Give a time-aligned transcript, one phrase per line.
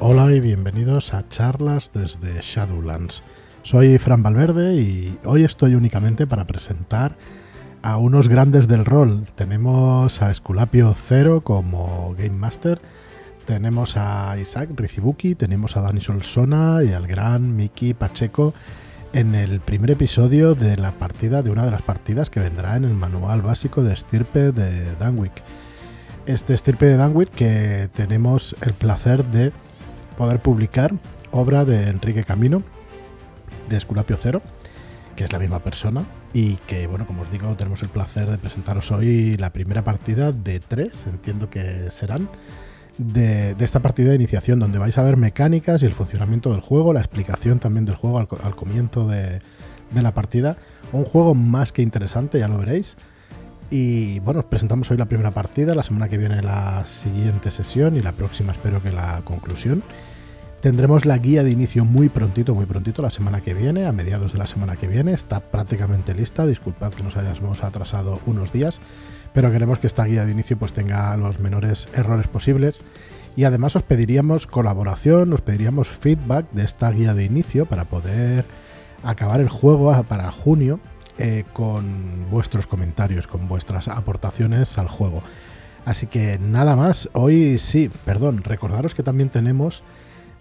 [0.00, 3.24] Hola y bienvenidos a charlas desde Shadowlands.
[3.64, 7.16] Soy Fran Valverde y hoy estoy únicamente para presentar
[7.82, 9.24] a unos grandes del rol.
[9.34, 12.80] Tenemos a Esculapio Cero como Game Master,
[13.44, 18.54] tenemos a Isaac Rizibuki, tenemos a Dani Solsona y al gran Miki Pacheco
[19.12, 22.84] en el primer episodio de la partida, de una de las partidas que vendrá en
[22.84, 25.42] el manual básico de estirpe de Danwick.
[26.26, 29.50] Este estirpe de Danwick que tenemos el placer de
[30.18, 30.92] poder publicar
[31.30, 32.64] obra de Enrique Camino,
[33.68, 34.42] de Esculapio Cero,
[35.14, 38.36] que es la misma persona, y que, bueno, como os digo, tenemos el placer de
[38.36, 42.28] presentaros hoy la primera partida de tres, entiendo que serán,
[42.98, 46.92] de, esta partida de iniciación, donde vais a ver mecánicas y el funcionamiento del juego,
[46.92, 49.38] la explicación también del juego al, comienzo de,
[49.92, 50.56] de la partida.
[50.92, 52.96] Un juego más que interesante, ya lo veréis.
[53.70, 57.96] Y bueno, os presentamos hoy la primera partida, la semana que viene la siguiente sesión
[57.96, 59.82] y la próxima espero que la conclusión.
[60.60, 64.32] Tendremos la guía de inicio muy prontito, muy prontito, la semana que viene, a mediados
[64.32, 65.12] de la semana que viene.
[65.12, 68.80] Está prácticamente lista, disculpad que nos hayamos atrasado unos días,
[69.32, 72.82] pero queremos que esta guía de inicio pues tenga los menores errores posibles.
[73.36, 78.44] Y además os pediríamos colaboración, os pediríamos feedback de esta guía de inicio para poder
[79.04, 80.80] acabar el juego para junio
[81.18, 85.22] eh, con vuestros comentarios, con vuestras aportaciones al juego.
[85.84, 89.84] Así que nada más, hoy sí, perdón, recordaros que también tenemos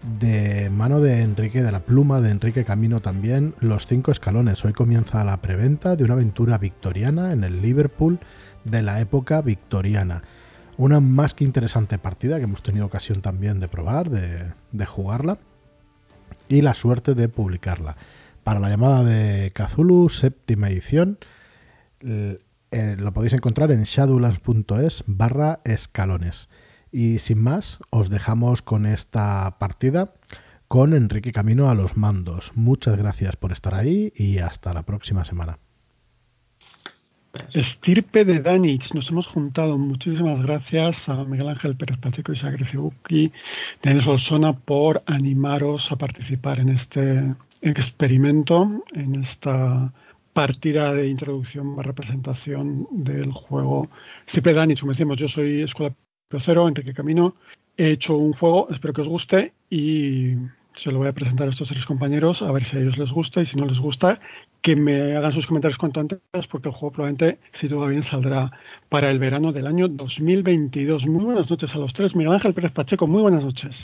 [0.03, 4.63] de mano de Enrique, de la pluma de Enrique Camino también, los cinco escalones.
[4.63, 8.19] Hoy comienza la preventa de una aventura victoriana en el Liverpool
[8.63, 10.23] de la época victoriana.
[10.77, 15.39] Una más que interesante partida que hemos tenido ocasión también de probar, de, jugarla
[16.47, 17.97] y la suerte de publicarla
[18.43, 21.17] para la llamada de Cthulhu, séptima edición.
[22.01, 22.39] Eh,
[22.97, 26.47] lo podéis encontrar en shadowlands.es barra escalones.
[26.91, 30.13] Y sin más, os dejamos con esta partida
[30.67, 32.51] con Enrique Camino a los mandos.
[32.55, 35.59] Muchas gracias por estar ahí y hasta la próxima semana.
[37.53, 39.77] Estirpe de Danich, nos hemos juntado.
[39.77, 43.31] Muchísimas gracias a Miguel Ángel Pérez Pacheco y Sagrefibuki,
[43.83, 49.91] Denis Olsona por animaros a participar en este experimento en esta
[50.33, 53.89] partida de introducción o representación del juego
[54.27, 55.95] Cipredan y como decimos, yo soy Escuela
[56.29, 57.35] Enrique Camino.
[57.77, 60.33] He hecho un juego, espero que os guste y
[60.75, 63.11] se lo voy a presentar a estos tres compañeros a ver si a ellos les
[63.11, 64.19] gusta y si no les gusta,
[64.61, 66.19] que me hagan sus comentarios cuanto antes
[66.51, 68.51] porque el juego probablemente, si todo va bien, saldrá
[68.89, 71.05] para el verano del año 2022.
[71.05, 72.15] Muy buenas noches a los tres.
[72.15, 73.83] Miguel Ángel Pérez Pacheco, muy buenas noches.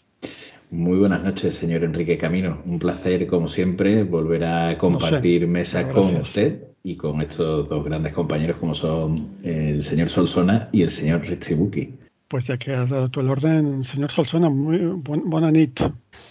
[0.72, 2.58] Muy buenas noches, señor Enrique Camino.
[2.66, 8.12] Un placer, como siempre, volver a compartir mesa con usted y con estos dos grandes
[8.14, 12.03] compañeros como son el señor Solsona y el señor Richibuki.
[12.28, 15.79] Pues ya que has dado tú el orden, señor Solsona, muy buena nit.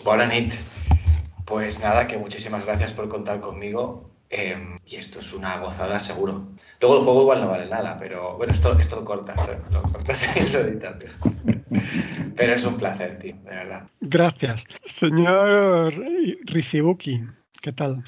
[0.04, 0.52] Buena nit.
[1.44, 4.10] Pues nada, que muchísimas gracias por contar conmigo.
[4.34, 6.46] Em, y esto es una gozada seguro.
[6.80, 9.58] Luego el juego igual no vale nada, pero bueno, esto, esto lo cortas, ¿eh?
[9.70, 10.96] lo cortas y lo editas.
[12.34, 13.86] Pero es un placer, tío, de verdad.
[14.00, 14.62] Gracias.
[14.98, 15.94] Señor
[16.46, 17.22] Rizibuki,
[17.60, 18.02] ¿qué tal?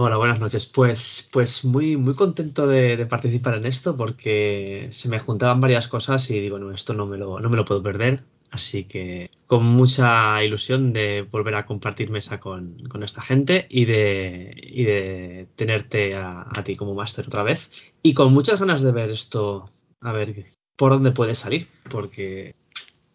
[0.00, 0.64] Hola, buenas noches.
[0.64, 6.30] Pues, pues muy, muy contento de, participar en esto porque se me juntaban varias cosas
[6.30, 8.22] y digo, no, esto no me lo, no me lo puedo perder.
[8.52, 14.54] Así que con mucha ilusión de volver a compartir mesa con, esta gente y de,
[14.56, 17.68] y de tenerte a, ti como máster otra vez.
[18.00, 19.68] Y con muchas ganas de ver esto,
[20.00, 20.32] a ver
[20.76, 22.54] por dónde puede salir, porque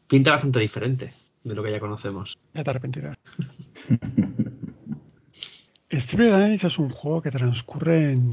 [0.10, 1.14] pinta bastante diferente
[1.46, 2.38] de lo que ya conocemos.
[2.54, 3.16] Ya te arrepentirás.
[5.98, 8.32] Street es un juego que transcurre en,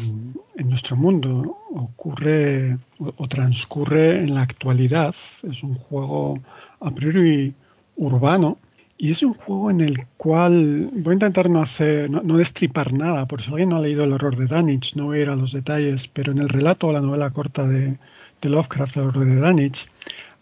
[0.65, 5.15] nuestro mundo, ocurre o, transcurre en la actualidad.
[5.43, 6.39] Es un juego
[6.81, 7.53] a priori
[7.97, 8.57] urbano
[8.97, 13.27] y es un juego en el cual voy a intentar no hacer, no, destripar nada,
[13.27, 15.37] por si alguien no ha leído el horror de Danich, no voy a ir a
[15.37, 17.99] los detalles, pero en el relato o la novela corta de,
[18.41, 19.87] de Lovecraft, el horror de Danich,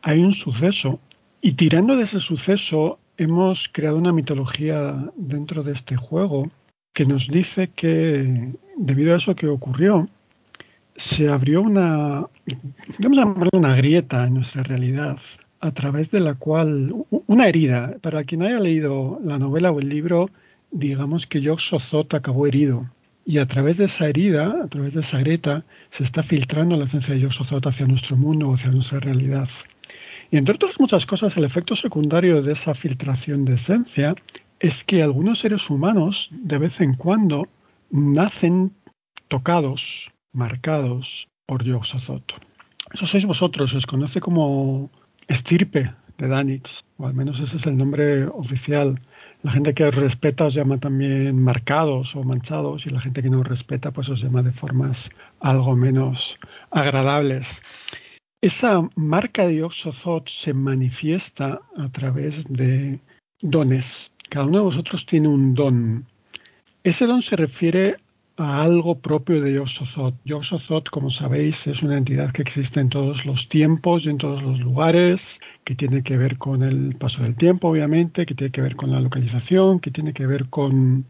[0.03, 1.01] hay un suceso
[1.41, 6.51] y tirando de ese suceso hemos creado una mitología dentro de este juego
[6.99, 10.09] que nos dice que debido a eso que ocurrió,
[10.97, 12.27] se abrió una,
[13.53, 15.17] una grieta en nuestra realidad
[15.61, 16.93] a través de la cual,
[17.29, 20.29] una herida, para quien haya leído la novela o el libro,
[20.73, 22.91] digamos que Jock Sozot acabó herido.
[23.25, 25.63] Y a través de esa herida, a través de esa grieta,
[25.93, 29.49] se está filtrando la esencia de Jock Sozot hacia nuestro mundo, hacia nuestra realidad.
[30.33, 34.17] Y entre otras muchas cosas, el efecto secundario de esa filtración de esencia
[34.61, 37.47] es que algunos seres humanos de vez en cuando
[37.91, 38.73] nacen
[39.29, 42.33] tocados, marcados por Yog-Sothoth.
[42.93, 44.91] Eso sois vosotros, os conoce como
[45.29, 49.01] estirpe de Danitz, o al menos ese es el nombre oficial.
[49.43, 53.31] La gente que os respeta os llama también marcados o manchados y la gente que
[53.31, 55.11] no os respeta pues os llama de formas
[55.41, 56.39] algo menos
[56.71, 57.47] agradables.
[58.41, 63.01] Esa marca de Yoxozoth se manifiesta a través de
[63.41, 64.11] dones.
[64.29, 66.07] Cada uno de vosotros tiene un don.
[66.85, 67.97] Ese don se refiere
[68.37, 69.53] a algo propio de.
[70.25, 74.43] Yoxozoth, como sabéis, es una entidad que existe en todos los tiempos y en todos
[74.43, 78.63] los lugares, que tiene que ver con el paso del tiempo, obviamente, que tiene que
[78.63, 81.05] ver con la localización, que tiene que ver con,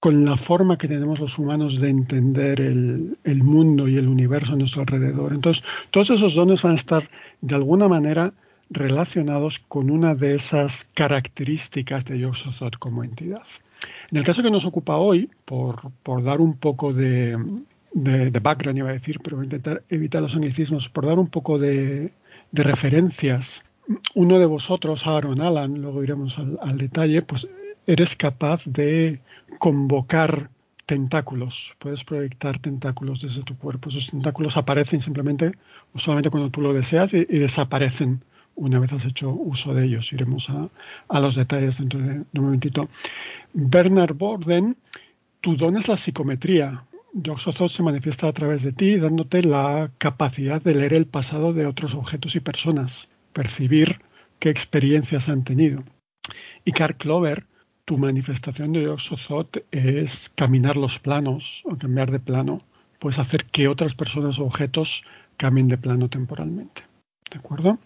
[0.00, 4.52] con la forma que tenemos los humanos de entender el, el mundo y el universo
[4.52, 5.32] a nuestro alrededor.
[5.32, 7.08] Entonces, todos esos dones van a estar
[7.40, 8.32] de alguna manera
[8.70, 13.42] relacionados con una de esas características de Yoxozoth como entidad.
[14.10, 17.36] En el caso que nos ocupa hoy, por, por dar un poco de,
[17.92, 21.28] de, background, iba a decir, pero voy a intentar evitar los anglicismos, por dar un
[21.28, 22.12] poco de,
[22.52, 23.46] de referencias,
[24.14, 27.48] uno de vosotros, Aaron Alan, luego iremos al, al, detalle, pues
[27.86, 29.20] eres capaz de
[29.58, 30.48] convocar
[30.86, 33.88] tentáculos, puedes proyectar tentáculos desde tu cuerpo.
[33.88, 35.52] Esos tentáculos aparecen simplemente
[35.94, 38.22] o solamente cuando tú lo deseas y desaparecen
[38.54, 40.12] una vez has hecho uso de ellos.
[40.12, 42.88] Iremos a, los detalles dentro de, un momentito.
[43.52, 44.76] Bernard Borden,
[45.40, 46.84] tu don es la psicometría.
[47.12, 51.66] Yoxozoth se manifiesta a través de ti, dándote la capacidad de leer el pasado de
[51.66, 54.00] otros objetos y personas, percibir
[54.38, 55.82] qué experiencias han tenido.
[56.64, 57.46] Y Carl Clover,
[57.84, 62.62] tu manifestación de Yoxozoth es caminar los planos o cambiar de plano.
[63.00, 65.02] Puedes hacer que otras personas o objetos
[65.36, 66.82] cambien de plano temporalmente.
[67.30, 67.78] ¿De acuerdo?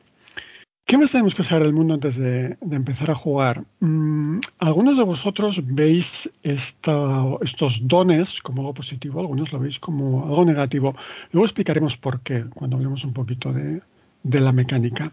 [0.86, 3.64] ¿Qué más tenemos que saber del mundo antes de, empezar a jugar?
[3.80, 10.44] Mm, algunos de vosotros veis estos dones como algo positivo, algunos lo veis como algo
[10.44, 10.94] negativo.
[11.32, 13.80] Luego explicaremos por qué cuando hablemos un poquito de,
[14.24, 15.12] la mecánica.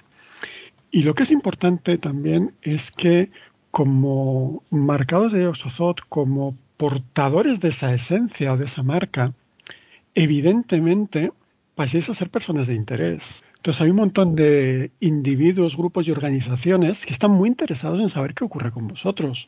[0.91, 3.29] Y lo que es importante también es que
[3.71, 9.31] como marcados de Oxozoth, como portadores de esa esencia o de esa marca,
[10.15, 11.31] evidentemente
[11.75, 13.23] paséis a ser personas de interés.
[13.61, 18.33] Entonces hay un montón de individuos, grupos y organizaciones que están muy interesados en saber
[18.33, 19.45] qué ocurre con vosotros.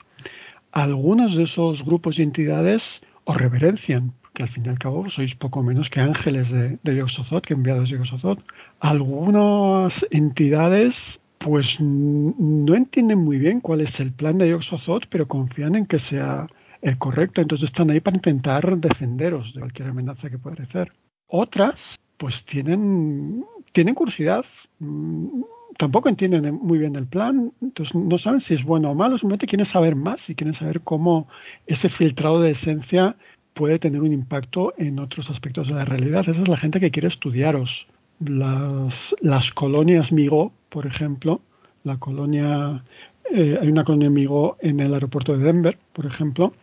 [0.72, 2.84] Algunos de esos grupos y entidades
[3.24, 7.06] os reverencian, porque al fin y al cabo sois poco menos que ángeles de, de
[7.42, 8.40] que enviados de Yoxozoth.
[8.80, 10.96] Algunas entidades
[11.40, 15.98] pues no entienden muy bien cuál es el plan de Yoxozoth, pero confían en que
[15.98, 16.46] sea
[16.84, 20.92] el correcto, entonces están ahí para intentar defenderos de cualquier amenaza que pueda ser.
[21.26, 23.44] Otras pues tienen,
[23.74, 24.46] tienen curiosidad,
[24.80, 25.42] mm,
[25.78, 29.48] tampoco entienden muy bien el plan, entonces no saben si es bueno o malo, simplemente
[29.48, 31.28] quieren saber más y quieren saber cómo
[31.68, 33.16] ese filtrado de esencia
[33.54, 36.22] puede tener un impacto en otros aspectos de la realidad.
[36.28, 37.88] Esa es la gente que quiere estudiaros.
[38.20, 41.42] Las, colonias Migo, por ejemplo,
[41.84, 42.84] la colonia,
[43.32, 46.54] eh, hay una colonia Migo en el aeropuerto de Denver, por ejemplo,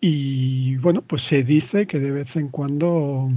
[0.00, 3.28] y bueno, pues se dice que de vez en cuando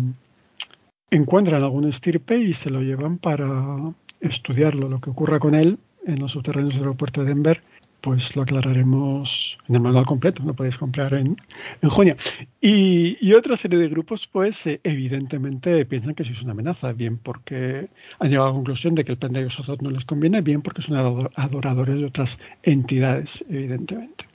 [1.15, 4.89] encuentran algún estirpe y se lo llevan para estudiarlo.
[4.89, 7.62] Lo que ocurra con él en los subterráneos del aeropuerto de Denver,
[8.01, 11.38] pues lo aclararemos en el manual completo, lo podéis comprar en,
[11.81, 12.18] en junio.
[12.60, 17.18] Y, otra serie de grupos, pues eh, evidentemente piensan que sí es una amenaza, bien
[17.18, 17.88] porque
[18.19, 19.48] han llegado a la conclusión de que el plan de
[19.81, 20.98] no les conviene, bien porque son
[21.36, 24.25] adoradores de otras entidades, evidentemente.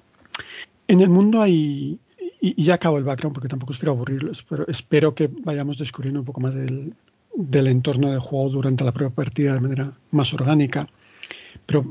[0.88, 1.98] En el mundo hay
[2.40, 6.20] y, ya acabo el background porque tampoco os quiero aburrirlos, pero espero que vayamos descubriendo
[6.20, 6.94] un poco más del,
[7.66, 10.88] entorno de juego durante la propia partida de manera más orgánica.
[11.66, 11.84] Pero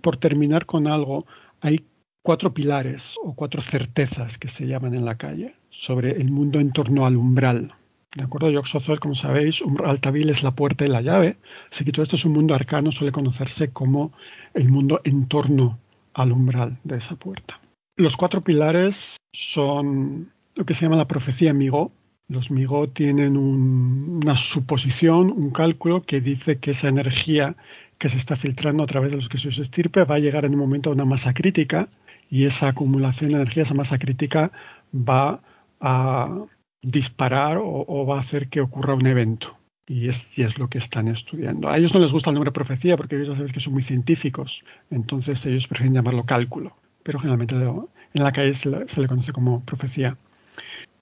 [0.00, 1.26] por terminar con algo,
[1.60, 1.84] hay
[2.22, 6.72] cuatro pilares o cuatro certezas que se llaman en la calle sobre el mundo en
[6.72, 7.72] torno al umbral.
[8.14, 8.50] ¿De acuerdo?
[8.50, 11.36] Yoxozoth, como sabéis, Altabil es la puerta y la llave.
[11.70, 14.12] Así que todo esto es un mundo arcano, suele conocerse como
[14.54, 15.78] el mundo en torno
[16.14, 17.60] al umbral de esa puerta.
[17.98, 21.90] Los cuatro pilares son lo que se llama la profecía Migo.
[22.28, 27.56] Los Migo tienen un, una suposición, un cálculo que dice que esa energía
[27.98, 30.52] que se está filtrando a través de los que se estirpe va a llegar en
[30.52, 31.88] un momento a una masa crítica
[32.30, 34.52] y esa acumulación de energía, esa masa crítica
[34.94, 35.40] va
[35.80, 36.44] a
[36.80, 39.56] disparar o, va a hacer que ocurra un evento.
[39.88, 41.68] Y es, es, lo que están estudiando.
[41.68, 44.62] A ellos no les gusta el nombre profecía porque ellos ya que son muy científicos,
[44.88, 50.16] entonces ellos prefieren llamarlo cálculo pero generalmente en la calle se le, conoce como profecía.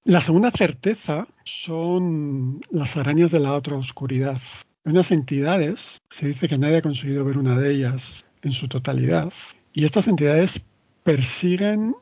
[0.04, 4.40] La segunda certeza son las arañas de la otra oscuridad.
[4.84, 5.80] Unas entidades,
[6.18, 9.32] se dice que nadie ha conseguido ver una de ellas en su totalidad,
[9.72, 10.62] y estas entidades
[11.02, 11.94] persiguen,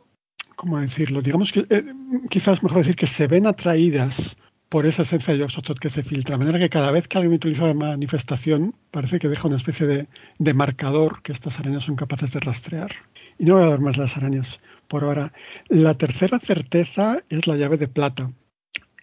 [0.56, 1.22] ¿cómo decirlo?
[1.22, 1.84] Digamos que eh,
[2.30, 4.36] quizás mejor decir que se ven atraídas
[4.68, 6.36] por esa esencia de Yoxotot que se filtra.
[6.36, 9.86] De manera que cada vez que alguien utiliza la manifestación, parece que deja una especie
[9.86, 10.08] de,
[10.38, 12.90] de, marcador que estas arañas son capaces de rastrear.
[13.38, 15.32] Y no voy a dar más las arañas por ahora.
[15.68, 18.30] La tercera certeza es la llave de plata.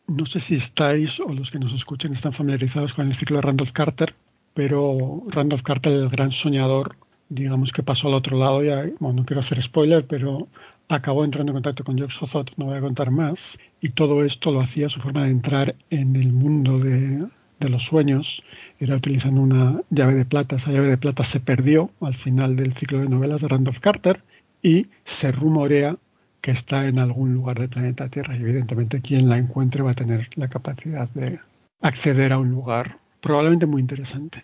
[0.07, 3.43] No sé si estáis o los que nos escuchen están familiarizados con el ciclo de
[3.43, 4.13] Randolph Carter,
[4.53, 6.97] pero Randolph Carter, el gran soñador,
[7.29, 10.49] digamos que pasó al otro lado, ya, bueno, no quiero hacer spoiler, pero
[10.89, 14.51] acabó entrando en contacto con Jock Sozot, no voy a contar más, y todo esto
[14.51, 18.43] lo hacía su forma de entrar en el mundo de los sueños,
[18.81, 22.73] era utilizando una llave de plata, esa llave de plata se perdió al final del
[22.73, 24.23] ciclo de novelas de Randolph Carter
[24.63, 25.97] y se rumorea
[26.41, 29.95] que está en algún lugar del planeta Tierra y evidentemente quien la encuentre va a
[29.95, 31.39] tener la capacidad de
[31.81, 34.43] acceder a un lugar probablemente muy interesante.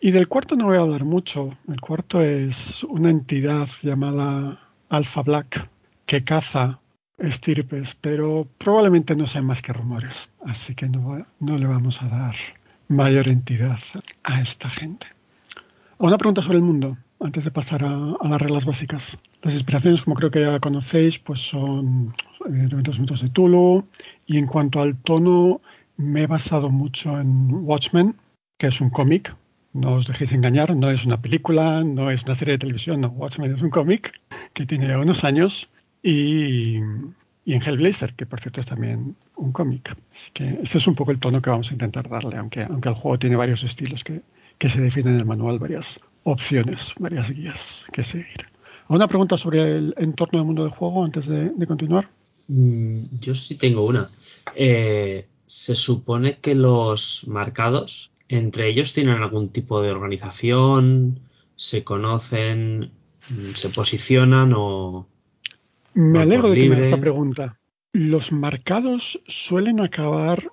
[0.00, 1.58] Y del cuarto no voy a hablar mucho.
[1.68, 5.68] El cuarto es una entidad llamada Alpha Black
[6.06, 6.80] que caza
[7.18, 10.30] estirpes, pero probablemente no sean más que rumores.
[10.46, 12.34] Así que no, no le vamos a dar
[12.88, 13.78] mayor entidad
[14.24, 15.06] a esta gente.
[15.98, 19.02] Una pregunta sobre el mundo, antes de pasar a, las reglas básicas.
[19.42, 22.14] Las inspiraciones, como creo que ya conocéis, pues son
[22.46, 23.86] evidentemente los mitos de Tulu.
[24.26, 25.60] Y en cuanto al tono,
[25.96, 28.14] me he basado mucho en Watchmen,
[28.58, 29.34] que es un cómic.
[29.72, 33.08] No os dejéis engañar, no es una película, no es una serie de televisión, no.
[33.08, 34.12] Watchmen es un cómic
[34.54, 35.68] que tiene unos años
[36.02, 36.78] y,
[37.48, 39.96] y en Hellblazer, que por cierto es también un cómic.
[40.34, 43.18] Este es un poco el tono que vamos a intentar darle, aunque, aunque el juego
[43.18, 44.20] tiene varios estilos que,
[44.58, 47.58] que se definen en el manual, varias opciones, varias guías
[47.90, 48.44] que seguir.
[48.82, 52.10] ¿Alguna pregunta sobre el entorno del mundo del juego antes de, de continuar?
[52.48, 54.10] Mm, yo sí tengo una.
[54.54, 61.20] Eh, se supone que los marcados entre ellos tienen algún tipo de organización,
[61.56, 62.90] se conocen,
[63.30, 65.08] mm, se posicionan o...
[65.94, 67.58] Me alegro de que me esta pregunta.
[67.92, 70.50] Los marcados suelen acabar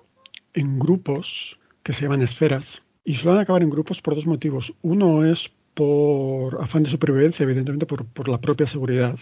[0.54, 4.72] en grupos que se llaman esferas y suelen acabar en grupos por dos motivos.
[4.82, 9.18] Uno es por afán de supervivencia, evidentemente por, por la propia seguridad.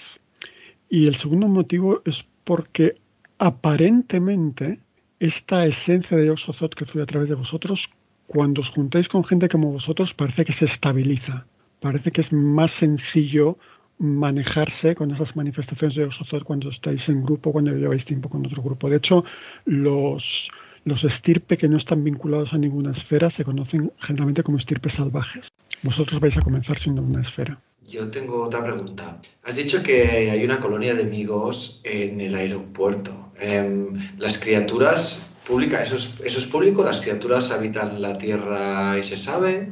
[0.89, 2.97] Y el segundo motivo es porque
[3.39, 4.79] aparentemente
[5.19, 7.91] esta esencia de Yoxozoth que fluye a través de vosotros,
[8.27, 11.47] cuando os juntáis con gente como vosotros, parece que se estabiliza.
[11.81, 13.59] Parece que es más sencillo
[13.99, 18.63] manejarse con esas manifestaciones de Yoxozoth cuando estáis en grupo, cuando lleváis tiempo con otro
[18.63, 18.89] grupo.
[18.89, 19.25] De hecho,
[19.65, 20.51] los,
[20.85, 25.49] los estirpe que no están vinculados a ninguna esfera se conocen generalmente como estirpes salvajes.
[25.83, 27.59] Vosotros vais a comenzar siendo una esfera.
[27.89, 29.21] Yo tengo otra pregunta.
[29.43, 33.33] Has dicho que hay una colonia de amigos en el aeropuerto.
[33.41, 36.83] Eh, las criaturas públicas, ¿eso es, ¿eso es público?
[36.83, 39.71] ¿Las criaturas habitan la Tierra y se sabe?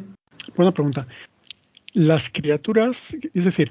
[0.54, 1.06] Buena pregunta.
[1.94, 2.96] Las criaturas,
[3.34, 3.70] es decir,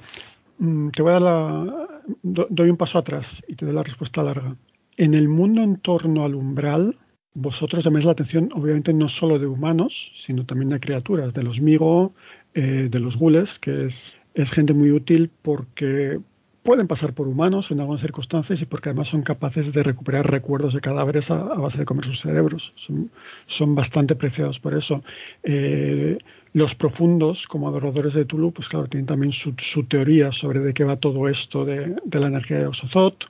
[0.92, 1.88] te voy a dar la,
[2.22, 4.56] doy un paso atrás y te doy la respuesta larga.
[4.98, 6.98] En el mundo en torno al umbral,
[7.34, 11.60] vosotros llamáis la atención, obviamente, no solo de humanos, sino también de criaturas, de los
[11.60, 12.14] migo,
[12.54, 16.20] eh, de los gules, que es gente muy útil porque
[16.64, 20.74] pueden pasar por humanos en algunas circunstancias y porque además son capaces de recuperar recuerdos
[20.74, 22.74] de cadáveres a, a base de comer sus cerebros.
[22.76, 23.12] Son,
[23.48, 25.04] son bastante preciados por eso.
[25.44, 26.18] Eh,
[26.54, 30.74] los profundos, como adoradores de Tulu, pues claro, tienen también su, su teoría sobre de
[30.74, 33.24] qué va todo esto de, de la energía de Osozoth.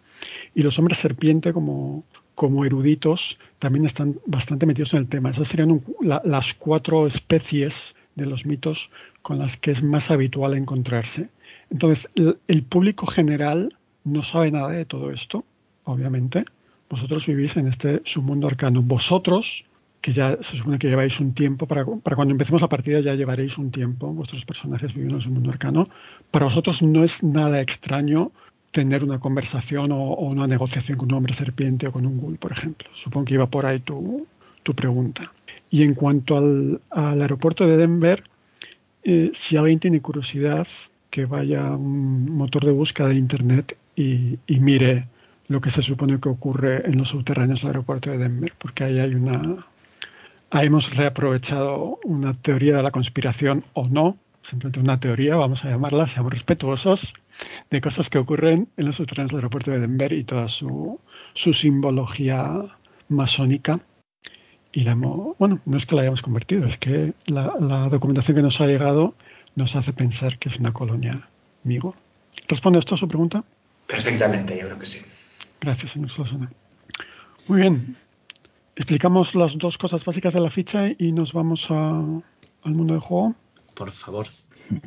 [0.56, 2.04] Y los hombres serpiente, como,
[2.36, 5.30] como eruditos, también están bastante metidos en el tema.
[5.30, 7.76] Esas serían un, la, las cuatro especies
[8.16, 8.90] de los mitos
[9.22, 11.30] con las que es más habitual encontrarse.
[11.70, 15.46] Entonces, el, el, público general no sabe nada de todo esto,
[15.84, 16.44] obviamente.
[16.90, 18.82] Vosotros vivís en este submundo arcano.
[18.82, 19.64] Vosotros,
[20.02, 23.14] que ya se supone que lleváis un tiempo, para, para cuando empecemos la partida ya
[23.14, 25.88] llevaréis un tiempo, vuestros personajes viviendo en el submundo arcano,
[26.32, 28.32] para vosotros no es nada extraño
[28.72, 32.52] tener una conversación o, una negociación con un hombre serpiente o con un ghoul, por
[32.52, 32.90] ejemplo.
[33.04, 34.26] Supongo que iba por ahí tu,
[34.64, 35.32] tu pregunta.
[35.70, 38.24] Y en cuanto al, al aeropuerto de Denver,
[39.04, 40.68] eh, si alguien tiene curiosidad,
[41.12, 45.08] que vaya a un motor de búsqueda de Internet y, mire
[45.48, 49.00] lo que se supone que ocurre en los subterráneos del aeropuerto de Denver, porque ahí
[49.00, 49.66] hay una...
[50.54, 54.18] Hemos reaprovechado una teoría de la conspiración o no,
[54.50, 57.14] simplemente una teoría, vamos a llamarla, seamos respetuosos,
[57.70, 61.00] de cosas que ocurren en los subterráneos del aeropuerto de Denver y toda su,
[61.34, 62.52] su simbología
[63.08, 63.80] masónica
[64.74, 68.36] y la hemos, bueno, no es que la hayamos convertido, es que la, la, documentación
[68.36, 69.16] que nos ha llegado
[69.56, 71.28] nos hace pensar que es una colonia
[71.64, 71.96] Migo.
[72.48, 73.44] ¿Responde esto a su pregunta?
[73.88, 75.02] Perfectamente, yo creo que sí.
[75.60, 76.52] Gracias, señor Solsona.
[77.48, 77.96] Muy bien.
[78.82, 83.00] Explicamos las dos cosas básicas de la ficha y nos vamos a, al mundo del
[83.00, 83.36] juego.
[83.76, 84.26] Por favor.
[84.72, 84.80] Muy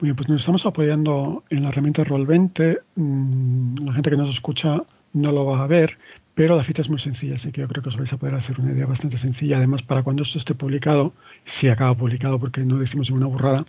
[0.00, 2.78] bien, pues nos estamos apoyando en la herramienta Roll20.
[2.94, 5.98] Mm, la gente que nos escucha no lo va a ver,
[6.34, 8.36] pero la cita es muy sencilla, así que yo creo que os vais a poder
[8.36, 9.58] hacer una idea bastante sencilla.
[9.58, 11.12] Además, para cuando esto esté publicado,
[11.44, 13.66] si acaba publicado porque no decimos ninguna burrada,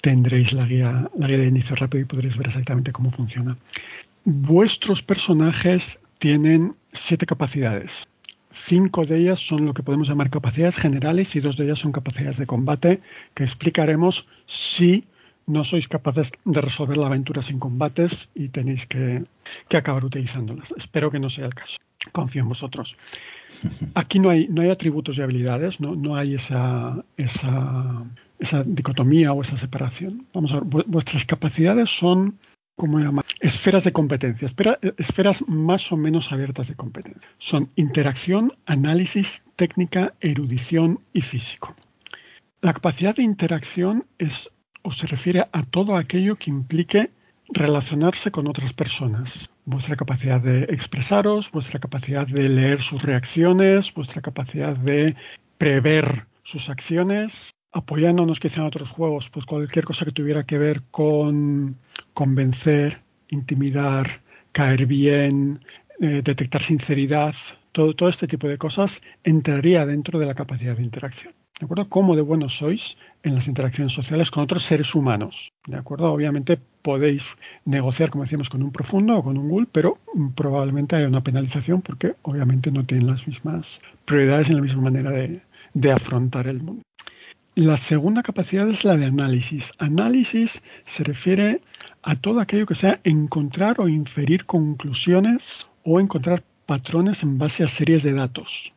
[0.00, 3.56] tendréis la guía, la guía de inicio rápido y podréis ver exactamente cómo funciona.
[4.24, 7.92] Vuestros personajes tienen siete capacidades.
[8.66, 11.92] Cinco de ellas son lo que podemos llamar capacidades generales y dos de ellas son
[11.92, 13.00] capacidades de combate
[13.34, 15.04] que explicaremos si
[15.46, 19.24] no sois capaces de resolver la aventura sin combates y tenéis que,
[19.70, 20.72] acabar utilizándolas.
[20.78, 21.76] Espero que no sea el caso.
[22.12, 22.96] Confío en vosotros.
[23.94, 28.04] Aquí no hay, no hay atributos y habilidades, no, no hay esa, esa,
[28.38, 30.26] esa dicotomía o esa separación.
[30.32, 32.38] Vamos a ver, vuestras capacidades son,
[32.76, 33.22] ¿cómo?
[33.40, 34.48] Esferas de competencia,
[34.98, 37.28] esferas más o menos abiertas de competencia.
[37.38, 41.74] Son interacción, análisis, técnica, erudición y físico.
[42.60, 44.50] La capacidad de interacción es
[44.82, 47.10] o se refiere a todo aquello que implique
[47.48, 49.48] relacionarse con otras personas.
[49.64, 55.16] Vuestra capacidad de expresaros, vuestra capacidad de leer sus reacciones, vuestra capacidad de
[55.58, 60.82] prever sus acciones, apoyándonos quizá en otros juegos, pues cualquier cosa que tuviera que ver
[60.92, 61.76] con
[62.14, 64.20] convencer, intimidar,
[64.52, 65.60] caer bien,
[66.00, 67.34] eh, detectar sinceridad,
[67.72, 71.34] todo, este tipo de cosas entraría dentro de la capacidad de interacción.
[71.58, 71.88] ¿De acuerdo?
[71.88, 75.52] ¿Cómo de buenos sois en las interacciones sociales con otros seres humanos?
[75.66, 76.12] ¿De acuerdo?
[76.12, 77.22] Obviamente podéis
[77.64, 79.98] negociar, como decíamos, con un profundo o con un ghoul, pero
[80.36, 83.66] probablemente haya una penalización porque obviamente no tienen las mismas
[84.04, 85.10] prioridades en la misma manera
[85.74, 86.84] de afrontar el mundo.
[87.56, 89.70] La segunda capacidad es la de análisis.
[89.78, 90.50] Análisis
[90.86, 91.60] se refiere
[92.02, 97.68] a todo aquello que sea encontrar o inferir conclusiones o encontrar patrones en base a
[97.68, 98.72] series de datos.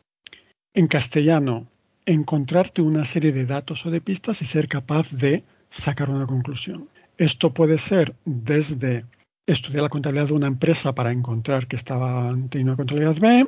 [0.76, 1.66] En castellano,
[2.06, 6.88] encontrarte una serie de datos o de pistas y ser capaz de sacar una conclusión.
[7.18, 9.06] Esto puede ser desde
[9.48, 13.48] estudiar la contabilidad de una empresa para encontrar que estaba teniendo una contabilidad B,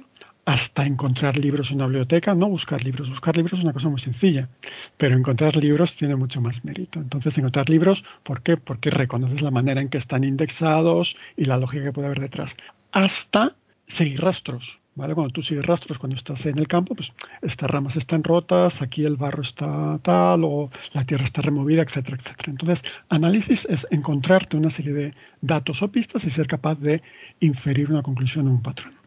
[0.49, 3.07] hasta encontrar libros en una biblioteca, no buscar libros.
[3.07, 4.49] Buscar libros es una cosa muy sencilla,
[4.97, 6.99] pero encontrar libros tiene mucho más mérito.
[6.99, 8.57] Entonces, encontrar libros, ¿por qué?
[8.57, 12.51] Porque reconoces la manera en que están indexados y la lógica que puede haber detrás.
[12.91, 13.53] Hasta
[13.87, 14.79] seguir rastros.
[14.95, 19.05] Cuando tú sigues rastros, cuando estás en el campo, pues estas ramas están rotas, aquí
[19.05, 22.51] el barro está tal, o la tierra está removida, etcétera, etcétera.
[22.51, 27.03] Entonces, análisis es encontrarte una serie de datos o pistas y ser capaz de
[27.39, 28.98] inferir una conclusión o un patrón.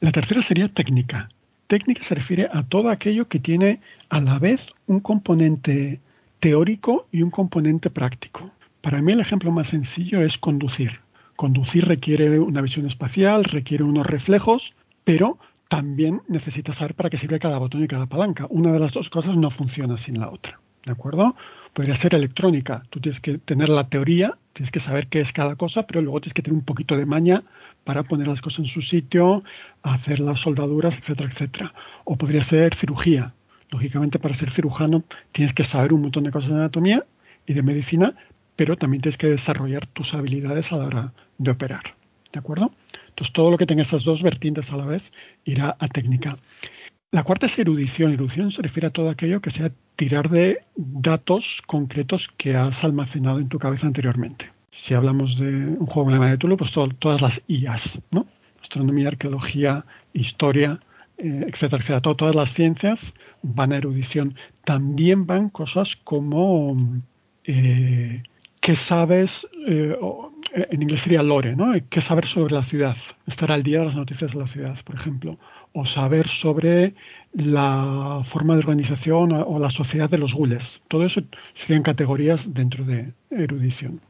[0.00, 1.28] La tercera sería técnica.
[1.66, 3.80] Técnica se refiere a todo aquello que tiene
[4.10, 6.00] a la vez un componente
[6.40, 8.50] teórico y un componente práctico.
[8.80, 11.00] Para mí el ejemplo más sencillo es conducir.
[11.36, 17.38] Conducir requiere una visión espacial, requiere unos reflejos, pero también necesitas saber para qué sirve
[17.38, 18.46] cada botón y cada palanca.
[18.50, 20.60] Una de las dos cosas no funciona sin la otra.
[20.84, 21.34] ¿De acuerdo?
[21.72, 22.82] Podría ser electrónica.
[22.90, 26.20] Tú tienes que tener la teoría, tienes que saber qué es cada cosa, pero luego
[26.20, 27.42] tienes que tener un poquito de maña
[27.84, 29.42] para poner las cosas en su sitio,
[29.82, 31.74] hacer las soldaduras, etcétera, etcétera.
[32.04, 33.32] O podría ser cirugía.
[33.70, 37.04] Lógicamente, para ser cirujano tienes que saber un montón de cosas de anatomía
[37.46, 38.14] y de medicina,
[38.56, 41.94] pero también tienes que desarrollar tus habilidades a la hora de operar.
[42.32, 42.72] ¿De acuerdo?
[43.08, 45.02] Entonces, todo lo que tenga esas dos vertientes a la vez
[45.44, 46.36] irá a técnica.
[47.14, 48.12] La cuarta es erudición.
[48.12, 53.38] Erudición se refiere a todo aquello que sea tirar de datos concretos que has almacenado
[53.38, 54.50] en tu cabeza anteriormente.
[54.72, 58.26] Si hablamos de un juego en la de Tulu, pues todas las IAS, ¿no?
[58.60, 60.80] Astronomía, arqueología, historia,
[61.16, 62.00] eh, etcétera, etcétera.
[62.00, 64.34] todas las ciencias van a erudición.
[64.64, 66.76] También van cosas como
[67.44, 68.24] eh,
[68.60, 69.96] qué sabes, eh,
[70.52, 71.74] en inglés sería lore, ¿no?
[71.90, 72.96] ¿Qué saber sobre la ciudad?
[73.28, 75.38] Estar al día de las noticias de la ciudad, por ejemplo.
[75.76, 76.94] O saber sobre
[77.32, 80.80] la forma de organización o, la sociedad de los gules.
[80.88, 81.20] Todo eso
[81.54, 84.00] serían categorías dentro de erudición.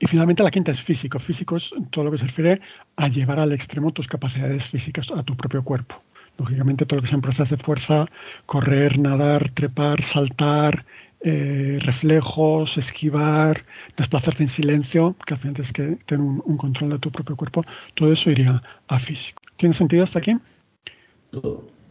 [0.00, 1.18] Y finalmente la quinta es físico.
[1.18, 2.60] Físico es todo lo que se refiere
[2.96, 6.02] a llevar al extremo tus capacidades físicas a tu propio cuerpo.
[6.38, 8.06] Lógicamente todo lo que sean pruebas de fuerza,
[8.46, 10.86] correr, nadar, trepar, saltar,
[11.22, 17.12] eh, reflejos, esquivar, desplazarte en silencio, que al final que tener un, control de tu
[17.12, 17.62] propio cuerpo,
[17.94, 19.42] todo eso iría a físico.
[19.58, 20.34] ¿Tiene sentido hasta aquí?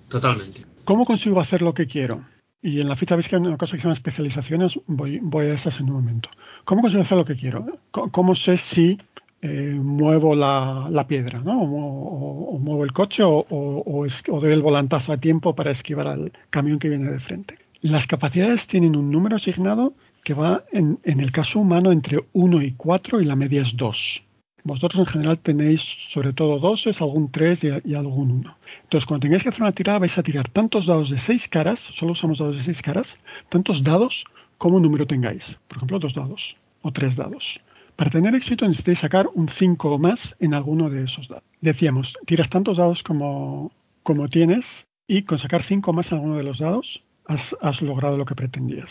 [0.10, 0.62] Totalmente.
[0.86, 2.22] ¿Cómo consigo hacer lo que quiero?
[2.62, 5.54] Y en la ficha veis que hay una cosa que se especializaciones, voy, voy a
[5.54, 6.30] esas en un momento.
[6.66, 7.66] ¿Cómo consigo hacer lo que quiero?
[7.92, 8.98] ¿Cómo sé si
[9.42, 11.62] eh, muevo la, piedra, ¿no?
[11.62, 14.08] o, muevo el coche o, o,
[14.42, 17.58] doy el volantazo a tiempo para esquivar al camión que viene de frente?
[17.82, 22.74] Las capacidades tienen un número asignado que va en, el caso humano entre 1 y
[22.74, 24.24] 4 y la media es 2.
[24.64, 28.58] Vosotros en general tenéis sobre todo 2, algún 3 y, algún 1.
[28.84, 31.80] Entonces, cuando tengáis que hacer una tirada, vais a tirar tantos dados de 6 caras,
[31.94, 33.16] solo usamos dados de 6 caras,
[33.50, 34.26] tantos dados
[34.58, 35.44] como número tengáis.
[35.68, 37.60] Por ejemplo, dos dados o tres dados.
[37.96, 41.44] Para tener éxito necesitáis sacar un 5 o más en alguno de esos dados.
[41.62, 43.72] Decíamos, tiras tantos dados como,
[44.04, 44.66] como tienes
[45.08, 48.36] y con sacar 5 más en alguno de los dados has, has logrado lo que
[48.36, 48.90] pretendías.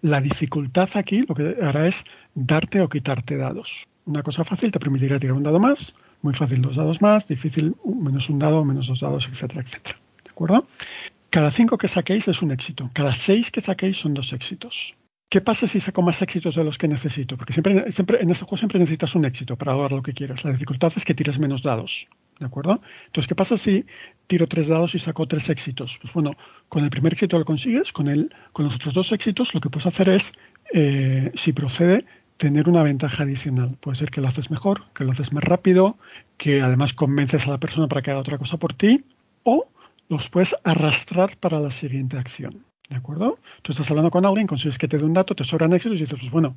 [0.00, 2.02] La dificultad aquí lo que hará es
[2.34, 3.86] darte o quitarte dados.
[4.06, 7.74] Una cosa fácil te permitirá tirar un dado más, muy fácil dos dados más, difícil
[7.84, 9.98] menos un dado, menos dos dados, etcétera, etcétera.
[10.24, 10.66] ¿De acuerdo?
[11.30, 12.88] Cada cinco que saquéis es un éxito.
[12.94, 14.94] Cada seis que saquéis son dos éxitos.
[15.28, 17.36] ¿Qué pasa si saco más éxitos de los que necesito?
[17.36, 17.84] Porque siempre,
[18.22, 20.44] en este juego siempre necesitas un éxito para lograr lo que quieras.
[20.44, 22.06] La dificultad es que tires menos dados.
[22.38, 22.80] ¿De acuerdo?
[23.06, 23.86] Entonces, ¿qué pasa si
[24.28, 25.98] tiro tres dados y saco tres éxitos?
[26.00, 26.36] Pues bueno,
[26.68, 29.68] con el primer éxito lo consigues, con, el, con los otros dos éxitos lo que
[29.68, 30.32] puedes hacer es,
[30.72, 32.04] eh, si procede,
[32.36, 33.76] tener una ventaja adicional.
[33.80, 35.96] Puede ser que lo haces mejor, que lo haces más rápido,
[36.36, 39.04] que además convences a la persona para que haga otra cosa por ti,
[39.42, 39.66] o
[40.08, 42.64] los puedes arrastrar para la siguiente acción.
[42.88, 43.38] ¿De acuerdo?
[43.62, 46.02] Tú estás hablando con alguien, consigues que te dé un dato, te sobran éxitos y
[46.02, 46.54] dices, pues bueno,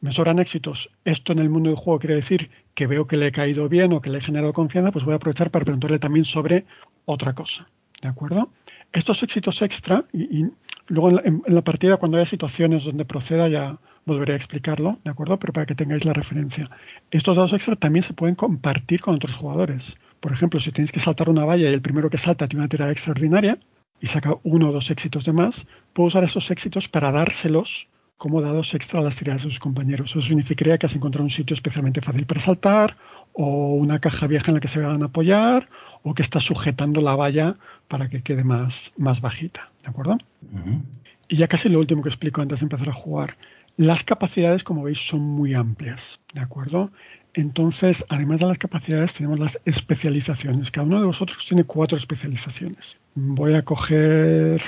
[0.00, 0.90] me sobran éxitos.
[1.04, 3.92] Esto en el mundo del juego quiere decir que veo que le he caído bien
[3.92, 6.66] o que le he generado confianza, pues voy a aprovechar para preguntarle también sobre
[7.06, 7.66] otra cosa.
[8.02, 8.50] ¿De acuerdo?
[8.92, 10.46] Estos éxitos extra, y,
[10.86, 13.78] luego en la, partida cuando haya situaciones donde proceda ya
[14.08, 15.38] volveré a explicarlo, ¿de acuerdo?
[15.38, 16.68] Pero para que tengáis la referencia.
[17.12, 19.96] Estos dados extra también se pueden compartir con otros jugadores.
[20.20, 22.68] Por ejemplo, si tenéis que saltar una valla y el primero que salta tiene una
[22.68, 23.58] tirada extraordinaria
[24.00, 28.42] y saca uno o dos éxitos de más, puedo usar esos éxitos para dárselos como
[28.42, 30.10] dados extra a las tiradas de sus compañeros.
[30.10, 32.96] Eso significaría que has encontrado un sitio especialmente fácil para saltar,
[33.32, 35.68] o una caja vieja en la que se van a apoyar,
[36.02, 37.54] o que estás sujetando la valla
[37.86, 39.70] para que quede más, más bajita.
[39.84, 40.18] ¿De acuerdo?
[41.28, 43.36] Y ya casi lo último que explico antes de empezar a jugar.
[43.78, 46.18] Las capacidades, como veis, son muy amplias.
[46.34, 46.90] ¿De acuerdo?
[47.32, 50.72] Entonces, además de las capacidades, tenemos las especializaciones.
[50.72, 52.96] Cada uno de vosotros tiene cuatro especializaciones.
[53.14, 54.60] Voy a coger,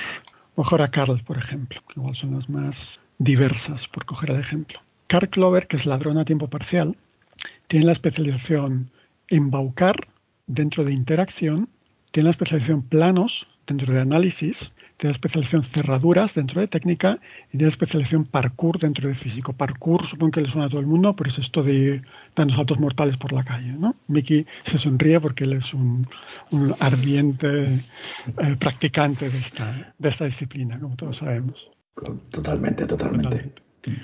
[0.56, 4.78] mejor a Carl, por ejemplo, que igual son las más diversas, por coger el ejemplo.
[5.08, 6.96] Carl Clover, que es ladrón a tiempo parcial,
[7.66, 8.92] tiene la especialización
[9.26, 9.96] embaucar
[10.46, 11.68] dentro de interacción,
[12.12, 14.70] tiene la especialización planos dentro de análisis,
[15.00, 19.54] tiene especialización cerraduras dentro de técnica y tiene especialización parkour dentro de físico.
[19.54, 22.02] Parkour supongo que le suena a todo el mundo, pero es esto de
[22.36, 23.72] dar saltos mortales por la calle.
[23.72, 23.96] ¿no?
[24.08, 26.06] Mickey se sonríe porque él es un,
[26.80, 31.70] ardiente eh, practicante de esta, de esta disciplina, como todos sabemos.
[32.30, 33.54] Totalmente, totalmente.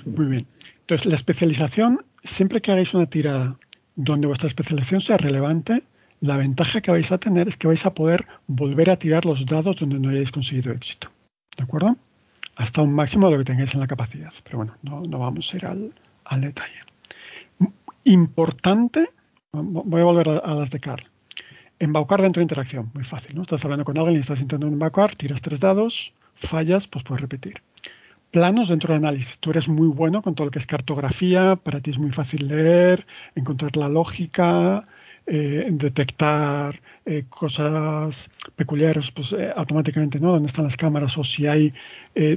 [0.05, 0.47] Muy bien.
[0.81, 3.55] Entonces, la especialización, siempre que hagáis una tirada
[3.95, 5.83] donde vuestra especialización sea relevante,
[6.21, 9.45] la ventaja que vais a tener es que vais a poder volver a tirar los
[9.45, 11.09] dados donde no hayáis conseguido éxito.
[11.55, 11.95] ¿De acuerdo?
[12.55, 14.33] Hasta un máximo de lo que tengáis en la capacidad.
[14.43, 16.79] Pero bueno, no, vamos a ir al, detalle.
[18.03, 19.09] Importante,
[19.51, 21.03] voy a volver a, las de Carl.
[21.79, 23.43] Embaucar dentro de interacción, muy fácil, ¿no?
[23.43, 27.61] Estás hablando con alguien y estás intentando embaucar, tiras tres dados, fallas, pues puedes repetir.
[28.31, 29.37] Planos dentro de análisis.
[29.39, 32.47] Tú eres muy bueno con todo lo que es cartografía, para ti es muy fácil
[32.47, 34.87] leer, encontrar la lógica,
[35.29, 40.31] eh, detectar eh, cosas peculiares pues, eh, automáticamente, ¿no?
[40.31, 41.73] Dónde están las cámaras o si hay,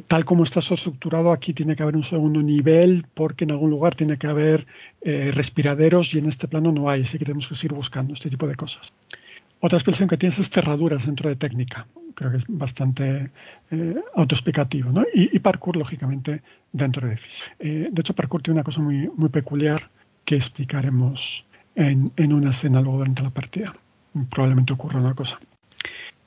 [0.08, 3.94] tal como está estructurado, aquí tiene que haber un segundo nivel porque en algún lugar
[3.94, 4.66] tiene que haber
[5.02, 8.46] respiraderos y en este plano no hay, así que tenemos que seguir buscando este tipo
[8.46, 8.92] de cosas.
[9.60, 11.86] Otra expresión que tienes es cerraduras dentro de técnica.
[12.14, 13.30] Creo que es bastante
[14.16, 14.90] autoexplicativo.
[14.90, 15.04] ¿no?
[15.14, 17.46] Y, parkour, lógicamente, dentro de física.
[17.58, 19.88] de hecho, parkour tiene una cosa muy, muy peculiar
[20.26, 21.44] que explicaremos
[21.80, 23.74] en, una escena luego durante la partida.
[24.30, 25.38] Probablemente ocurra una cosa.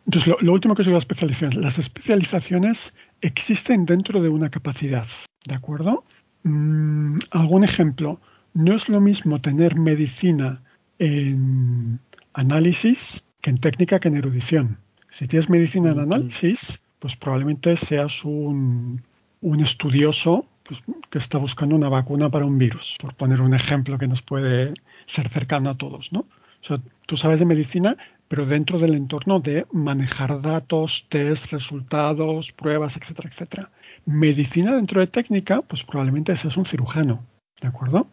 [0.06, 1.62] Entonces, lo, último que es la especialización.
[1.62, 5.08] Las especializaciones existen dentro de una capacidad,
[5.46, 6.04] ¿de acuerdo?
[6.44, 8.20] Mm, algún ejemplo.
[8.54, 10.62] No es lo mismo tener medicina
[11.00, 12.00] en
[12.34, 14.78] análisis que en técnica que en erudición.
[15.18, 16.60] Si tienes medicina en análisis,
[17.00, 19.02] pues probablemente seas un,
[19.42, 23.98] un estudioso pues, que está buscando una vacuna para un virus, por poner un ejemplo
[23.98, 24.74] que nos puede
[25.08, 26.22] ser cercano a todos, ¿no?
[26.22, 27.98] O sea, tú sabes de medicina,
[28.30, 33.70] pero dentro del entorno de manejar datos, test, resultados, pruebas, etcétera, etcétera.
[34.06, 37.26] Medicina dentro de técnica, pues probablemente seas un cirujano,
[37.62, 38.08] ¿de acuerdo?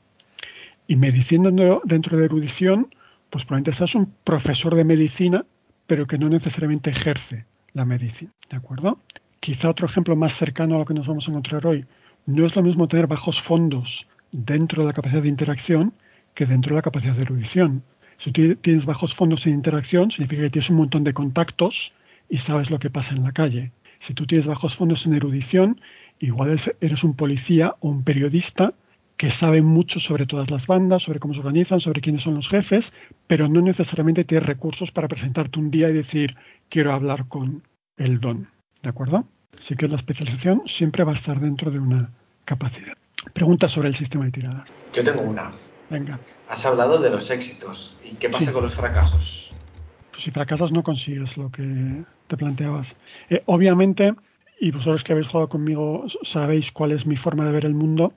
[0.89, 1.51] Y medicina
[1.85, 2.93] dentro de erudición,
[3.31, 5.45] pues probablemente seas un profesor de medicina,
[5.87, 8.99] pero que no necesariamente ejerce la medicina, ¿de acuerdo?
[9.39, 11.87] Quizá otro ejemplo más cercano a lo que nos vamos a encontrar hoy.
[12.27, 15.93] No es lo mismo tener bajos fondos dentro de la capacidad de interacción
[16.35, 17.83] que dentro de la capacidad de erudición.
[18.19, 21.93] Si tú tienes bajos fondos en interacción, significa que tienes un montón de contactos
[22.29, 23.73] y sabes lo que pasa en la calle.
[24.01, 25.81] Si tú tienes bajos fondos en erudición,
[26.19, 28.75] igual eres un policía o un periodista
[29.17, 32.49] que sabe mucho sobre todas las bandas, sobre cómo se organizan, sobre quiénes son los
[32.49, 32.91] jefes,
[33.27, 36.37] pero no necesariamente tienes recursos para presentarte un día y decir,
[36.71, 37.63] quiero hablar con
[37.99, 38.49] el don.
[38.83, 39.27] ¿De acuerdo?
[39.59, 42.11] Así que la especialización siempre va a estar dentro de una
[42.45, 42.95] capacidad.
[43.33, 44.69] Preguntas sobre el sistema de tiradas.
[44.93, 45.51] Yo tengo una.
[45.91, 46.19] Venga.
[46.49, 47.97] Has hablado de los éxitos.
[48.05, 49.53] ¿Y qué pasa con los fracasos?
[50.11, 52.89] Pues si fracasas no consigues lo que te planteabas.
[53.29, 54.15] Eh, obviamente,
[54.61, 58.13] y vosotros que habéis jugado conmigo sabéis cuál es mi forma de ver el mundo,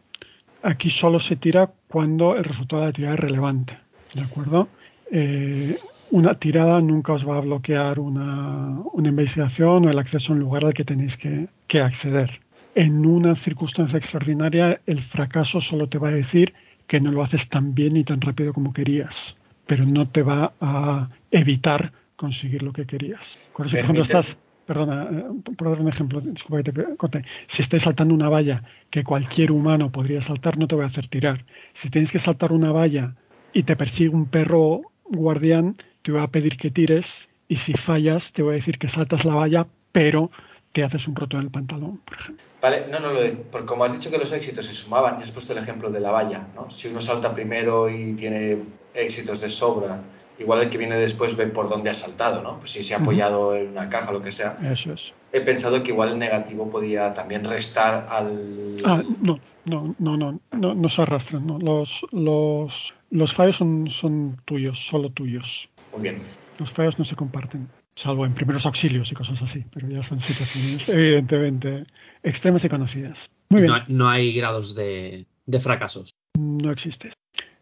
[0.61, 3.77] aquí solo se tira cuando el resultado de la tirada es relevante.
[4.13, 4.67] ¿De acuerdo?
[5.11, 5.77] Eh,
[6.13, 10.63] una tirada nunca os va a bloquear una, investigación o el acceso a un lugar
[10.63, 12.39] al que tenéis que, que acceder.
[12.75, 16.53] En una circunstancia extraordinaria, el fracaso solo te va a decir
[16.85, 20.53] que no lo haces tan bien y tan rápido como querías, pero no te va
[20.61, 23.25] a evitar conseguir lo que querías.
[23.57, 25.23] Por ejemplo, estás, perdona, eh,
[25.57, 29.51] por dar un ejemplo, disculpa que te corte, si estás saltando una valla que cualquier
[29.51, 31.43] humano podría saltar, no te voy a hacer tirar.
[31.73, 33.15] Si tienes que saltar una valla
[33.51, 37.07] y te persigue un perro guardián, te voy a pedir que tires
[37.47, 40.29] y si fallas te voy a decir que saltas la valla, pero
[40.73, 42.45] te haces un roto en el pantalón, por ejemplo.
[42.61, 45.23] Vale, no, no lo digo, porque como has dicho que los éxitos se sumaban, y
[45.23, 46.69] has puesto el ejemplo de la valla, ¿no?
[46.69, 48.57] Si uno salta primero y tiene
[48.93, 50.01] éxitos de sobra,
[50.39, 52.59] igual el que viene después ve por dónde ha saltado, ¿no?
[52.59, 54.57] Pues si se ha apoyado en una caja o lo que sea.
[54.63, 55.01] Eso es.
[55.31, 58.81] He pensado que igual el negativo podía también restar al...
[58.85, 61.59] Ah, no, no, no, no, no, no se arrastran, no.
[61.59, 65.69] Los, los, los fallos son, son tuyos, solo tuyos.
[65.93, 66.17] Muy bien.
[66.59, 70.21] Los fallos no se comparten, salvo en primeros auxilios y cosas así, pero ya son
[70.21, 71.85] situaciones evidentemente
[72.23, 73.17] extremas y conocidas.
[73.49, 73.73] Muy bien.
[73.87, 75.25] No, hay grados de,
[75.59, 76.15] fracasos.
[76.37, 77.11] No existe.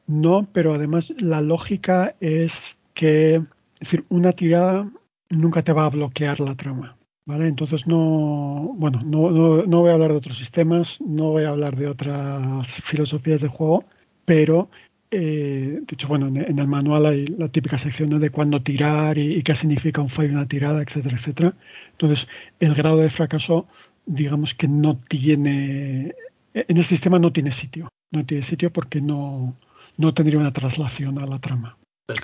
[0.07, 2.53] No, pero además la lógica es
[2.93, 3.43] que, es
[3.79, 4.89] decir, una tirada
[5.29, 6.97] nunca te va a bloquear la trama.
[7.23, 7.47] ¿Vale?
[7.47, 11.75] Entonces no, bueno, no, no, voy a hablar de otros sistemas, no voy a hablar
[11.75, 13.85] de otras filosofías de juego,
[14.25, 14.69] pero
[15.11, 19.43] eh, de hecho, bueno, en, el manual hay la típica sección de cuándo tirar y,
[19.43, 21.53] qué significa un fallo, una tirada, etcétera, etcétera.
[21.91, 22.27] Entonces,
[22.61, 23.67] el grado de fracaso,
[24.05, 26.15] digamos que no tiene,
[26.53, 27.89] en el sistema no tiene sitio.
[28.11, 29.55] No tiene sitio porque no,
[29.97, 31.77] no tendría una traslación a la trama.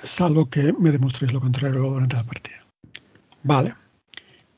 [0.04, 2.64] Salvo que me demostréis lo contrario durante la partida.
[3.42, 3.74] Vale.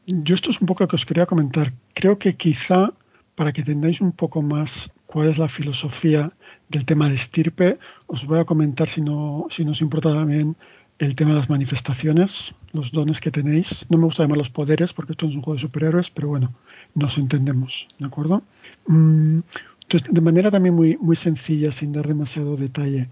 [0.06, 1.72] Yo esto es un poco lo que os quería comentar.
[1.94, 2.92] Creo que quizá
[3.34, 6.32] para que tengáis un poco más cuál es la filosofía
[6.70, 10.56] del tema de estirpe, os voy a comentar, si no, si nos importa también,
[10.98, 13.86] el tema de las manifestaciones, los dones que tenéis.
[13.88, 16.52] No me gusta llamar los poderes porque esto es un juego de superhéroes, pero bueno,
[16.94, 18.42] nos entendemos, ¿de acuerdo?
[18.86, 19.40] Mm,
[19.82, 23.08] entonces, de manera también muy, muy sencilla, sin dar demasiado detalle,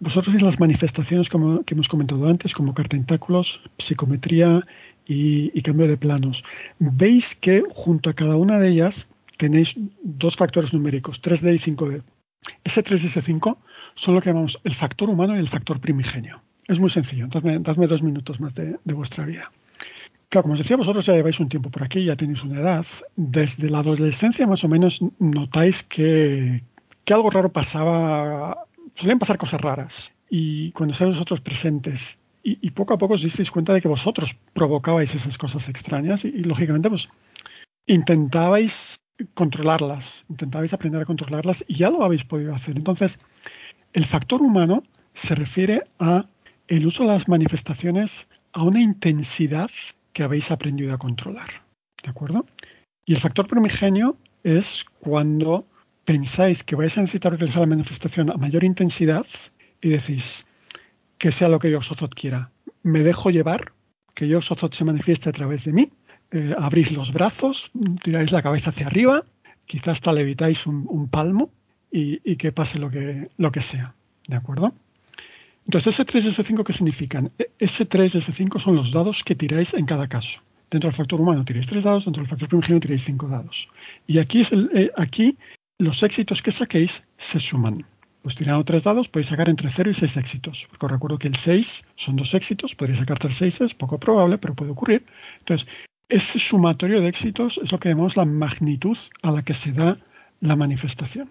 [0.00, 4.64] vosotros veis las manifestaciones como, que hemos comentado antes, como cartentáculos, psicometría
[5.06, 6.42] y, y cambio de planos.
[6.78, 12.02] Veis que junto a cada una de ellas tenéis dos factores numéricos, 3D y 5D.
[12.64, 13.58] Ese 3 y ese 5
[13.94, 16.40] son lo que llamamos el factor humano y el factor primigenio.
[16.66, 19.50] Es muy sencillo, dadme, dadme dos minutos más de, vuestra vida.
[20.28, 22.86] Claro, como os decía, vosotros ya lleváis un tiempo por aquí, ya tenéis una edad.
[23.16, 26.62] Desde la adolescencia más o menos notáis que,
[27.08, 30.12] algo raro pasaba, solían pasar cosas raras.
[30.28, 34.36] Y cuando estáis vosotros presentes y, poco a poco os disteis cuenta de que vosotros
[34.52, 37.08] provocabais esas cosas extrañas y, y lógicamente pues
[37.86, 38.72] intentabais
[39.34, 42.76] controlarlas, intentabais aprender a controlarlas y ya lo habéis podido hacer.
[42.76, 43.18] Entonces,
[43.92, 44.82] el factor humano
[45.14, 46.26] se refiere a
[46.68, 49.70] el uso de las manifestaciones a una intensidad
[50.12, 51.62] que habéis aprendido a controlar.
[52.02, 52.46] ¿De acuerdo?
[53.04, 55.66] Y el factor primigenio es cuando
[56.04, 59.26] pensáis que vais a necesitar utilizar la manifestación a mayor intensidad
[59.80, 60.44] y decís
[61.18, 61.80] que sea lo que yo
[62.14, 62.50] quiera.
[62.82, 63.72] Me dejo llevar,
[64.14, 65.90] que yo se manifieste a través de mí
[66.30, 67.70] eh, abrís los brazos,
[68.02, 69.24] tiráis la cabeza hacia arriba,
[69.66, 71.50] quizás hasta levitáis un, palmo
[71.90, 73.94] y, que pase lo que, lo que sea.
[74.26, 74.72] ¿De acuerdo?
[75.64, 77.30] Entonces, S3 y S5, ¿qué significan?
[77.58, 80.40] S3 y S5 son los dados que tiráis en cada caso.
[80.70, 83.68] Dentro del factor humano tiráis tres dados, dentro del factor primigenio tiráis cinco dados.
[84.06, 85.36] Y aquí, es eh, aquí
[85.78, 87.84] los éxitos que saquéis se suman.
[88.22, 90.66] Pues tirando tres dados podéis sacar entre 0 y 6 éxitos.
[90.68, 93.98] Porque os recuerdo que el 6 son dos éxitos, podréis sacar tres 6, es poco
[93.98, 95.04] probable, pero puede ocurrir.
[95.38, 95.66] Entonces,
[96.08, 99.98] ese sumatorio de éxitos es lo que llamamos la magnitud a la que se da
[100.40, 101.30] la manifestación.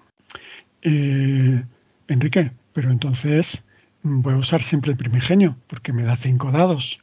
[0.82, 1.64] Eh,
[2.08, 3.62] Enrique, pero entonces
[4.04, 7.00] voy a usar siempre el primigenio, porque me da cinco dados.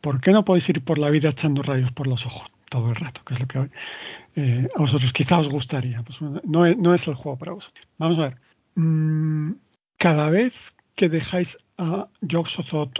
[0.00, 2.96] ¿Por qué no podéis ir por la vida echando rayos por los ojos todo el
[2.96, 3.22] rato?
[3.24, 3.70] Que es lo que
[4.36, 6.02] eh, a vosotros quizá os gustaría.
[6.02, 7.86] Pues no, es, el juego para vosotros.
[7.98, 8.36] Vamos a ver.
[8.74, 9.52] Mm,
[9.96, 10.52] cada vez
[10.96, 12.46] que dejáis a Yog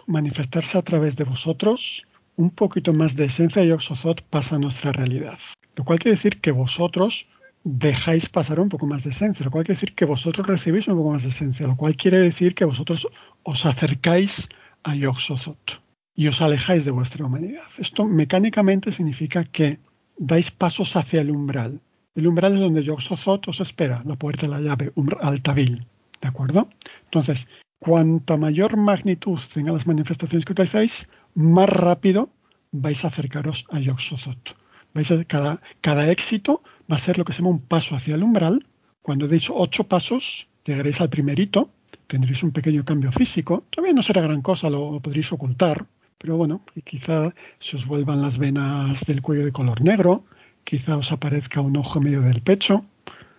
[0.07, 2.05] manifestarse a través de vosotros,
[2.37, 5.39] un poquito más de esencia y Oxozoth pasa a nuestra realidad.
[5.77, 7.27] Lo cual quiere decir que vosotros
[7.65, 10.97] dejáis pasar un poco más de esencia, lo cual quiere decir que vosotros recibís un
[10.97, 13.09] poco más de esencia, lo cual quiere decir que vosotros
[13.43, 14.49] os acercáis
[14.83, 15.81] a Yoxozoth
[16.15, 17.65] y os alejáis de vuestra humanidad.
[17.79, 19.79] Esto mecánicamente significa que
[20.19, 21.81] dais pasos hacia el umbral
[22.15, 25.85] El umbral es donde Yoxozoth os espera, la puerta de la llave, Altavil.
[26.23, 26.69] ¿De acuerdo?
[27.07, 27.47] Entonces,
[27.81, 30.93] cuanta mayor magnitud tengan las manifestaciones que utilizáis,
[31.35, 32.31] más rápido
[32.73, 34.57] vais a acercaros a Yoxozoth.
[34.95, 38.15] Vais a, cada, cada éxito va a ser lo que se llama un paso hacia
[38.15, 38.67] el umbral.
[39.03, 41.71] Cuando deis ocho pasos, llegaréis al primerito,
[42.07, 43.65] tendréis un pequeño cambio físico.
[43.71, 45.87] Todavía no será gran cosa, lo, podréis ocultar,
[46.19, 50.25] pero bueno, quizá se os vuelvan las venas del cuello de color negro,
[50.65, 52.85] quizá os aparezca un ojo medio del pecho.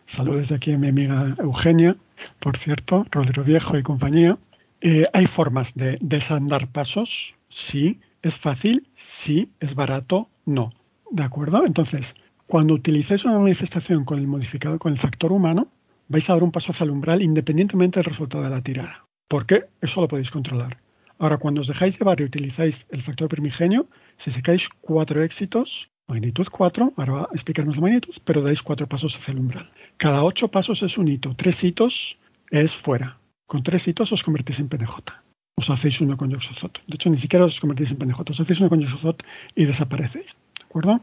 [0.07, 1.95] Saludos desde aquí a mi amiga Eugenia,
[2.39, 4.37] por cierto, Rodrigo Viejo y compañía.
[4.81, 7.99] Eh, hay formas de desandar pasos, sí.
[8.21, 8.87] ¿Es fácil?
[8.95, 9.49] Sí.
[9.59, 10.29] ¿Es barato?
[10.45, 10.73] No.
[11.11, 11.65] ¿De acuerdo?
[11.65, 12.13] Entonces,
[12.47, 15.67] cuando utilicéis una manifestación con el modificador, con el factor humano,
[16.07, 19.05] vais a dar un paso hacia el umbral independientemente del resultado de la tirada.
[19.27, 19.65] ¿Por qué?
[19.81, 20.77] Eso lo podéis controlar.
[21.17, 23.87] Ahora, cuando os dejáis llevar y utilizáis el factor primigenio,
[24.17, 28.87] si sacáis cuatro éxitos, magnitud 4, ahora va a explicarnos la magnitud, pero dais cuatro
[28.87, 29.69] pasos hacia el umbral.
[29.97, 32.17] Cada ocho pasos es un hito, tres hitos
[32.51, 33.17] es fuera.
[33.47, 35.24] Con tres hitos os convertís en PNJ.
[35.57, 36.81] Os hacéis uno con Yoxozot.
[36.87, 39.23] De hecho, ni siquiera os convertís en PNJ, os hacéis uno con Yoxozot
[39.55, 40.35] y desaparecéis.
[40.59, 41.01] ¿De acuerdo?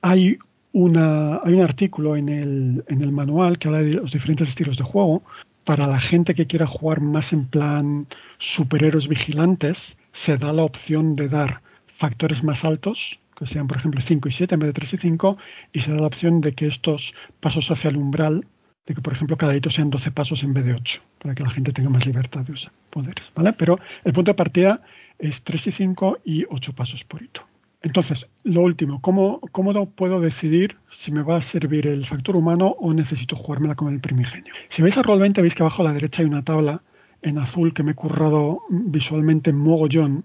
[0.00, 0.38] Hay
[0.74, 4.82] hay un artículo en el, en el manual que habla de los diferentes estilos de
[4.82, 5.22] juego.
[5.64, 8.06] Para la gente que quiera jugar más en plan
[8.38, 11.60] superhéroes vigilantes, se da la opción de dar
[11.96, 14.98] factores más altos, que sean por ejemplo 5 y 7 en vez de 3 y
[14.98, 15.38] 5,
[15.72, 18.44] y se da la opción de que estos pasos hacia el umbral,
[18.86, 21.42] de que por ejemplo cada hito sean 12 pasos en vez de 8, para que
[21.42, 23.24] la gente tenga más libertad de usar poderes.
[23.34, 23.52] ¿vale?
[23.54, 24.80] Pero el punto de partida
[25.18, 27.42] es 3 y 5 y 8 pasos por hito.
[27.84, 32.68] Entonces, lo último, ¿cómo, ¿cómo puedo decidir si me va a servir el factor humano
[32.78, 34.54] o necesito jugármela con el primigenio?
[34.70, 36.80] Si veis a Roll20, veis que abajo a la derecha hay una tabla
[37.20, 40.24] en azul que me he currado visualmente mogollón,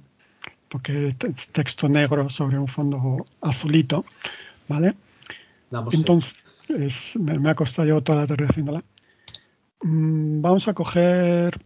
[0.70, 4.06] porque es texto negro sobre un fondo azulito,
[4.70, 4.94] ¿vale?
[5.92, 6.34] Entonces,
[7.16, 8.84] me, ha costado yo toda la tarde haciéndola.
[9.82, 11.60] Mm, vamos a coger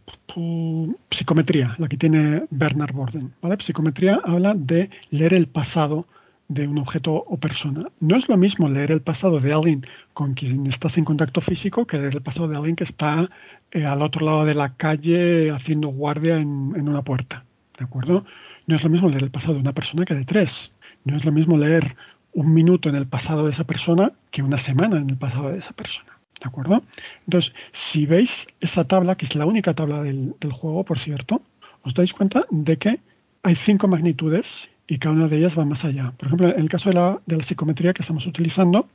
[1.10, 3.32] psicometría, la que tiene Bernard Borden.
[3.40, 3.56] ¿vale?
[3.60, 6.06] Psicometría habla de leer el pasado
[6.48, 7.88] de un objeto o persona.
[8.00, 11.86] No es lo mismo leer el pasado de alguien con quien estás en contacto físico
[11.86, 13.28] que leer el pasado de alguien que está
[13.70, 17.44] eh, al otro lado de la calle haciendo guardia en, en, una puerta.
[17.78, 18.24] ¿De acuerdo?
[18.66, 20.70] No es lo mismo leer el pasado de una persona que de tres.
[21.04, 21.96] No es lo mismo leer
[22.34, 25.58] un minuto en el pasado de esa persona que una semana en el pasado de
[25.58, 26.18] esa persona.
[26.40, 26.82] ¿De acuerdo?
[27.26, 31.40] Entonces, si veis esa tabla, que es la única tabla del, juego, por cierto,
[31.82, 33.00] os dais cuenta de que
[33.42, 36.12] hay cinco magnitudes y cada una de ellas va más allá.
[36.18, 38.88] Por ejemplo, en el caso de la, de la psicometría que estamos utilizando,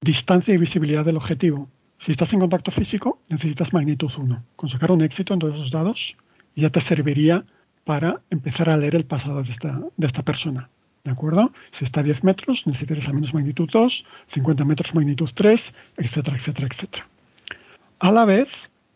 [0.00, 1.68] distancia y visibilidad del objetivo.
[2.00, 4.42] Si estás en contacto físico, necesitas magnitud 1.
[4.56, 6.16] Con sacar un éxito en todos esos dados,
[6.54, 7.44] ya te serviría
[7.84, 10.68] para empezar a leer el pasado de esta, de esta persona.
[11.08, 11.52] ¿De acuerdo?
[11.72, 16.36] Si está a 10 metros, necesitarás al menos magnitud 2, 50 metros magnitud 3, etcétera,
[16.36, 17.06] etcétera, etcétera.
[17.98, 18.48] A la vez,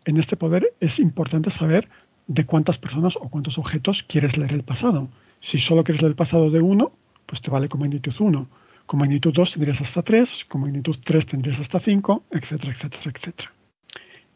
[0.05, 1.89] en este poder es importante saber
[2.27, 5.09] de cuántas personas o cuántos objetos quieres leer el pasado.
[5.41, 6.93] Si solo quieres leer el pasado de uno,
[7.25, 8.47] pues te vale con magnitud 1.
[8.85, 13.53] Con magnitud 2 tendrías hasta 3, con magnitud 3 tendrías hasta 5, etcétera, etcétera, etcétera.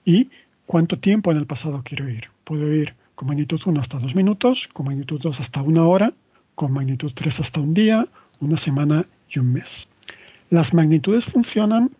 [0.02, 0.30] ¿Y
[0.64, 2.30] cuánto tiempo en el pasado quiero ir?
[2.42, 6.14] Puedo ir con magnitud 1 hasta 2 minutos, con magnitud 2 hasta una hora,
[6.56, 8.08] con magnitud 3 hasta un día,
[8.40, 9.86] una semana y un mes.
[10.50, 11.90] Las magnitudes funcionan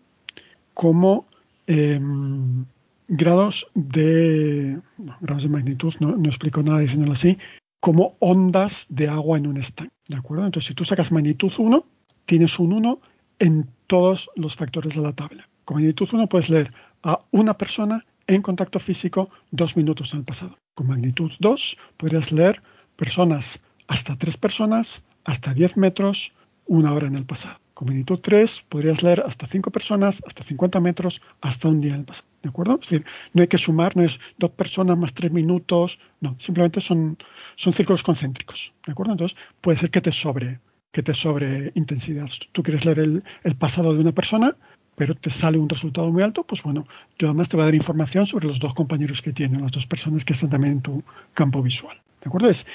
[0.73, 1.25] como
[1.67, 2.65] em,
[3.07, 4.77] grados de
[5.21, 7.37] grados de magnitud, no, explico nada diciéndolo así,
[7.79, 9.93] como ondas de agua en un estanque.
[10.07, 10.45] ¿De acuerdo?
[10.45, 11.85] Entonces, si tú sacas magnitud 1,
[12.25, 12.99] tienes un 1
[13.39, 15.47] en todos los factores de la tabla.
[15.65, 20.57] Con magnitud 1 puedes leer a una persona en contacto físico dos minutos el pasado.
[20.73, 22.61] Con magnitud 2 podrías leer
[22.95, 26.31] personas hasta tres personas, hasta 10 metros,
[26.65, 27.59] una hora en el pasado.
[27.73, 31.99] Con magnitud 3 podrías leer hasta 5 personas, hasta 50 metros, hasta un día en
[31.99, 32.27] el pasado.
[32.41, 32.75] ¿De acuerdo?
[32.75, 36.81] Es decir, no hay que sumar, no es dos personas más tres minutos, no, simplemente
[36.81, 37.17] son,
[37.55, 38.73] son círculos concéntricos.
[38.85, 39.13] ¿De acuerdo?
[39.13, 40.59] Entonces puede ser que te sobre,
[40.91, 42.29] que te sobre intensidad.
[42.51, 44.55] Tú quieres leer el, el pasado de una persona,
[44.97, 46.87] pero te sale un resultado muy alto, pues bueno,
[47.19, 49.85] yo además te voy a dar información sobre los dos compañeros que tienen, las dos
[49.85, 51.03] personas que están también en tu
[51.35, 51.95] campo visual.
[52.19, 52.49] ¿De acuerdo?
[52.49, 52.65] Es,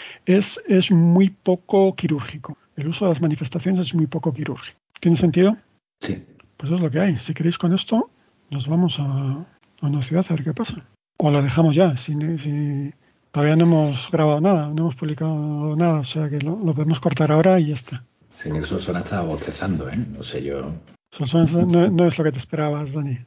[0.68, 2.56] es, muy poco quirúrgico.
[2.76, 4.78] El uso de las manifestaciones es muy poco quirúrgico.
[5.00, 5.56] ¿Tiene sentido?
[5.98, 6.24] Sí.
[6.58, 7.18] Pues es lo que hay.
[7.26, 8.08] Si queréis con esto,
[8.50, 9.44] nos vamos a,
[9.80, 10.76] una ciudad a ver qué pasa.
[11.18, 12.14] O lo dejamos ya, si,
[13.32, 17.32] todavía no hemos grabado nada, no hemos publicado nada, o sea que lo, podemos cortar
[17.32, 18.04] ahora y ya está.
[18.36, 19.96] Señor Solsona estaba bostezando, ¿eh?
[19.96, 20.72] No sé yo.
[21.18, 23.18] No, no es lo que te esperabas, Dani.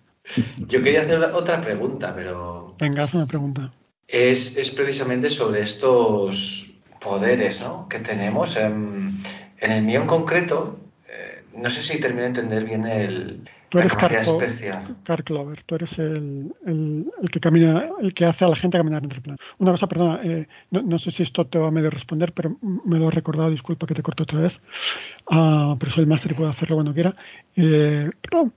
[0.68, 2.76] Yo quería hacer otra pregunta, pero.
[2.80, 3.72] Venga, haz una pregunta
[4.08, 8.56] es, precisamente sobre estos poderes que tenemos.
[8.58, 9.20] En,
[9.60, 10.80] el mío en concreto,
[11.10, 14.62] eh, no sé si termino de entender bien el, tú eres
[15.04, 16.54] Car, Clover, tú eres el,
[17.32, 19.42] que camina, el que hace a la gente caminar entre planos.
[19.58, 22.98] Una cosa, perdona, eh, no, sé si esto te va a medio responder, pero me
[22.98, 24.54] lo he recordado, disculpa que te corto otra vez.
[25.30, 27.16] Uh, pero soy el máster y puedo hacerlo cuando quiera.
[27.56, 28.52] Eh, pero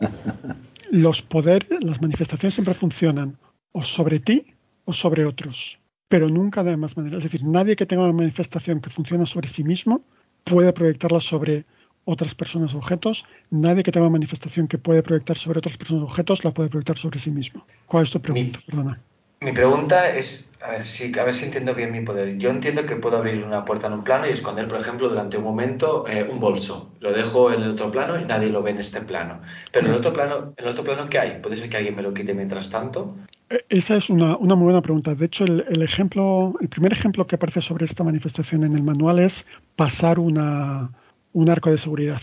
[0.90, 3.36] los poderes, las manifestaciones siempre funcionan
[3.72, 4.44] o sobre ti
[4.84, 5.78] o sobre otros,
[6.08, 7.18] pero nunca de más maneras.
[7.18, 10.02] Es decir, nadie que tenga una manifestación que funciona sobre sí mismo
[10.44, 11.64] puede proyectarla sobre
[12.04, 13.24] otras personas objetos.
[13.50, 16.98] Nadie que tenga una manifestación que puede proyectar sobre otras personas objetos la puede proyectar
[16.98, 17.64] sobre sí mismo.
[17.86, 18.60] ¿Cuál es tu pregunta?
[18.66, 19.00] Perdona.
[19.42, 22.38] Mi pregunta es, a ver, si, a ver si entiendo bien mi poder.
[22.38, 25.36] Yo entiendo que puedo abrir una puerta en un plano y esconder, por ejemplo, durante
[25.36, 26.92] un momento eh, un bolso.
[27.00, 29.40] Lo dejo en el otro plano y nadie lo ve en este plano.
[29.72, 31.40] Pero en el otro plano, en el otro plano ¿qué hay?
[31.42, 33.16] ¿Puede ser que alguien me lo quite mientras tanto?
[33.50, 35.12] E, esa es una, una muy buena pregunta.
[35.12, 39.18] De hecho, el, ejemplo, el primer ejemplo que aparece sobre esta manifestación en el manual
[39.18, 39.44] es
[39.74, 40.88] pasar una,
[41.32, 42.20] un arco de seguridad.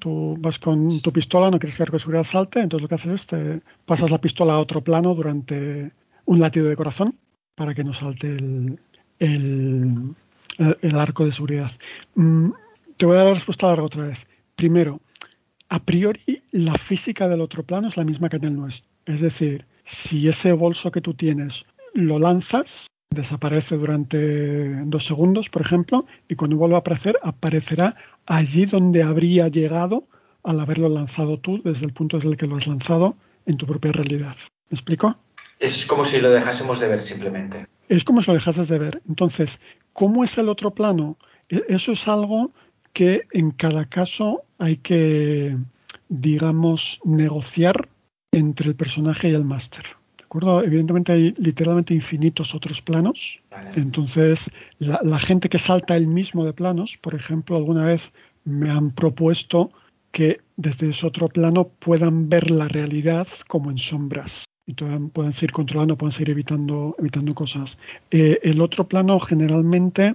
[0.00, 2.88] Tú vas con tu pistola, no quieres que el arco de seguridad salte, entonces lo
[2.88, 5.92] que haces es te pasas la pistola a otro plano durante
[6.24, 7.16] un latido de corazón
[7.54, 8.78] para que no salte el,
[9.18, 11.70] el, arco de seguridad.
[12.16, 12.50] Mm,
[12.96, 14.18] te voy a dar la respuesta larga otra vez.
[14.56, 15.00] Primero,
[15.68, 18.88] a priori la física del otro plano es la misma que en el nuestro.
[19.06, 25.62] Es decir, si ese bolso que tú tienes lo lanzas, desaparece durante dos segundos, por
[25.62, 27.96] ejemplo, y cuando vuelva a aparecer, aparecerá
[28.26, 30.04] allí donde habría llegado
[30.44, 33.66] al haberlo lanzado tú desde el punto desde el que lo has lanzado en tu
[33.66, 34.36] propia realidad.
[34.70, 35.16] ¿Me explico?
[35.58, 37.66] Es como si lo dejásemos de ver simplemente.
[37.88, 39.02] Es como si lo dejases de ver.
[39.08, 39.50] Entonces,
[39.92, 41.16] ¿cómo es el otro plano?
[41.48, 42.52] E, eso es algo
[42.92, 45.56] que en cada caso hay que,
[46.08, 47.88] digamos, negociar
[48.30, 49.84] entre el personaje y el máster.
[50.28, 50.62] ¿De acuerdo?
[50.62, 53.40] Evidentemente hay literalmente infinitos otros planos.
[53.74, 54.44] Entonces,
[54.78, 58.02] la, la gente que salta el mismo de planos, por ejemplo, alguna vez
[58.44, 59.70] me han propuesto
[60.12, 65.52] que desde ese otro plano puedan ver la realidad como en sombras y pueden seguir
[65.52, 67.78] controlando, pueden seguir evitando, evitando cosas.
[68.10, 70.14] Eh, el otro plano generalmente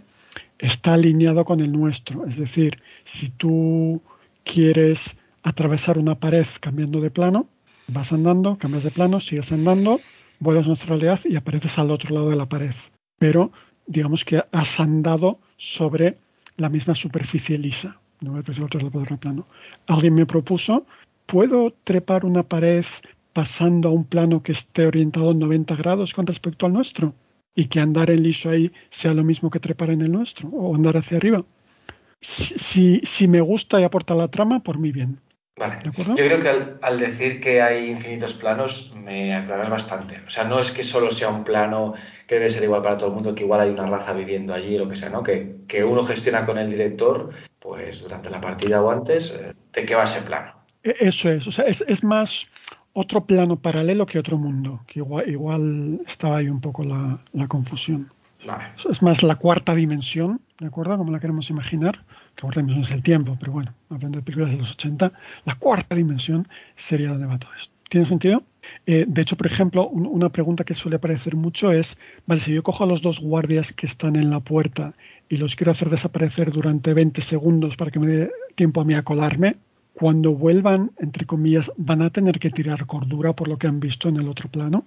[0.60, 4.00] está alineado con el nuestro, es decir, si tú
[4.44, 5.00] quieres
[5.42, 7.48] atravesar una pared cambiando de plano,
[7.88, 10.00] vas andando, cambias de plano, sigues andando,
[10.40, 12.76] vuelves a nuestra realidad y apareces al otro lado de la pared.
[13.20, 13.52] Pero
[13.88, 16.18] digamos que has andado sobre
[16.58, 17.98] la misma superficie lisa.
[18.22, 19.46] No a otro lado plano.
[19.88, 20.86] Alguien me propuso,
[21.26, 22.86] ¿puedo trepar una pared
[23.34, 27.14] pasando a un plano que esté orientado en 90 grados con respecto al nuestro
[27.56, 30.74] y que andar en liso ahí sea lo mismo que trepar en el nuestro o
[30.76, 31.44] andar hacia arriba.
[32.22, 35.20] Si, si, me gusta y aporta la trama, por mí bien.
[35.56, 35.80] Vale.
[35.84, 40.20] Yo creo que al, decir que hay infinitos planos me aclaras bastante.
[40.26, 41.94] O sea, no es que solo sea un plano
[42.28, 44.78] que debe ser igual para todo el mundo, que igual hay una raza viviendo allí
[44.78, 45.22] lo que sea, ¿no?
[45.22, 47.30] Que, que uno gestiona con el director,
[47.60, 50.54] pues durante la partida o antes, eh, de qué va ese plano.
[50.84, 52.48] E, eso es, o sea, es, es más
[52.94, 58.12] otro plano paralelo que otro mundo, que igual, igual estaba ahí un poco la, confusión.
[58.90, 60.98] Es más la cuarta dimensión, ¿de acuerdo?
[60.98, 62.04] Como la queremos imaginar.
[62.36, 65.12] La cuarta dimensión es el tiempo, pero bueno, hablando de películas de los 80,
[65.46, 67.74] la cuarta dimensión sería donde va todo esto.
[67.90, 68.44] ¿Tiene sentido?
[68.86, 72.64] Eh, de hecho, por ejemplo, una pregunta que suele aparecer mucho es, vale, si yo
[72.64, 74.94] cojo a los dos guardias que están en la puerta
[75.30, 78.94] y los quiero hacer desaparecer durante 20 segundos para que me dé tiempo a mí
[78.94, 79.58] a colarme,
[79.94, 84.10] cuando vuelvan, entre comillas, van a tener que tirar cordura por lo que han visto
[84.10, 84.86] en el otro plano.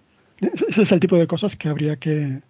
[0.69, 2.43] Ese es el tipo de cosas que habría que,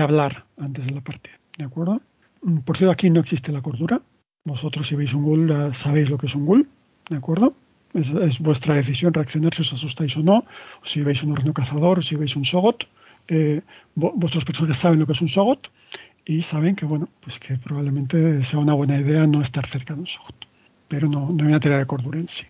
[0.00, 1.34] hablar antes de la partida.
[1.56, 2.00] ¿De acuerdo?
[2.42, 4.00] Mm, por cierto, aquí no existe la cordura.
[4.44, 6.68] Vosotros, si veis un ghoul, sabéis lo que es un ghoul.
[7.08, 7.54] ¿De acuerdo?
[7.94, 10.44] Es, vuestra decisión reaccionar si os asustáis o no.
[10.84, 12.84] Si veis un horno cazador, si veis un sogot.
[13.28, 13.62] Eh,
[13.94, 15.70] vuestros personajes saben lo que es un sogot
[16.26, 20.00] y saben que, bueno, pues que probablemente sea una buena idea no estar cerca de
[20.00, 20.46] un sogot
[20.88, 22.44] pero no, no hay una teoría de cordura en sí.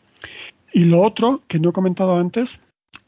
[0.73, 2.59] Y lo otro que no he comentado antes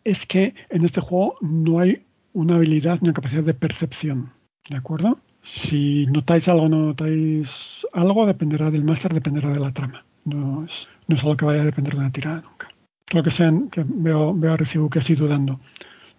[0.04, 4.32] es que en este juego no hay una habilidad ni una capacidad de percepción.
[4.68, 5.18] ¿De acuerdo?
[5.42, 7.48] Si notáis algo no notáis
[7.92, 10.04] algo, dependerá del máster, dependerá de la trama.
[10.24, 12.68] No es, no es algo que vaya a depender de una tirada nunca.
[13.06, 15.60] Todo lo que sean, que veo, veo a Recibo que estoy dudando.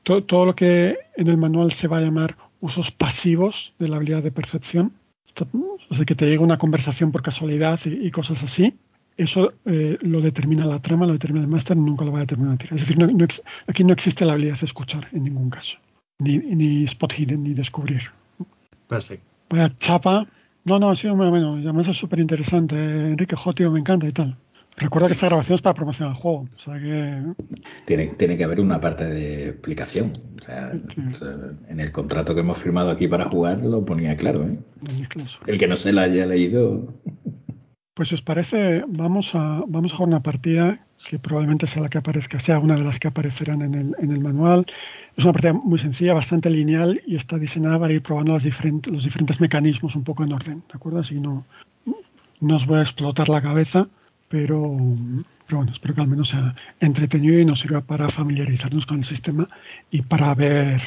[0.03, 3.97] Todo, todo, lo que en el manual se va a llamar usos pasivos de la
[3.97, 4.93] habilidad de percepción,
[5.89, 8.73] o sea, que te llegue una conversación por casualidad y cosas así,
[9.17, 12.53] eso eh, lo determina la trama, lo determina el máster, nunca lo va a determinar
[12.53, 12.75] la tira.
[12.75, 12.97] Es decir,
[13.65, 15.77] aquí no existe la habilidad de escuchar en ningún caso,
[16.19, 18.03] ni, ni spot hidden, ni descubrir.
[18.87, 19.25] Perfecto.
[19.49, 20.27] Vaya chapa.
[20.67, 21.53] No, no, ha sido muy bueno.
[21.53, 22.75] Además es súper interesante.
[22.75, 24.35] Enrique Jotio me encanta y tal.
[24.75, 26.45] Recuerda que esta grabación es para promocionar el juego.
[26.55, 27.23] O sea que...
[27.85, 30.13] tiene, tiene que haber una parte de explicación.
[30.35, 30.71] O sea,
[31.69, 34.45] en el contrato que hemos firmado aquí para jugar lo ponía claro.
[34.45, 34.59] ¿eh?
[35.47, 36.93] El que no se la haya leído.
[37.93, 41.89] Pues si os parece, vamos a, vamos a jugar una partida que probablemente sea la
[41.89, 44.65] que aparezca, sea una de las que aparecerán en el, en el manual.
[45.17, 48.93] Es una partida muy sencilla, bastante lineal y está diseñada para ir probando los diferentes,
[48.93, 50.99] los diferentes mecanismos un poco en orden, ¿de acuerdo?
[50.99, 51.43] Así no,
[52.39, 53.87] no os voy a explotar la cabeza,
[54.29, 54.77] pero,
[55.47, 59.05] pero bueno, espero que al menos sea entretenido y nos sirva para familiarizarnos con el
[59.05, 59.49] sistema
[59.89, 60.83] y para ver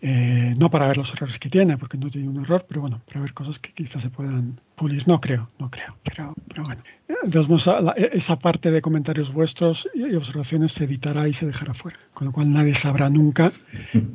[0.00, 3.00] eh, no para ver los errores que tiene, porque no tiene un error, pero bueno,
[3.06, 5.06] para ver cosas que quizás se puedan pulir.
[5.08, 6.82] No creo, no creo, pero, pero bueno.
[7.24, 7.66] Entonces,
[8.12, 12.32] esa parte de comentarios vuestros y observaciones se editará y se dejará fuera, con lo
[12.32, 13.52] cual nadie sabrá nunca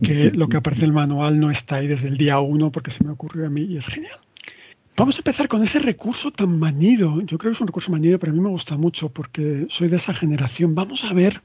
[0.01, 2.91] que lo que aparece en el manual no está ahí desde el día uno porque
[2.91, 4.19] se me ocurrió a mí y es genial.
[4.95, 7.19] Vamos a empezar con ese recurso tan manido.
[7.21, 9.89] Yo creo que es un recurso manido, pero a mí me gusta mucho porque soy
[9.89, 10.75] de esa generación.
[10.75, 11.41] Vamos a ver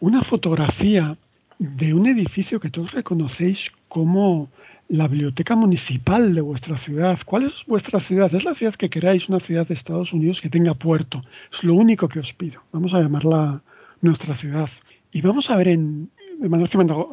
[0.00, 1.16] una fotografía
[1.60, 4.48] de un edificio que todos reconocéis como
[4.88, 7.18] la biblioteca municipal de vuestra ciudad.
[7.26, 8.34] ¿Cuál es vuestra ciudad?
[8.34, 11.22] Es la ciudad que queráis, una ciudad de Estados Unidos que tenga puerto.
[11.52, 12.62] Es lo único que os pido.
[12.72, 13.62] Vamos a llamarla
[14.00, 14.70] nuestra ciudad.
[15.12, 16.70] Y vamos a ver en, de manera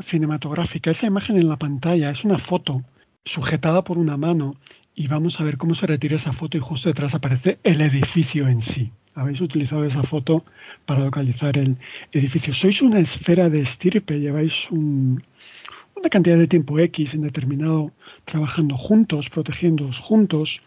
[0.10, 2.10] cinematográfica esa imagen en la pantalla.
[2.10, 2.84] Es una foto
[3.26, 4.56] sujetada por una mano
[4.98, 8.50] y vamos a ver cómo se retira esa foto y justo detrás aparece el edificio
[8.50, 10.46] en sí habéis utilizado esa foto
[10.86, 11.78] para localizar el
[12.12, 12.54] edificio.
[12.54, 15.22] Sois una esfera de estirpe, lleváis una
[16.12, 17.92] cantidad de tiempo X indeterminado
[18.26, 20.62] trabajando juntos, protegiéndoos juntos,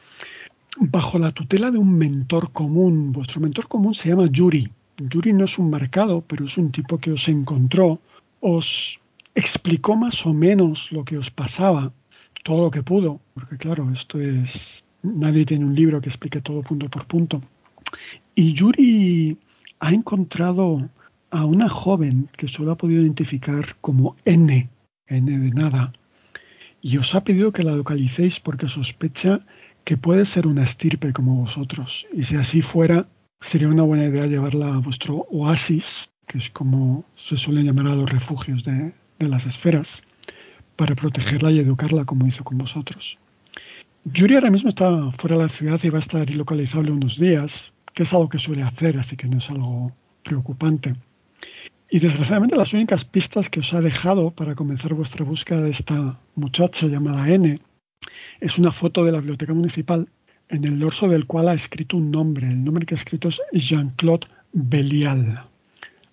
[0.79, 3.13] bajo la tutela de un mentor común.
[3.13, 4.69] Vuestro mentor común se llama Yuri.
[4.99, 8.01] Yuri no es un marcado, pero es un tipo que os encontró,
[8.41, 8.99] os
[9.37, 11.93] explicó más o menos lo que os pasaba,
[12.43, 14.51] todo lo que pudo, porque claro, esto es...
[15.03, 17.43] Nadie tiene un libro que explique todo punto por punto.
[18.35, 19.39] Y Yuri
[19.81, 20.89] ha encontrado
[21.31, 24.69] a una joven que solo ha podido identificar como N,
[25.07, 25.93] N de nada,
[26.83, 29.41] y os ha pedido que la localicéis porque sospecha
[29.85, 32.07] que puede ser una estirpe como vosotros.
[32.13, 33.07] Y si así fuera,
[33.41, 37.97] sería una buena idea llevarla a vuestro oasis, que es como se suelen llamar a
[37.97, 40.03] los refugios de, de las esferas,
[40.81, 43.19] para protegerla y educarla como hizo con vosotros.
[44.05, 47.53] Yuri ahora mismo está fuera de la ciudad y va a estar ilocalizable unos días,
[47.93, 50.95] que es algo que suele hacer, así que no es algo preocupante.
[51.91, 56.19] Y desgraciadamente las únicas pistas que os ha dejado para comenzar vuestra búsqueda de esta
[56.35, 57.61] muchacha llamada N
[58.41, 60.09] es una foto de la biblioteca municipal
[60.49, 62.47] en el dorso del cual ha escrito un nombre.
[62.47, 65.45] El nombre que ha escrito es Jean-Claude Belial.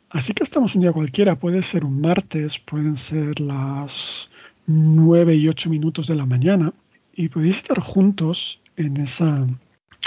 [0.09, 4.29] Así que estamos un día cualquiera, puede ser un martes, pueden ser las
[4.67, 6.73] 9 y 8 minutos de la mañana
[7.15, 9.47] y podéis estar juntos en esa,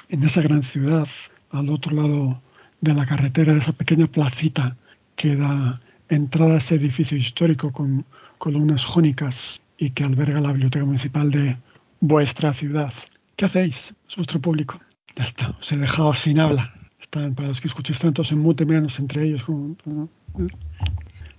[0.08, 1.08] en esa gran ciudad
[1.50, 2.40] al otro lado
[2.80, 4.76] de la carretera, de esa pequeña placita
[5.16, 8.04] que da entrada a ese edificio histórico con
[8.38, 11.56] columnas jónicas y que alberga la biblioteca municipal de
[12.00, 12.92] vuestra ciudad.
[13.36, 13.76] ¿Qué hacéis?
[14.08, 14.78] Es vuestro público.
[15.16, 16.72] Ya está, os he dejado sin habla.
[17.00, 19.42] Están, para los que escuchéis tantos en mute, menos entre ellos.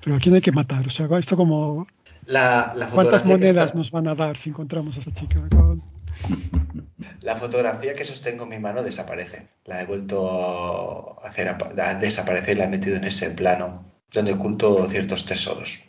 [0.04, 0.88] Pero a quién hay que matar.
[0.88, 1.88] O sea, esto como...
[2.26, 5.42] La, ¿Cuántas monedas nos van a dar si encontramos a esa chica?
[7.22, 9.48] La fotografía que sostengo en mi mano desaparece.
[9.66, 14.34] La he vuelto a, hacer a desaparecer y la he metido en ese plano donde
[14.34, 15.80] oculto ciertos tesoros.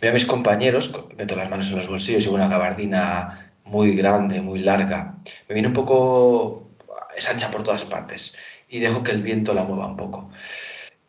[0.00, 4.40] Veo a mis compañeros, meto las manos en los bolsillos y una gabardina muy grande,
[4.40, 5.16] muy larga.
[5.48, 6.70] Me viene un poco.
[7.16, 8.34] es ancha por todas partes
[8.68, 10.30] y dejo que el viento la mueva un poco.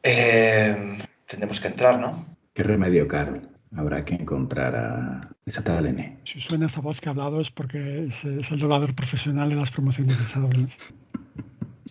[0.03, 2.12] Eh, tendremos que entrar, ¿no?
[2.53, 3.51] ¿Qué remedio, Carl?
[3.76, 6.18] Habrá que encontrar a esa tal N.
[6.26, 9.72] Si suena esa voz que ha hablado es porque es, el doblador profesional de las
[9.72, 10.94] promociones de Shadowlands.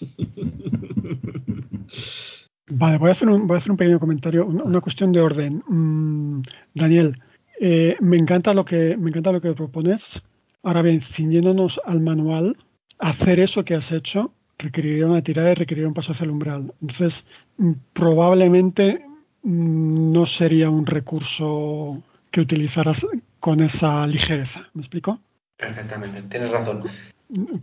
[2.71, 5.63] vale, voy a, hacer un, voy a hacer un pequeño comentario, una, cuestión de orden.
[5.67, 6.43] Mm,
[6.75, 7.21] Daniel,
[7.61, 10.23] eh, me encanta lo que me encanta lo que propones.
[10.63, 12.57] Ahora bien, ciñéndonos al manual,
[12.99, 16.71] hacer eso que has hecho requeriría una tirada y requeriría un paso hacia el umbral.
[16.83, 17.25] Entonces,
[17.57, 19.03] mm, probablemente
[19.43, 23.05] no sería un recurso que utilizaras
[23.39, 24.69] con esa ligereza.
[24.75, 25.21] ¿Me explico?
[25.57, 26.85] Perfectamente, tienes razón.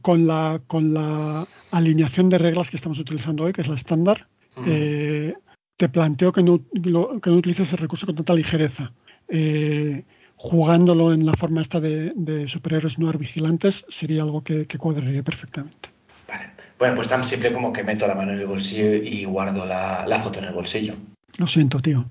[0.01, 4.27] Con la, con la alineación de reglas que estamos utilizando hoy, que es la estándar,
[4.65, 5.33] eh,
[5.75, 8.91] te planteo que no, que no utilices ese recurso con tanta ligereza.
[9.29, 10.03] Eh,
[10.37, 15.89] jugándolo en la forma esta de, superhéroes no vigilantes sería algo que, cuadraría perfectamente.
[16.27, 16.51] Vale.
[16.77, 20.05] Bueno, pues tan simple como que meto la mano en el bolsillo y guardo la,
[20.07, 20.93] la foto en el bolsillo.
[21.37, 22.09] Lo siento, tío.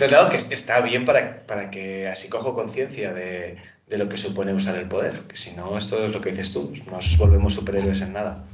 [0.00, 3.56] No, no, que está bien para, para que así cojo conciencia de,
[3.88, 5.22] lo que supone usar el poder.
[5.28, 6.72] Que si no, esto es lo que dices tú.
[6.90, 8.44] Nos volvemos superhéroes en nada.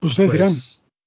[0.00, 0.52] Ustedes pues, dirán.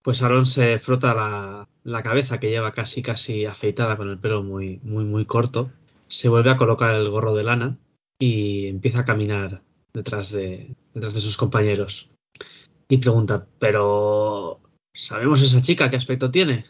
[0.01, 4.43] Pues Aaron se frota la, la, cabeza que lleva casi casi afeitada con el pelo
[4.43, 5.72] muy, muy, muy corto.
[6.07, 7.78] Se vuelve a colocar el gorro de lana
[8.20, 9.63] y empieza a caminar
[9.93, 12.07] detrás de, detrás de sus compañeros.
[12.88, 14.59] Y pregunta, pero
[14.96, 16.66] ¿sabemos esa chica qué aspecto tiene?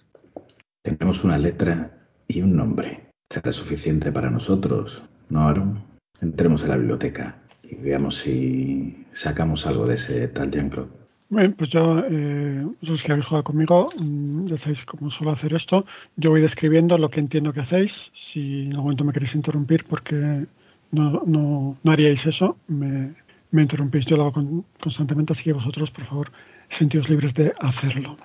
[0.82, 1.92] Tenemos una letra
[2.28, 3.10] y un nombre.
[3.30, 5.04] ¿Será suficiente para nosotros?
[5.30, 5.84] ¿No, Aaron?
[6.22, 10.90] Entremos en la biblioteca y veamos si sacamos algo de ese tal Jean-Claude.
[11.30, 15.54] Bien, pues yo, eh, los que habéis jugado conmigo, mm, ya sabéis cómo suelo hacer
[15.54, 15.86] esto.
[16.18, 18.12] Yo voy describiendo lo que entiendo que hacéis.
[18.32, 20.46] Si en algún momento me queréis interrumpir porque
[20.92, 23.16] no, no, no haríais eso, me,
[23.50, 24.06] me interrumpís.
[24.06, 26.32] Yo lo hago constantemente, así que vosotros, por favor,
[26.70, 28.18] sentidos libres de hacerlo.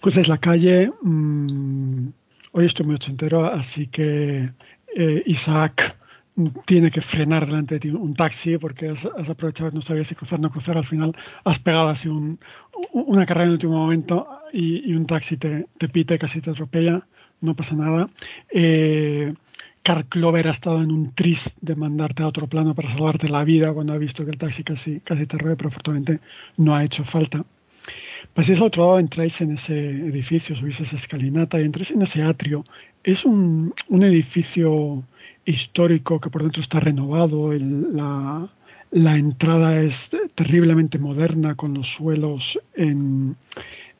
[0.00, 0.90] Cruzáis la calle.
[1.02, 2.08] Mmm,
[2.52, 4.50] hoy estoy muy ochentero, así que
[4.96, 5.96] eh, Isaac
[6.66, 10.14] tiene que frenar delante de ti un taxi porque has, has, aprovechado, no sabías si
[10.14, 12.38] cruzar o no cruzar, al final has pegado así un,
[12.92, 17.06] una carrera en el último momento y, un taxi te, te, pite, casi te atropella,
[17.40, 18.08] no pasa nada.
[18.50, 19.34] Eh,
[19.82, 23.44] Carl Clover ha estado en un tris de mandarte a otro plano para salvarte la
[23.44, 26.20] vida cuando ha visto que el taxi casi, casi te robe, pero afortunadamente
[26.56, 27.44] no ha hecho falta.
[28.34, 32.22] Paséis al otro lado, entráis en ese edificio, subís esa escalinata y entráis en ese
[32.22, 32.64] atrio.
[33.02, 35.02] Es un, un edificio
[35.44, 43.36] histórico que por dentro está renovado, la, entrada es terriblemente moderna con los suelos en,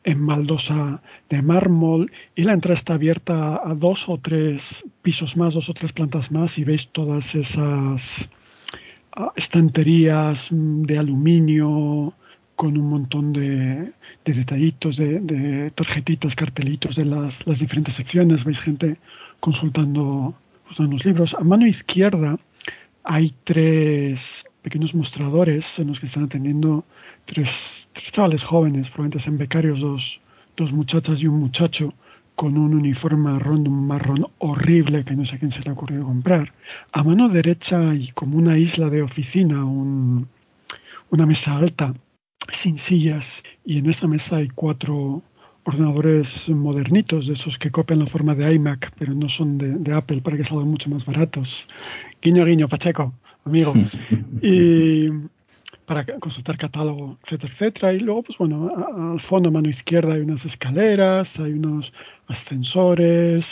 [0.04, 4.62] en baldosa de mármol y la entrada está abierta a dos o tres
[5.02, 8.28] pisos más, dos o tres plantas más y veis todas esas
[9.36, 12.14] estanterías de aluminio
[12.56, 13.92] con un montón de,
[14.24, 18.44] de detallitos, de, tarjetitas, cartelitos de las, diferentes secciones.
[18.44, 18.96] Veis gente
[19.40, 20.34] consultando
[20.78, 21.34] en los libros.
[21.34, 22.38] A mano izquierda
[23.04, 26.84] hay tres pequeños mostradores en los que están atendiendo
[27.24, 27.50] tres
[27.94, 30.20] chavales jóvenes, probablemente sean becarios, dos,
[30.56, 31.94] dos muchachas y un muchacho,
[32.34, 35.74] con un uniforme marrón, un marrón horrible que no sé a quién se le ha
[35.74, 36.52] ocurrido comprar.
[36.92, 40.28] A mano derecha hay como una isla de oficina, un,
[41.10, 41.94] una mesa alta,
[42.52, 45.22] sin sillas, y en esa mesa hay cuatro
[45.64, 49.92] ordenadores modernitos, de esos que copian la forma de iMac, pero no son de, de
[49.92, 51.66] Apple para que salgan mucho más baratos.
[52.20, 53.12] Guiño, guiño, Pacheco,
[53.44, 53.72] amigo.
[54.42, 55.08] y
[55.92, 57.92] para consultar catálogo, etcétera, etcétera.
[57.92, 58.72] Y luego, pues bueno,
[59.12, 61.92] al fondo, a mano izquierda, hay unas escaleras, hay unos
[62.28, 63.46] ascensores,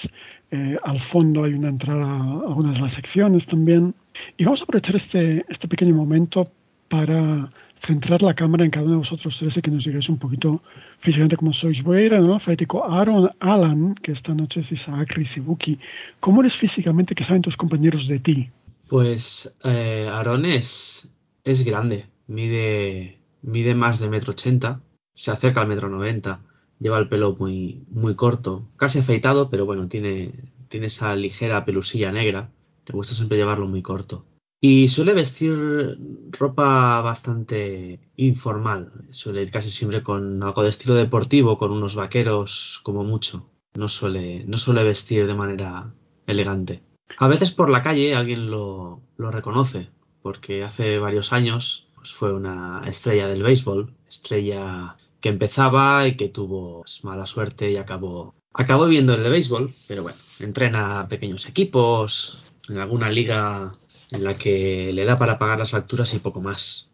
[0.50, 3.94] eh, al fondo hay una entrada a algunas de las secciones también.
[4.38, 6.50] Y vamos a aprovechar este, este pequeño momento
[6.88, 7.50] para
[7.86, 10.62] centrar la cámara en cada uno de vosotros tres y que nos digáis un poquito
[11.00, 11.82] físicamente cómo sois.
[11.82, 12.84] Voy a ir al alfabético.
[12.90, 15.78] Aaron Alan, que esta noche es Isaac Rizibuki.
[16.20, 17.14] ¿Cómo eres físicamente?
[17.14, 18.50] ¿Qué saben tus compañeros de ti?
[18.88, 21.06] Pues eh, Aaron es,
[21.44, 22.09] es grande.
[22.30, 24.80] Mide, mide más de metro ochenta.
[25.14, 26.42] Se acerca al metro noventa.
[26.78, 28.68] Lleva el pelo muy, muy corto.
[28.76, 32.52] Casi afeitado, pero bueno, tiene, tiene esa ligera pelusilla negra.
[32.86, 34.24] Le gusta siempre llevarlo muy corto.
[34.60, 35.98] Y suele vestir
[36.30, 38.92] ropa bastante informal.
[39.10, 43.50] Suele ir casi siempre con algo de estilo deportivo, con unos vaqueros como mucho.
[43.74, 45.92] No suele, no suele vestir de manera
[46.26, 46.82] elegante.
[47.18, 49.88] A veces por la calle alguien lo, lo reconoce,
[50.22, 56.30] porque hace varios años pues fue una estrella del béisbol, estrella que empezaba y que
[56.30, 61.46] tuvo pues, mala suerte y acabó, acabó viendo el de béisbol, pero bueno, entrena pequeños
[61.46, 63.74] equipos, en alguna liga
[64.10, 66.90] en la que le da para pagar las facturas y poco más.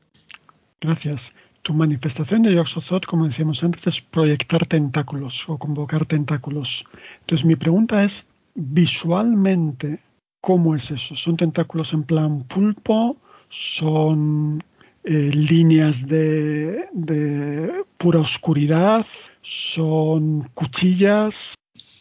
[0.81, 1.21] Gracias.
[1.63, 6.85] Tu manifestación de Yoxozoth, como decíamos antes, es proyectar tentáculos o convocar tentáculos.
[7.21, 10.01] Entonces mi pregunta es, visualmente,
[10.41, 11.15] ¿cómo es eso?
[11.15, 13.17] ¿Son tentáculos en plan pulpo?
[13.51, 14.63] ¿Son
[15.07, 19.07] eh, líneas de, de pura oscuridad?
[19.43, 21.35] ¿Son cuchillas?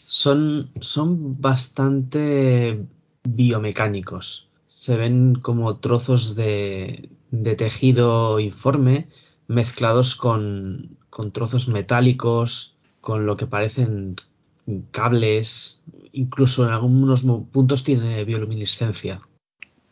[0.08, 2.86] Son, son bastante
[3.24, 9.08] biomecánicos se ven como trozos de, de tejido informe
[9.48, 14.18] mezclados con, con, trozos metálicos, con lo que parecen
[14.92, 15.82] cables,
[16.12, 19.22] incluso en algunos puntos tiene bioluminiscencia.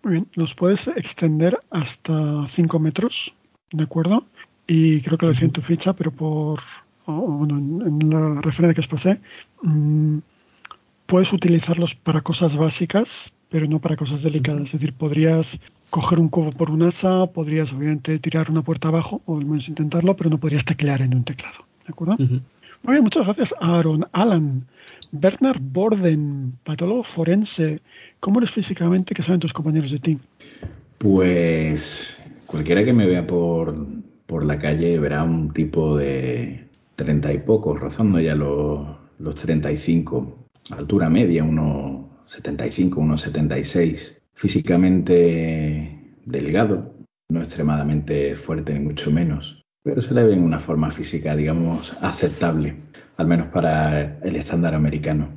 [0.04, 3.34] Muy bien, los puedes extender hasta 5 metros,
[3.72, 4.26] ¿de acuerdo?
[4.68, 6.62] Y creo que lo decía en tu ficha, pero por
[7.06, 9.20] bueno, en la referencia que os pasé,
[9.62, 10.20] mmm,
[11.06, 14.64] puedes utilizarlos para cosas básicas pero no para cosas delicadas.
[14.64, 15.60] Es decir, podrías
[15.92, 19.70] coger un cubo por un asa, podrías obviamente tirar una puerta abajo, o al menos
[19.70, 21.60] intentarlo, pero no podrías teclear en un teclado.
[21.86, 22.16] ¿De acuerdo?
[22.18, 22.42] Uh -huh.
[22.84, 24.06] Muchas gracias, Aaron.
[24.12, 24.66] Alan,
[25.12, 27.82] Bernard Borden, patólogo forense.
[28.20, 29.14] ¿Cómo eres físicamente?
[29.14, 30.20] ¿Qué saben tus compañeros de ti?
[30.98, 33.76] Pues cualquiera que me vea por,
[34.26, 38.86] por la calle verá un tipo de treinta y pocos, rozando ya los,
[39.20, 46.94] los 35, altura media, uno 75, unos 76, físicamente delgado,
[47.30, 51.96] no, extremadamente fuerte, ni mucho menos, pero se le ve en una forma física, digamos,
[52.02, 52.76] aceptable,
[53.18, 55.28] al menos para el estándar americano.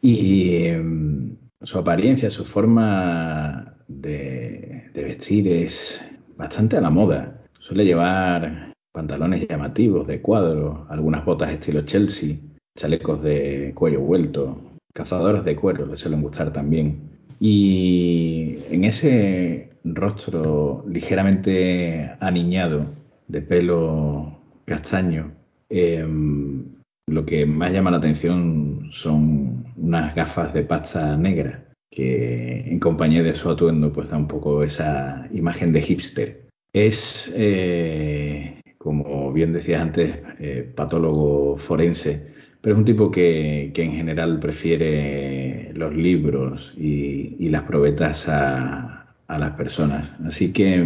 [0.00, 6.04] Y em, su apariencia, su forma de, vestir es
[6.36, 7.40] bastante a la moda.
[7.58, 12.36] Suele llevar pantalones llamativos de cuadro, algunas botas estilo Chelsea,
[12.76, 14.60] chalecos de cuello vuelto,
[14.94, 17.10] cazadoras de cuero le suelen gustar también.
[17.40, 22.86] Y en ese rostro ligeramente aniñado,
[23.28, 25.32] de pelo castaño,
[25.68, 26.64] em,
[27.08, 33.22] lo que más llama la atención son unas gafas de pasta negra, que en compañía
[33.22, 36.42] de su atuendo pues da un poco esa imagen de hipster.
[36.72, 43.92] Es, eh, como bien decías antes, eh, patólogo forense, pero es un tipo que, en
[43.92, 50.14] general prefiere los libros y, las probetas a, las personas.
[50.24, 50.84] Así que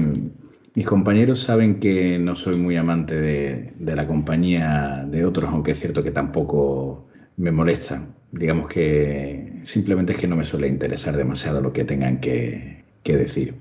[0.76, 5.80] mis compañeros saben que no soy muy amante de, la compañía de otros, aunque es
[5.80, 8.14] cierto que tampoco me molestan.
[8.30, 13.54] Digamos que simplemente es que no me suele interesar demasiado lo que tengan que decir.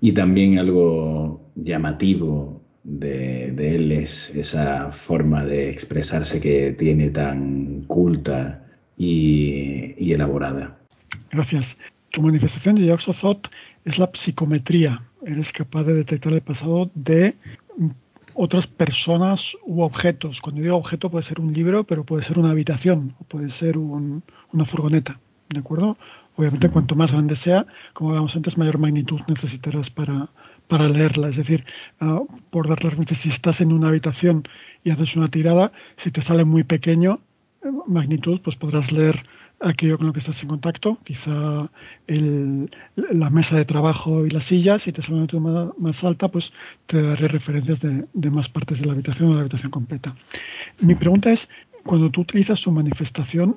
[0.00, 8.64] Y también algo llamativo de, él es esa forma de expresarse que tiene tan culta
[8.96, 10.78] y, elaborada.
[11.30, 11.76] Gracias.
[12.10, 13.48] Tu manifestación de Thought
[13.84, 15.02] es la psicometría.
[15.24, 17.34] Eres capaz de detectar el pasado de
[18.34, 20.40] otras personas u objetos.
[20.40, 23.76] Cuando digo objeto puede ser un libro, pero puede ser una habitación o puede ser
[23.78, 25.18] una furgoneta.
[25.48, 25.96] ¿De acuerdo?
[26.36, 30.28] Obviamente, cuanto más grande sea, como hablábamos antes, mayor magnitud necesitarás para,
[30.68, 31.28] para leerla.
[31.28, 31.64] Es decir,
[32.00, 34.44] uh, por dar las si estás en una habitación
[34.84, 37.20] y haces una tirada, si te sale muy pequeño,
[37.62, 39.22] eh, magnitud, pues podrás leer
[39.60, 41.70] aquello con lo que estás en contacto, quizá
[42.06, 46.28] el, la mesa de trabajo y la silla, si te sale una altura más, alta,
[46.28, 46.52] pues
[46.86, 50.14] te daré referencias de, más partes de la habitación o de la habitación completa.
[50.80, 51.48] Mi pregunta es,
[51.84, 53.56] cuando tú utilizas su manifestación,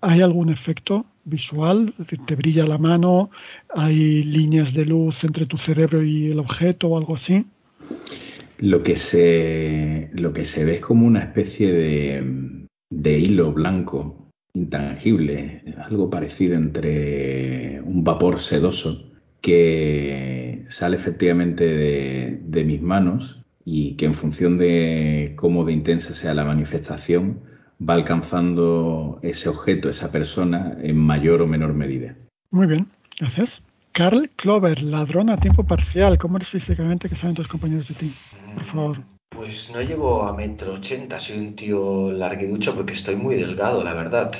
[0.00, 1.94] ¿hay algún efecto visual,
[2.26, 3.30] te brilla la mano,
[3.74, 7.44] hay líneas de luz entre tu cerebro y el objeto o algo así.
[8.58, 14.19] Lo que se, lo que se ve es como una especie de, de hilo blanco
[14.54, 24.06] intangible, algo parecido entre un vapor sedoso que sale efectivamente de, mis manos y que
[24.06, 27.40] en función de cómo de intensa sea la manifestación,
[27.80, 32.14] va alcanzando ese objeto, esa persona, en mayor o menor medida.
[32.50, 32.86] Muy bien,
[33.18, 33.62] gracias.
[33.92, 36.18] Carl Clover, ladrón a tiempo parcial.
[36.18, 37.08] ¿Cómo eres físicamente?
[37.08, 38.12] ¿Qué saben tus compañeros de ti?
[38.54, 39.19] Por favor.
[39.30, 43.94] Pues no llego a metro ochenta, soy un tío larguiducho porque estoy muy delgado, la
[43.94, 44.30] verdad.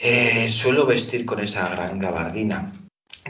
[0.00, 2.72] Eh, suelo vestir con esa gran gabardina.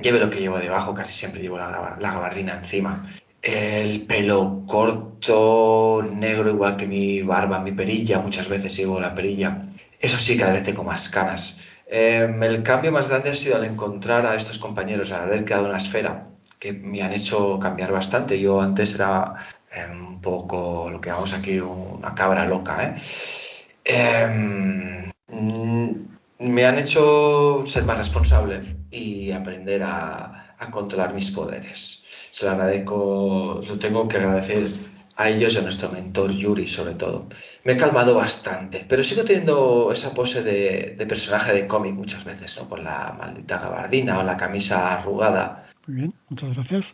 [0.02, 3.02] Lleve lo que llevo debajo, casi siempre llevo la, la gabardina encima
[3.46, 9.68] el pelo corto, negro, igual que mi barba, mi perilla, muchas veces llevo la perilla.
[10.00, 11.58] Eso sí, cada vez tengo más canas.
[11.86, 15.66] Em, el cambio más grande ha sido al encontrar a estos compañeros, al haber creado
[15.68, 16.28] una esfera,
[16.58, 18.40] que me han hecho cambiar bastante.
[18.40, 19.34] Yo antes era
[19.90, 22.84] un poco lo que llamamos aquí una cabra loca.
[22.84, 22.94] ¿eh?
[23.84, 25.10] Em,
[26.38, 32.02] me han hecho ser más responsable y aprender a controlar mis poderes
[32.36, 34.68] se lo agradezco, lo tengo que agradecer
[35.16, 37.28] a ellos y a nuestro mentor Yuri sobre todo.
[37.64, 42.54] Me he calmado bastante, pero sigo teniendo esa pose de, personaje de cómic muchas veces,
[42.58, 42.68] ¿no?
[42.68, 45.64] Con la maldita gabardina o la camisa arrugada.
[45.86, 46.84] Muy bien, muchas gracias.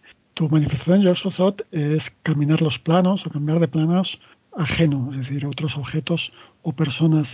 [0.42, 4.18] Tu manifestación, George Thought, es caminar los planos o cambiar de planos
[4.56, 6.32] ajenos, es decir, otros objetos
[6.62, 7.28] o personas.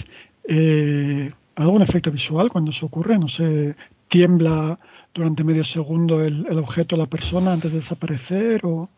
[0.47, 3.19] Eh, ¿Algún efecto visual cuando eso ocurre?
[3.19, 3.77] No sé,
[4.09, 4.79] tiembla
[5.15, 8.61] durante medio segundo el, objeto la persona antes de desaparecer?
[8.67, 8.91] O...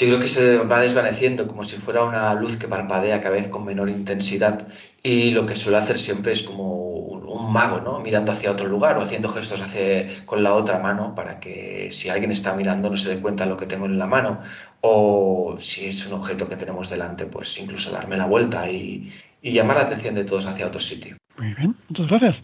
[0.00, 3.46] Yo creo que se va desvaneciendo como si fuera una luz que parpadea cada vez
[3.46, 4.66] con menor intensidad
[5.06, 8.00] y lo que suele hacer siempre es como un mago, ¿no?
[8.00, 12.08] Mirando hacia otro lugar o haciendo gestos hacia, con la otra mano para que si
[12.08, 14.40] alguien está mirando no se dé cuenta de lo que tengo en la mano
[14.80, 19.76] o si es un objeto que tenemos delante, pues incluso darme la vuelta y, llamar
[19.76, 21.18] la atención de todos hacia otro sitio.
[21.36, 22.42] Muy bien, muchas gracias.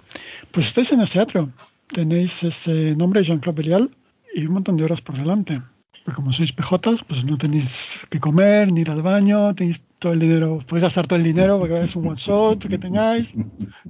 [0.52, 1.50] Pues estáis en el teatro
[1.94, 3.90] tenéis ese nombre, Jean-Claude Belial,
[4.34, 5.60] y un montón de horas por delante.
[6.04, 7.68] Porque como sois PJs, pues no tenéis
[8.10, 11.58] que comer, ni ir al baño, tenéis todo el dinero, podéis gastar todo el dinero
[11.58, 13.28] porque es un one shot que tengáis,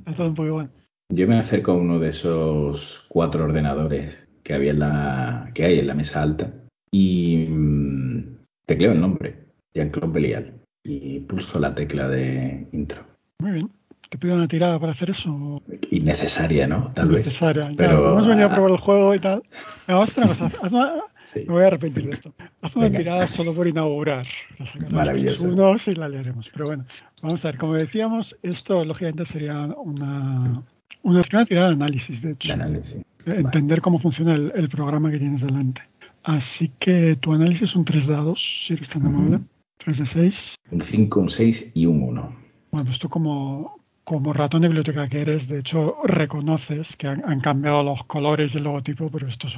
[0.06, 0.70] es todo un igual.
[1.08, 5.78] Yo me acerco a uno de esos cuatro ordenadores que había en la, que hay
[5.78, 6.52] en la mesa alta
[6.90, 8.36] y mm,
[8.66, 10.54] tecleo el nombre, Jean-Claude Belial,
[10.84, 13.02] y pulso la tecla de intro.
[13.38, 13.70] Muy bien
[14.10, 15.62] te pido una tirada para hacer eso.
[15.90, 16.90] Innecesaria, ¿no?
[16.94, 17.26] Tal vez.
[17.26, 17.72] Innecesaria.
[17.76, 18.12] Pero...
[18.12, 19.42] hemos venido a probar el juego y tal.
[19.86, 21.04] Vamos a hacer una cosa.
[21.34, 22.34] Me voy a arrepentir de esto.
[22.62, 24.26] Haz una tirada solo por inaugurar.
[24.90, 25.48] Maravilloso.
[25.48, 26.48] Unos y la leeremos.
[26.52, 26.84] Pero bueno,
[27.22, 27.58] vamos a ver.
[27.58, 30.62] Como decíamos, esto lógicamente sería una,
[31.02, 32.52] una, tirada de análisis, de hecho.
[32.52, 33.02] análisis.
[33.26, 35.82] Entender cómo funciona el, programa que tienes delante.
[36.22, 39.40] Así que tu análisis son tres dados, si eres tan amable.
[39.78, 40.56] Tres de seis.
[40.70, 42.32] Un 5, un 6 y un 1.
[42.70, 47.40] Bueno, pues tú como, como ratón de biblioteca que eres, de hecho, reconoces que han,
[47.40, 49.56] cambiado los colores y el logotipo, pero esto es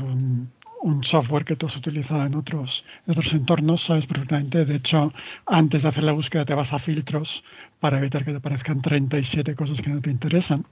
[0.83, 4.64] un, software que tú has utilizado en otros, otros entornos, sabes perfectamente.
[4.64, 5.12] De hecho,
[5.47, 7.43] antes de hacer la búsqueda te vas a filtros
[7.80, 10.64] para evitar que te aparezcan 37 cosas que no te interesan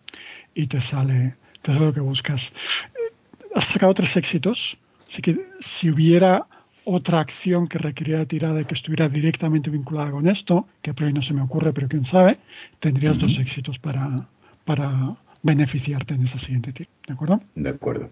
[0.55, 2.53] y te sale, te sale lo que buscas.
[2.95, 3.15] Eh,
[3.55, 4.77] has sacado tres éxitos,
[5.11, 6.47] así que si hubiera
[6.85, 11.13] otra acción que requiriera tirada y que estuviera directamente vinculada con esto, que por ahí
[11.13, 12.39] no se me ocurre, pero quién sabe,
[12.81, 14.27] tendrías dos éxitos para,
[14.65, 16.91] para beneficiarte en esa siguiente tira.
[17.07, 17.41] ¿De acuerdo?
[17.55, 18.11] De acuerdo.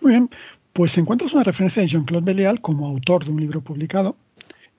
[0.00, 0.30] Muy bien,
[0.72, 4.16] pues encuentras una referencia de Jean-Claude Belial como autor de un libro publicado.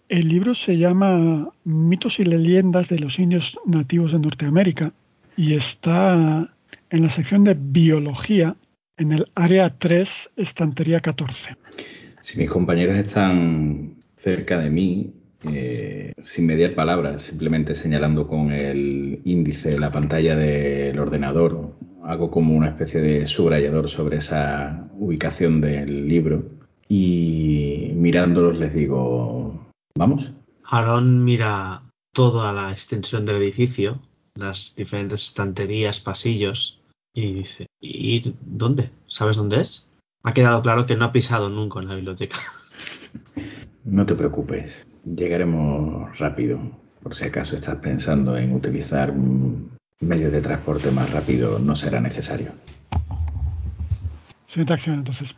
[0.09, 4.91] El libro se llama Mitos y leyendas de los indios nativos de Norteamérica
[5.37, 6.49] y está
[6.89, 8.55] en la sección de biología
[8.97, 11.57] en el área 3, estantería 14.
[12.21, 15.13] Si mis compañeros están cerca de mí,
[15.51, 22.56] eh, sin mediar palabras, simplemente señalando con el índice la pantalla del ordenador, hago como
[22.56, 26.43] una especie de subrayador sobre esa ubicación del libro
[26.89, 30.34] y mirándolos les digo, ¿vamos?
[30.66, 31.84] Aaron mira
[32.14, 33.99] toda la extensión del edificio,
[34.36, 36.80] las diferentes estanterías, pasillos,
[37.14, 38.89] y dice, ¿y dónde?
[39.08, 39.89] ¿Sabes dónde es?
[40.24, 42.38] Ha quedado claro que no ha pisado nunca en la biblioteca.
[43.86, 46.58] No te preocupes, llegaremos rápido.
[47.01, 51.99] Por si acaso estás pensando en utilizar un medio de transporte más rápido, no será
[51.99, 52.51] necesario.
[54.47, 55.29] Siguiente acción, entonces.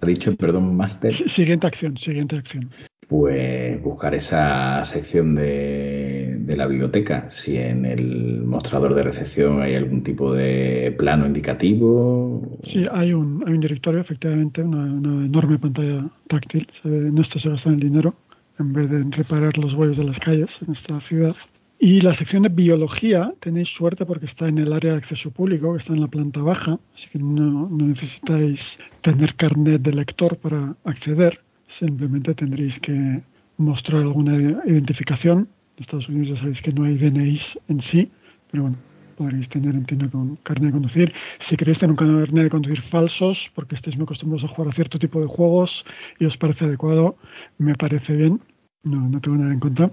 [0.00, 1.14] ¿Ha dicho, perdón, Master?
[1.30, 2.70] Siguiente acción, siguiente acción.
[3.06, 9.74] Pues buscar esa sección de, de, la biblioteca, si en el mostrador de recepción hay
[9.74, 12.58] algún tipo de plano indicativo.
[12.64, 16.66] Sí, hay un, hay un directorio, efectivamente, una, una enorme pantalla táctil.
[16.84, 18.14] En esto se gasta el dinero
[18.58, 21.36] en vez de reparar los bueyes de las calles en esta ciudad.
[21.78, 25.72] Y la sección de biología, tenéis suerte porque está en el área de acceso público,
[25.72, 30.76] que está en la planta baja, así que no, necesitáis tener carnet de lector para
[30.84, 31.40] acceder,
[31.78, 33.20] simplemente tendréis que
[33.56, 35.48] mostrar alguna identificación.
[35.76, 38.10] En Estados Unidos ya sabéis que no hay DNIs en sí,
[38.50, 38.78] pero bueno,
[39.16, 41.12] podréis tener, entiendo, con carnet de conducir.
[41.40, 44.76] Si queréis tener un carnet de conducir falsos, porque estáis muy acostumbrados a jugar a
[44.76, 45.84] cierto tipo de juegos
[46.20, 47.16] y os parece adecuado,
[47.58, 48.40] me parece bien,
[48.84, 49.90] no, no tengo nada en contra.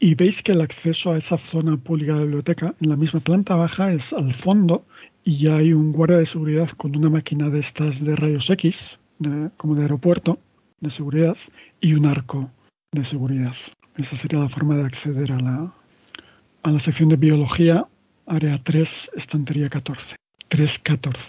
[0.00, 3.20] Y veis que el acceso a esa zona pública de la biblioteca, en la misma
[3.20, 4.84] planta baja, es al fondo
[5.24, 8.98] y ya hay un guardia de seguridad con una máquina de estas de rayos X,
[9.56, 10.38] como de aeropuerto,
[10.80, 11.36] de seguridad,
[11.80, 12.50] y un arco
[12.92, 13.54] de seguridad.
[13.96, 15.74] Esa sería la forma de acceder a la,
[16.62, 17.84] a la sección de biología,
[18.26, 20.14] área 3, estantería 14.
[20.48, 21.20] 314.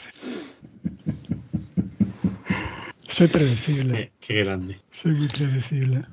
[3.10, 4.12] Soy predecible.
[4.20, 4.80] qué grande.
[5.02, 6.06] Soy muy predecible.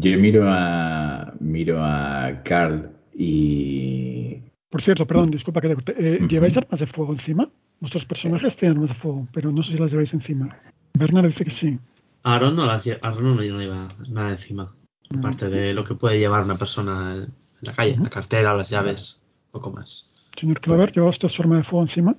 [0.00, 4.40] Yo miro a miro a Carl y.
[4.70, 7.50] Por cierto, perdón, disculpa que te eh, ¿Lleváis armas de fuego encima?
[7.78, 10.56] Vuestros personajes tienen armas de fuego, pero no sé si las lleváis encima.
[10.98, 11.78] Bernard dice que sí.
[12.22, 14.74] Aaron no, las, Aaron no lleva nada encima.
[15.14, 19.20] Aparte de lo que puede llevar una persona en la calle, la cartera, las llaves,
[19.50, 20.10] poco más.
[20.40, 22.16] Señor Clover, ¿lleva usted su arma de fuego encima?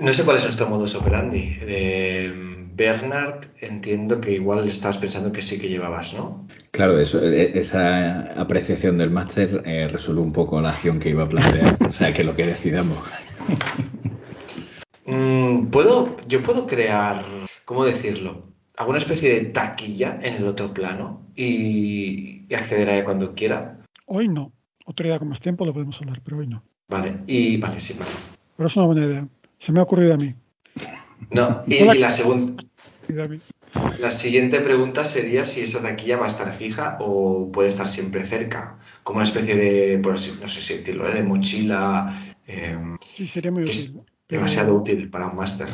[0.00, 1.54] No sé cuál es nuestro modus operandi.
[1.56, 6.46] De Bernard, entiendo que igual estabas pensando que sí que llevabas, ¿no?
[6.72, 11.24] Claro, eso, e, esa apreciación del máster eh, resuelve un poco la acción que iba
[11.24, 11.78] a plantear.
[11.82, 12.98] o sea, que lo que decidamos.
[15.08, 17.24] Mm, ¿Puedo, yo puedo crear,
[17.64, 18.48] ¿cómo decirlo?
[18.76, 23.78] ¿Alguna especie de taquilla en el otro plano y, acceder a ella cuando quiera?
[24.06, 24.50] Hoy no.
[24.84, 26.64] Otro día con más tiempo lo podemos hablar, pero hoy no.
[26.88, 28.10] Vale, y vale, sí, vale.
[28.56, 29.28] Pero es una buena idea.
[29.60, 30.34] Se me ha ocurrido a mí.
[31.30, 32.64] No, y, la segunda.
[34.00, 38.24] La siguiente pregunta sería si esa taquilla va a estar fija o puede estar siempre
[38.24, 41.14] cerca, como una especie de, por así, no sé si decirlo, ¿eh?
[41.14, 42.12] de mochila.
[42.46, 44.00] Em, sí, sería muy útil.
[44.28, 45.68] Demasiado útil para un máster.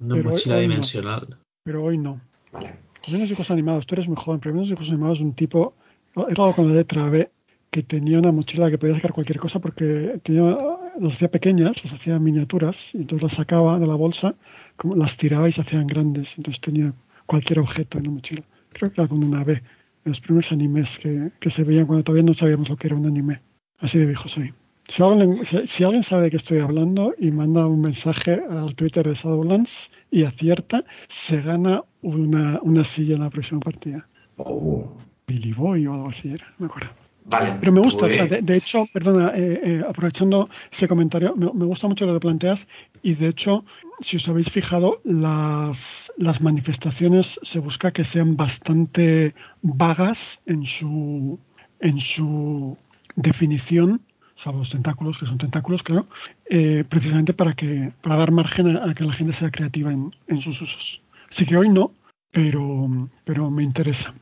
[0.00, 1.22] Una mochila dimensional.
[1.62, 2.20] Pero hoy no.
[2.52, 2.74] Vale.
[3.02, 4.40] Primeros dibujos animados, tú eres muy joven.
[4.40, 5.74] Primeros dibujos animados, un tipo,
[6.16, 7.30] era algo con la letra B,
[7.70, 10.56] que tenía una mochila que podía sacar cualquier cosa porque tenía,
[11.00, 14.34] las hacía pequeñas, las hacía miniaturas, y entonces las sacaba de la bolsa
[14.76, 16.92] como las tiraba y se hacían grandes, entonces tenía
[17.26, 18.42] cualquier objeto en la mochila.
[18.72, 19.62] Creo que era con una B,
[20.04, 23.06] los primeros animes que, que se veían cuando todavía no sabíamos lo que era un
[23.06, 23.40] anime.
[23.78, 24.52] Así de viejo soy.
[24.88, 29.90] Si alguien, sabe de qué estoy hablando y manda un mensaje al Twitter de Shadowlands
[30.10, 34.06] y acierta, se gana una, silla en la próxima partida.
[34.36, 34.96] Oh.
[35.26, 36.90] Billy Boy o algo así era, me acuerdo.
[37.24, 37.54] Vale.
[37.58, 42.04] Pero me gusta, de, pues hecho, perdona, eh, eh, aprovechando ese comentario, me, gusta mucho
[42.04, 42.66] lo que planteas
[43.02, 43.64] y de hecho,
[44.00, 51.38] si os habéis fijado, las, las manifestaciones se busca que sean bastante vagas en su,
[51.80, 52.76] en su
[53.16, 54.02] definición
[54.36, 56.06] salvo los tentáculos, que son tentáculos, claro,
[56.50, 60.40] eh, precisamente para que para dar margen a, que la gente sea creativa en, en,
[60.40, 61.00] sus usos.
[61.30, 61.92] Así que hoy no,
[62.30, 64.12] pero, pero me interesa.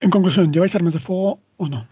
[0.00, 1.86] En conclusión, ¿lleváis armas de fuego o no?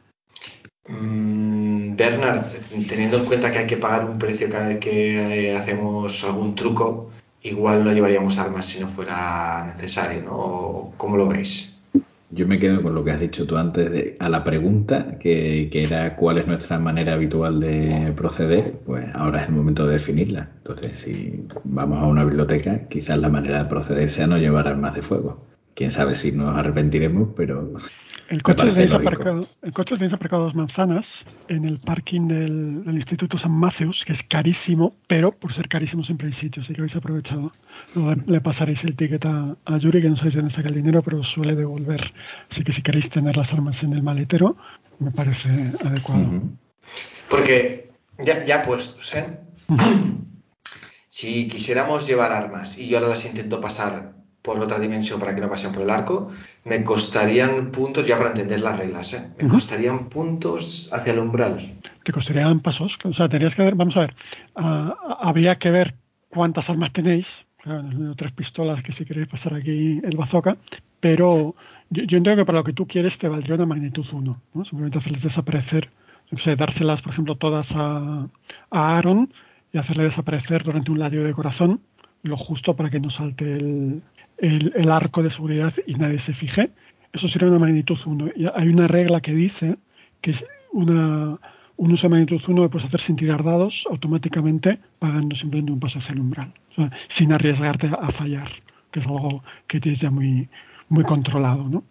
[0.89, 2.45] Mm, Bernard,
[2.89, 6.55] teniendo en cuenta que hay que pagar un precio cada vez que eh, hacemos algún
[6.55, 7.11] truco,
[7.43, 10.93] igual no llevaríamos armas si no fuera necesario, ¿no?
[10.97, 11.72] ¿Cómo lo veis?
[12.35, 15.68] Yo me quedo con lo que has dicho tú antes de, a la pregunta, que,
[15.70, 20.49] era cuál es nuestra manera habitual de proceder, pues ahora es el momento de definirla.
[20.57, 24.95] Entonces, si vamos a una biblioteca, quizás la manera de proceder sea no llevar armas
[24.95, 25.45] de fuego.
[25.74, 27.70] Quién sabe si nos arrepentiremos, pero
[28.33, 31.07] el coche, tenéis aparcado, el coche tenéis aparcado dos manzanas
[31.49, 36.28] en el parking del, Instituto San Mateus, que es carísimo, pero por ser carísimo siempre
[36.28, 37.53] hay sitios, así que habéis aprovechado.
[38.26, 41.55] le, pasaréis el ticket a, Yuri, que no sabéis dónde saca el dinero, pero suele
[41.55, 42.11] devolver.
[42.51, 44.57] Así que si queréis tener las armas en el maletero,
[44.99, 45.51] me parece
[45.85, 46.43] adecuado.
[47.28, 49.41] Porque, ya, ya puestos, ¿eh?
[51.09, 55.40] si quisiéramos llevar armas y yo ahora las intento pasar por otra dimensión para que
[55.40, 56.30] no pasen por el arco,
[56.64, 59.28] me costarían puntos, ya para entender las reglas, ¿eh?
[59.40, 61.74] me costarían puntos hacia el umbral.
[62.03, 64.14] Te costarían pasos, o sea, tenías que ver, vamos a ver,
[64.57, 65.95] uh, habría que ver
[66.28, 67.26] cuántas armas tenéis,
[67.62, 70.57] claro, tres pistolas que si queréis pasar aquí el bazooka,
[70.99, 71.55] pero
[71.90, 74.64] yo, entiendo que para lo que tú quieres te valdría una magnitud 1, ¿no?
[74.64, 75.88] simplemente hacerles desaparecer,
[76.32, 78.26] o sea, dárselas, por ejemplo, todas a,
[78.70, 79.32] a Aaron
[79.72, 81.80] y hacerle desaparecer durante un ladrillo de corazón,
[82.22, 84.03] lo justo para que no salte el,
[84.43, 86.70] el, arco de seguridad y nadie se fije,
[87.12, 88.32] eso sería una magnitud 1.
[88.36, 89.76] Y hay una regla que dice
[90.20, 91.38] que es una,
[91.76, 95.80] un uso de magnitud 1 lo puedes hacer sin tirar dados automáticamente pagando simplemente un
[95.80, 96.53] paso hacia el umbral,
[97.09, 98.51] sin arriesgarte a, fallar,
[98.90, 100.49] que es algo que tienes ya muy,
[100.88, 101.68] muy controlado.
[101.68, 101.84] ¿no?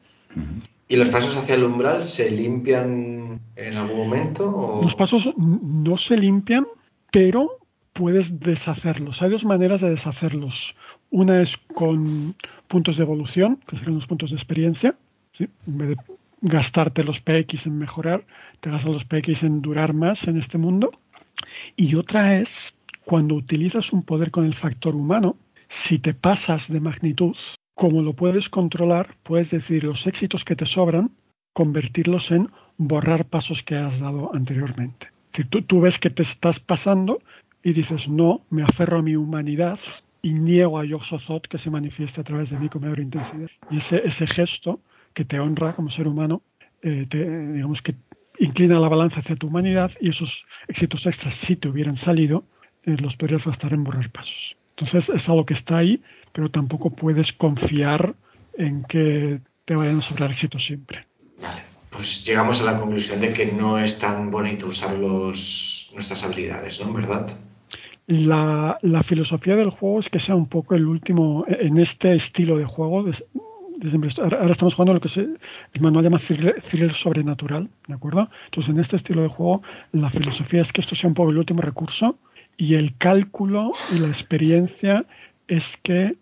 [0.90, 4.82] ¿Y los pasos hacia el umbral se limpian en algún momento?
[4.84, 6.68] Los pasos no se limpian,
[7.12, 7.60] pero
[7.94, 9.22] puedes deshacerlos.
[9.22, 10.76] Hay dos maneras de deshacerlos.
[11.12, 12.36] Una es con
[12.68, 14.96] puntos de evolución, que serían los puntos de experiencia.
[15.40, 15.98] En vez de
[16.42, 18.26] gastarte los PX en mejorar,
[18.62, 20.92] te gastas los PX en durar más en este mundo.
[21.76, 22.74] Y otra es
[23.06, 25.36] cuando utilizas un poder con el factor humano,
[25.68, 27.36] si te pasas de magnitud,
[27.76, 31.12] como lo puedes controlar, puedes decir los éxitos que te sobran,
[31.54, 35.08] convertirlos en borrar pasos que has dado anteriormente.
[35.36, 37.22] Si tú, tú ves que te estás pasando
[37.64, 39.80] y dices, no, me aferro a mi humanidad,
[40.22, 43.50] y niego a Yoxothot que se manifieste a través de mí con mayor intensidad.
[43.70, 44.80] Y ese, ese gesto
[45.14, 46.42] que te honra como ser humano,
[46.82, 47.96] eh, digamos que
[48.40, 52.44] inclina la balanza hacia tu humanidad y esos éxitos extras, si te hubieran salido,
[52.84, 54.56] eh, los podrías gastar en borrar pasos.
[54.76, 56.02] Entonces es algo que está ahí,
[56.32, 58.16] pero tampoco puedes confiar
[58.58, 61.06] en que te vayan a sobrar éxitos siempre.
[61.42, 66.24] Vale, pues llegamos a la conclusión de que no es tan bonito usar los, nuestras
[66.24, 66.92] habilidades, ¿no?
[66.94, 67.38] ¿Verdad?
[68.12, 72.66] La, filosofía del juego es que sea un poco el último en este estilo de
[72.66, 73.06] juego.
[74.20, 78.30] ahora estamos jugando lo que se, el manual llama thriller, sobrenatural, ¿de acuerdo?
[78.46, 79.62] Entonces, en este estilo de juego,
[79.94, 82.18] la filosofía es que esto sea un poco el último recurso
[82.58, 85.06] y el cálculo y la experiencia
[85.48, 86.18] es que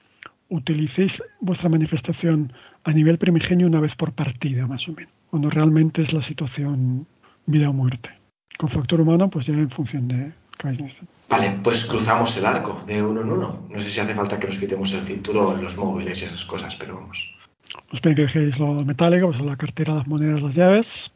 [0.50, 6.04] utilicéis vuestra manifestación a nivel primigenio una vez por partida, más o menos, cuando realmente
[6.04, 7.08] es la situación
[7.48, 8.12] vida o muerte.
[8.60, 10.34] Con factor humano, pues ya en función de
[11.30, 13.68] Vale, pues cruzamos el arco de uno en uno.
[13.70, 16.76] No sé si hace falta que nos quitemos el cinturón, los móviles y esas cosas,
[16.76, 17.36] pero vamos.
[17.92, 21.12] Os pido que dejéis lo metálico, pues la cartera, las monedas, las llaves.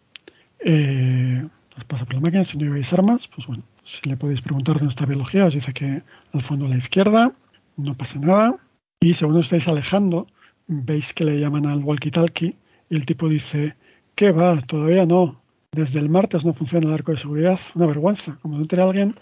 [0.59, 1.43] Eh,
[1.75, 4.77] os pasa por la máquina, si no lleváis armas, pues bueno, si le podéis preguntar
[4.77, 7.31] de nuestra biología, os dice que al fondo a la izquierda,
[7.77, 8.55] no pasa nada.
[9.01, 10.27] Y según os estáis alejando,
[10.67, 12.55] veis que le llaman al walkie-talkie
[12.89, 13.75] y el tipo dice,
[14.15, 14.61] ¿qué va?
[14.61, 15.41] Todavía no.
[15.71, 17.59] Desde el martes no funciona el arco de seguridad.
[17.73, 18.37] Una vergüenza.
[18.43, 19.15] Como no tiene alguien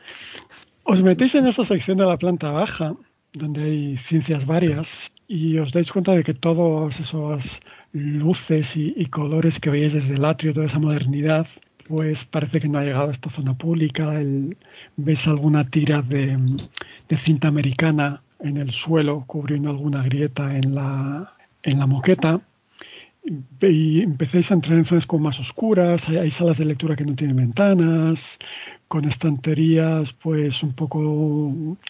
[0.84, 2.96] os metéis en esa sección de la planta baja,
[3.34, 7.62] donde hay ciencias varias, y os dais cuenta de que todas esas
[7.94, 11.48] luces y, colores que veis desde el atrio, toda esa modernidad,
[11.88, 14.20] pues parece que no ha llegado a esta zona pública.
[14.20, 14.58] El,
[14.98, 16.38] ves alguna tira de,
[17.24, 22.42] cinta americana en el suelo cubriendo alguna grieta en la, la moqueta.
[23.62, 27.16] Y empecéis a entrar en zonas como más oscuras, hay, salas de lectura que no
[27.16, 28.20] tienen ventanas,
[28.92, 31.00] con estanterías, pues un poco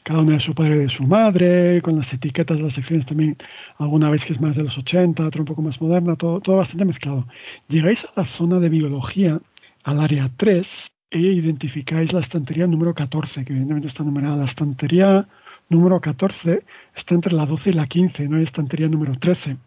[0.04, 3.08] cada una de su padre y de su madre, con las etiquetas de las secciones
[3.08, 3.38] también,
[3.80, 6.58] alguna vez que es más de los 80, otra un poco más moderna, todo, todo
[6.58, 7.26] bastante mezclado.
[7.70, 9.42] Llegáis a la zona de biología,
[9.84, 10.68] al área 3,
[11.10, 14.36] e identificáis la estantería número 14, que evidentemente está numerada.
[14.36, 15.28] La estantería
[15.70, 16.64] número 14
[16.96, 19.58] está entre la 12 y la 15, no hay estantería número 13.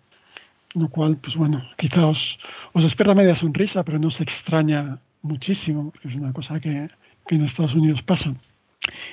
[0.74, 2.38] Lo cual, pues bueno, quizá os,
[2.72, 6.88] os espera media sonrisa, pero no se extraña muchísimo, porque es una cosa que
[7.26, 8.34] que en Estados Unidos pasa.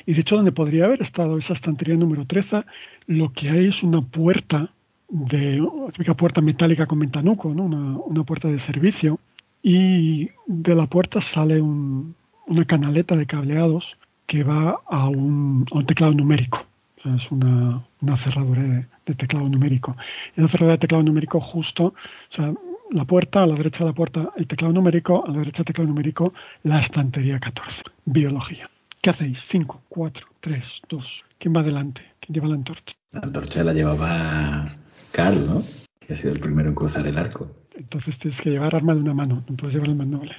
[0.05, 2.63] Y de hecho, donde podría haber estado esa estantería número 13,
[3.07, 4.69] lo que hay es una puerta,
[5.09, 9.19] de, una puerta metálica con ventanuco, una, una, puerta de servicio,
[9.63, 12.15] y de la puerta sale un,
[12.47, 13.97] una canaleta de cableados
[14.27, 16.65] que va a un, a un teclado numérico.
[16.97, 19.95] O sea, es una, una cerradura de, de, teclado numérico.
[20.35, 22.53] Y la cerradura de teclado numérico justo, o sea,
[22.91, 25.65] la puerta, a la derecha de la puerta el teclado numérico, a la derecha el
[25.65, 26.33] teclado numérico,
[26.63, 27.83] la estantería 14.
[28.05, 28.69] Biología.
[29.01, 29.39] ¿Qué hacéis?
[29.49, 31.23] 5, 4, 3, 2.
[31.39, 32.01] ¿Quién va adelante?
[32.19, 32.93] ¿Quién lleva la antorcha?
[33.11, 34.77] La antorcha la llevaba
[35.11, 35.63] Carl, ¿no?
[35.99, 37.49] Que ha sido el primero en cruzar el arco.
[37.75, 40.35] Entonces tienes que llevar arma de una mano, no puedes llevar el más noble.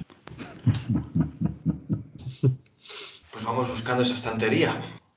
[3.32, 4.70] Pues vamos buscando esa estantería.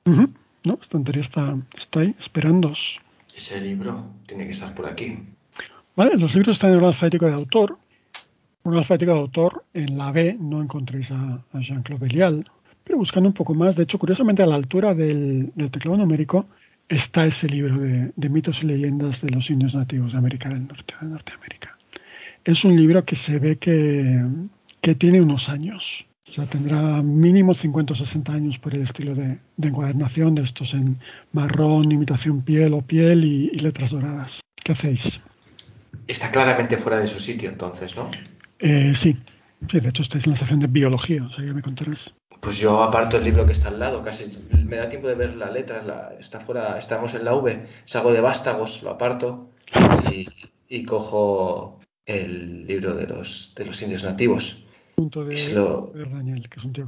[0.05, 0.33] Uh -huh.
[0.63, 2.99] No, la estantería está, está ahí, esperándos.
[3.36, 5.19] Ese libro tiene que estar por aquí.
[5.95, 7.77] Los libros están en orden alfabético de autor.
[8.63, 12.45] Un alfabético de autor, en la B no encontréis a, Jean-Claude Belial,
[12.83, 16.47] pero buscando un poco más, de hecho, curiosamente a la altura del, teclado numérico
[16.89, 20.93] está ese libro de, mitos y leyendas de los indios nativos de América del Norte,
[21.01, 21.77] Norteamérica.
[22.43, 24.21] Es un libro que se ve que,
[24.97, 26.05] tiene unos años.
[26.27, 30.43] O sea, tendrá mínimo 50 o 60 años por el estilo de, de encuadernación de
[30.43, 30.97] estos en
[31.31, 34.41] marrón, imitación piel o piel y letras doradas.
[34.63, 35.21] ¿Qué hacéis?
[36.07, 38.11] Está claramente fuera de su sitio, entonces, ¿no?
[38.59, 39.17] Eh, sí.
[39.69, 41.99] sí, de hecho estáis en la sección de biología, o sea, ya me contarás.
[42.41, 45.35] Pues yo aparto el libro que está al lado, casi me da tiempo de ver
[45.35, 49.49] la letra, la, está fuera, estamos en la V, salgo de vástagos, lo aparto
[50.11, 50.27] y,
[50.67, 54.63] y cojo el libro de los, de los indios nativos.
[54.95, 56.87] Punto de, y se lo, de Daniel, que es un tío.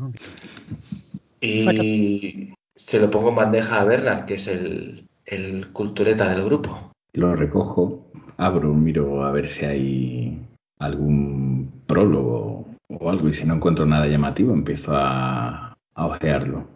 [1.42, 6.92] Y se lo pongo en bandeja a Bernard, que es el, el cultureta del grupo.
[7.18, 10.40] Lo recojo, abro, miro a ver si hay
[10.78, 16.68] algún prólogo o algo y si no encuentro nada llamativo empiezo a, a ojearlo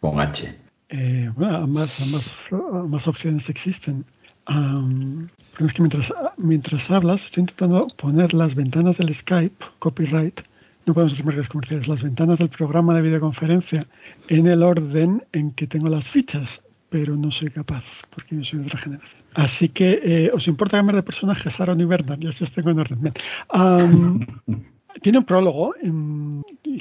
[0.00, 0.54] con H.
[0.88, 2.38] Eh, bueno, ambas, ambas,
[2.72, 4.06] ambas, opciones existen.
[4.48, 10.40] Um, pero es que mientras, mientras hablas estoy intentando poner las ventanas del Skype, copyright,
[10.86, 13.86] no podemos hacer marcas comerciales, las ventanas del programa de videoconferencia
[14.30, 16.48] en el orden en que tengo las fichas,
[16.94, 17.82] pero no soy capaz
[18.14, 19.22] porque yo soy de otra generación.
[19.34, 22.20] Así que, eh, ¿os importa cambiar de personajes Aaron y Bernard?
[22.20, 23.12] Ya os tengo en orden.
[23.52, 24.24] Um,
[25.02, 25.74] tiene un prólogo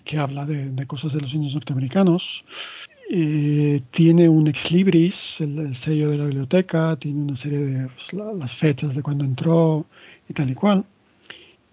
[0.05, 2.45] que habla de, de, cosas de los indios norteamericanos.
[3.09, 7.87] Eh, tiene un ex libris, el, el, sello de la biblioteca, tiene una serie de
[7.87, 9.87] pues, la, las fechas de cuando entró
[10.29, 10.85] y tal y cual.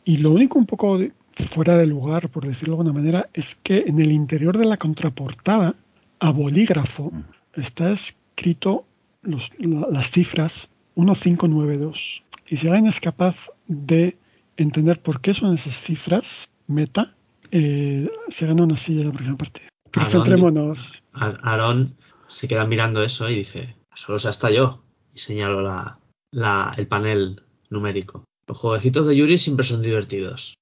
[0.06, 1.12] Y lo único un poco de,
[1.50, 4.78] fuera de lugar, por decirlo de alguna manera, es que en el interior de la
[4.78, 5.74] contraportada,
[6.20, 7.12] a bolígrafo,
[7.54, 7.92] está
[8.36, 8.84] escrito
[9.22, 12.22] los, la, las cifras 1592.
[12.48, 14.16] Y si alguien es capaz de
[14.56, 16.26] entender por qué son esas cifras,
[16.66, 17.14] meta,
[17.50, 19.68] eh, se gana una silla de la próxima partida.
[19.92, 21.02] Concentrémonos.
[21.12, 21.94] Aaron
[22.26, 24.82] se queda mirando eso y dice, solo se hasta yo.
[25.14, 25.98] Y señalo la,
[26.30, 28.24] la, el panel numérico.
[28.46, 30.54] Los jueguecitos de Yuri siempre son divertidos.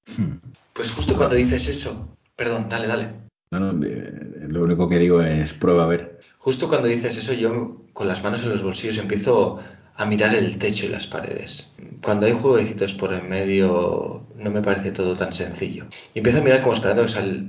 [0.73, 3.09] Pues justo cuando dices eso, perdón, dale, dale.
[3.51, 6.19] No, no, eh, lo único que digo es prueba a ver.
[6.49, 9.59] Justo cuando dices eso, yo con las manos en los bolsillos empiezo
[9.95, 11.71] a mirar el techo y las paredes.
[12.03, 15.85] Cuando hay jueguecitos por en medio, no me parece todo tan sencillo.
[16.15, 17.03] Y empiezo a mirar como esperando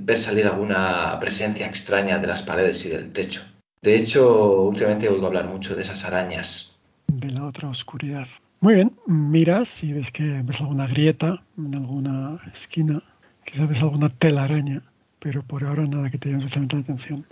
[0.05, 3.41] ver salir alguna presencia extraña de las paredes y del techo.
[3.81, 6.77] De hecho, últimamente oigo hablar mucho de esas arañas.
[7.07, 8.27] De la otra oscuridad.
[8.59, 13.01] Muy bien, miras y ves que ves alguna grieta en alguna esquina,
[13.45, 14.83] quizás ves alguna telaraña,
[15.17, 17.25] pero por ahora nada que te llame la atención.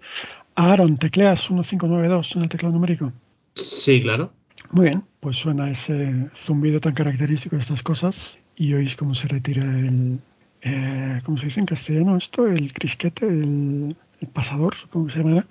[0.55, 3.11] Aaron, tecleas 1592 en el teclado numérico.
[3.55, 4.31] Sí, claro.
[4.71, 9.27] Muy bien, pues suena ese zumbido tan característico de estas cosas y oís cómo se
[9.27, 10.19] retira el,
[10.61, 12.45] eh, ¿cómo se dice en castellano esto?
[12.47, 15.47] El crisquete, el, el pasador, ¿cómo se llamará?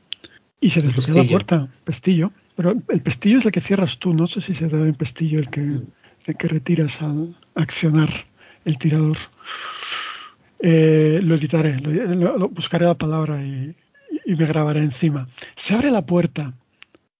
[0.61, 2.33] Y se desbloquea la puerta, pestillo.
[2.57, 5.39] Pero el pestillo es el que cierras tú, no sé si se da en pestillo
[5.39, 8.27] el que, el que retiras al accionar
[8.65, 9.17] el tirador.
[10.59, 13.75] Eh, lo editaré, lo, lo, buscaré la palabra y,
[14.29, 15.27] y me grabaré encima.
[15.57, 16.53] Se abre la puerta.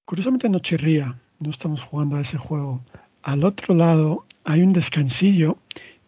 [0.05, 2.83] Curiosamente no chirría, no estamos jugando a ese juego.
[3.23, 5.57] Al otro lado hay un descansillo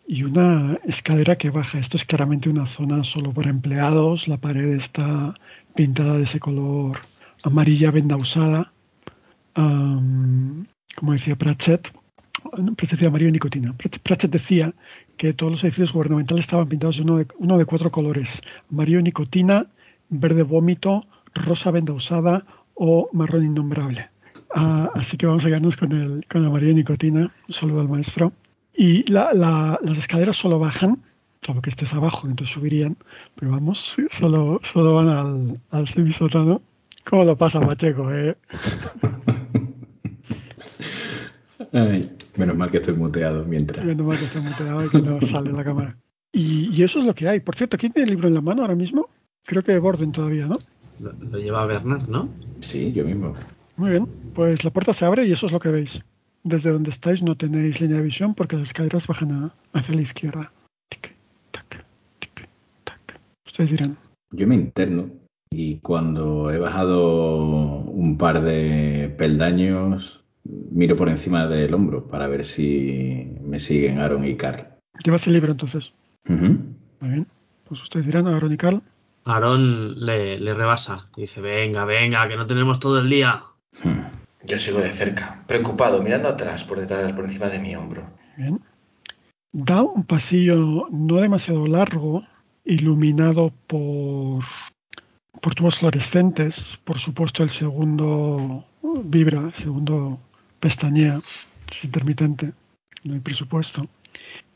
[0.07, 1.79] y una escalera que baja.
[1.79, 4.29] Esto es claramente una zona solo para empleados.
[4.29, 5.35] La pared está
[5.75, 6.99] pintada de ese color
[7.45, 8.71] amarilla venda usada.
[9.55, 11.89] como decía Pratchett,
[12.77, 13.75] Pratchett decía amarillo nicotina.
[14.03, 14.75] Pratchett decía
[15.17, 18.29] que todos los edificios gubernamentales estaban pintados de uno de, uno de cuatro colores.
[18.71, 19.67] Amarillo nicotina,
[20.11, 24.09] verde vómito, rosa venda usada o marrón innombrable.
[24.55, 27.33] Ah, así que vamos a quedarnos con el, con amarillo nicotina.
[27.49, 28.33] Un saludo al maestro.
[28.75, 30.99] Y las escaleras solo bajan,
[31.43, 32.97] salvo que estés abajo, entonces subirían,
[33.35, 36.63] pero vamos, solo, solo van al, al semisótano.
[37.05, 38.37] ¿Cómo lo pasa Pacheco, eh?
[42.37, 43.85] menos mal que estoy muteado mientras.
[43.85, 45.97] Menos mal que estoy muteado y que no sale la cámara.
[46.33, 47.41] Y, eso es lo que hay.
[47.41, 49.09] Por cierto, ¿quién tiene el libro en la mano ahora mismo?
[49.51, 50.55] Creo que Borden todavía, ¿no?
[51.01, 52.29] Lo, lo lleva Bernard, ¿no?
[52.61, 53.35] Sí, yo mismo.
[53.77, 56.01] Muy bien, pues la puerta se abre y eso es lo que veis.
[56.45, 60.53] Desde donde estáis no tenéis línea de visión porque las escaleras bajan hacia la izquierda.
[63.45, 63.97] Ustedes dirán.
[64.31, 65.11] Yo me interno
[65.51, 72.45] y cuando he bajado un par de peldaños miro por encima del hombro para ver
[72.45, 74.69] si me siguen Aaron y Carl.
[75.05, 75.93] ¿Llevas el libro entonces?
[76.29, 76.39] Muy
[77.01, 77.27] bien.
[77.67, 78.81] Pues ustedes dirán, Aaron y Carl.
[79.31, 81.09] Aaron le, le rebasa.
[81.17, 83.43] Dice, venga, venga, que no tenemos todo el día.
[83.83, 84.01] Hmm.
[84.45, 88.03] Yo sigo de cerca, preocupado, mirando atrás, por detrás, por encima de mi hombro.
[88.37, 88.61] Bien.
[89.53, 92.25] Da un pasillo no demasiado largo,
[92.65, 94.45] iluminado por,
[95.43, 96.55] por tubos fluorescentes.
[96.85, 100.19] Por supuesto, el segundo vibra, el segundo
[100.61, 102.53] pestañea, es intermitente,
[103.05, 103.87] no hay presupuesto.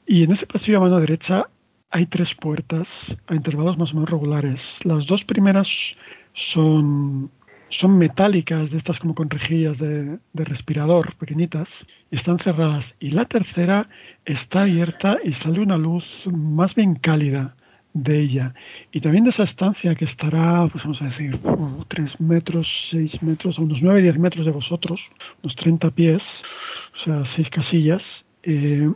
[0.06, 1.48] Y en ese pasillo a mano derecha
[1.94, 2.88] hay tres puertas
[3.28, 4.60] a intervalos más o menos regulares.
[4.82, 5.68] Las dos primeras
[6.32, 7.30] son
[7.68, 11.68] son metálicas, de estas como con rejillas de, respirador, pequeñitas,
[12.10, 12.94] y están cerradas.
[13.00, 13.88] Y la tercera
[14.24, 17.54] está abierta y sale una luz más bien cálida
[17.92, 18.54] de ella.
[18.92, 21.38] Y también de esa estancia que estará, pues vamos a decir,
[21.88, 25.00] 3 metros, 6 metros, a unos 9, 10 metros de vosotros,
[25.42, 26.42] unos 30 pies,
[26.94, 28.88] o sea, 6 casillas, eh,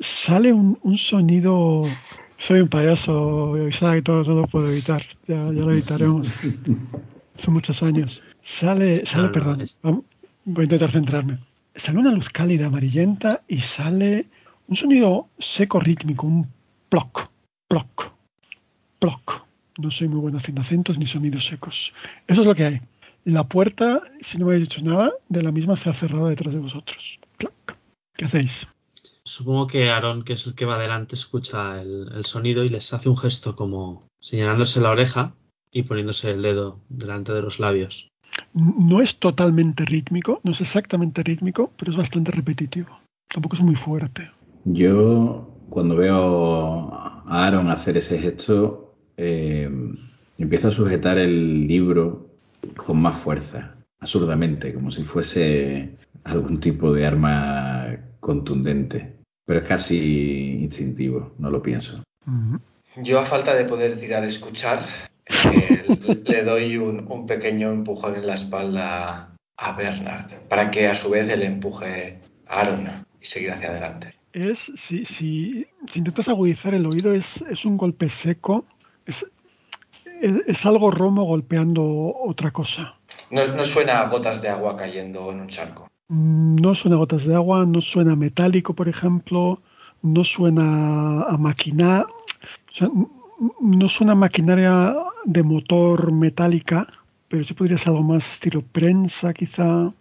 [0.00, 1.84] sale un, sonido
[2.40, 6.26] soy un payaso, Isaac, todo no lo puedo evitar, ya, ya lo evitaremos.
[7.38, 8.22] son muchos años.
[8.42, 9.62] Sale, sale, perdón,
[10.46, 11.38] voy a intentar centrarme.
[11.76, 14.26] Sale una luz cálida amarillenta y sale
[14.68, 16.48] un sonido seco rítmico, un
[16.88, 17.28] ploc,
[17.68, 18.12] ploc,
[18.98, 19.44] ploc.
[19.78, 21.92] No soy muy bueno haciendo acentos ni sonidos secos.
[22.26, 22.80] Eso es lo que hay.
[23.24, 26.54] La puerta, si no me habéis dicho nada, de la misma se ha cerrado detrás
[26.54, 27.18] de vosotros.
[27.36, 27.52] Ploc.
[28.16, 28.66] ¿Qué hacéis?
[29.30, 32.92] Supongo que Aaron, que es el que va adelante, escucha el, el sonido y les
[32.92, 35.34] hace un gesto como señalándose la oreja
[35.70, 38.08] y poniéndose el dedo delante de los labios.
[38.54, 42.98] No es totalmente rítmico, no es exactamente rítmico, pero es bastante repetitivo.
[43.32, 44.28] Tampoco es muy fuerte.
[44.64, 49.70] Yo, cuando veo a Aaron hacer ese gesto, eh,
[50.38, 52.30] empiezo a sujetar el libro
[52.74, 55.94] con más fuerza, absurdamente, como si fuese
[56.24, 59.19] algún tipo de arma contundente.
[59.50, 62.04] Pero es casi instintivo, no lo pienso.
[62.98, 64.78] Yo, a falta de poder tirar escuchar,
[66.24, 71.28] le doy un, pequeño empujón en la espalda a Bernard para que a su vez
[71.32, 74.14] él empuje a Aaron y seguir hacia adelante.
[74.32, 75.66] Es, si, si,
[75.96, 78.64] intentas agudizar el oído, es, es un golpe seco,
[79.04, 79.16] es,
[80.46, 81.82] es, algo romo golpeando
[82.24, 82.94] otra cosa.
[83.30, 85.89] No, no suena a gotas de agua cayendo en un charco.
[86.10, 89.62] No suena a gotas de agua, no suena metálico, por ejemplo,
[90.02, 92.06] no suena a maquinar.
[93.60, 96.86] no suena maquinaria de motor metálica,
[97.28, 99.92] pero sí podría ser algo más estilo prensa, quizá.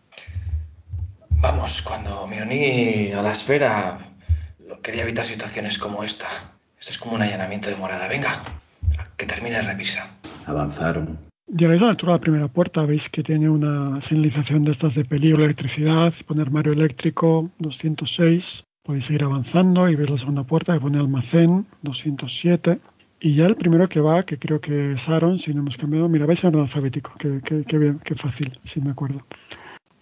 [1.42, 4.00] Vamos, cuando me uní a la esfera,
[4.82, 6.28] quería evitar situaciones como esta.
[6.80, 8.08] Esto es como un allanamiento de morada.
[8.08, 8.42] Venga,
[9.16, 10.10] que termine la revisa.
[10.48, 11.29] Avanzaron.
[11.52, 14.94] Llegáis a la altura de la primera puerta, veis que tiene una señalización de estas
[14.94, 18.64] de peligro, electricidad, pone armario eléctrico 206.
[18.84, 22.80] Podéis seguir avanzando y veis la segunda puerta que pone almacén 207.
[23.20, 26.08] Y ya el primero que va, que creo que es Aaron, si no hemos cambiado,
[26.08, 29.26] mira, vais a orden alfabético, que, bien, qué fácil, si me acuerdo.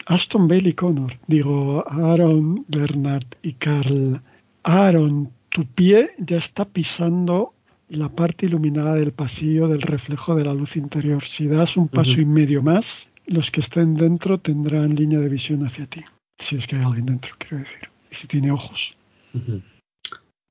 [0.05, 4.21] Aston Bailey Connor, digo Aaron, Bernard y Carl.
[4.63, 7.53] Aaron, tu pie ya está pisando
[7.89, 11.23] la parte iluminada del pasillo del reflejo de la luz interior.
[11.23, 15.65] Si das un paso y medio más, los que estén dentro tendrán línea de visión
[15.65, 16.03] hacia ti.
[16.39, 17.89] Si es que hay alguien dentro, quiero decir.
[18.11, 18.95] Y si tiene ojos.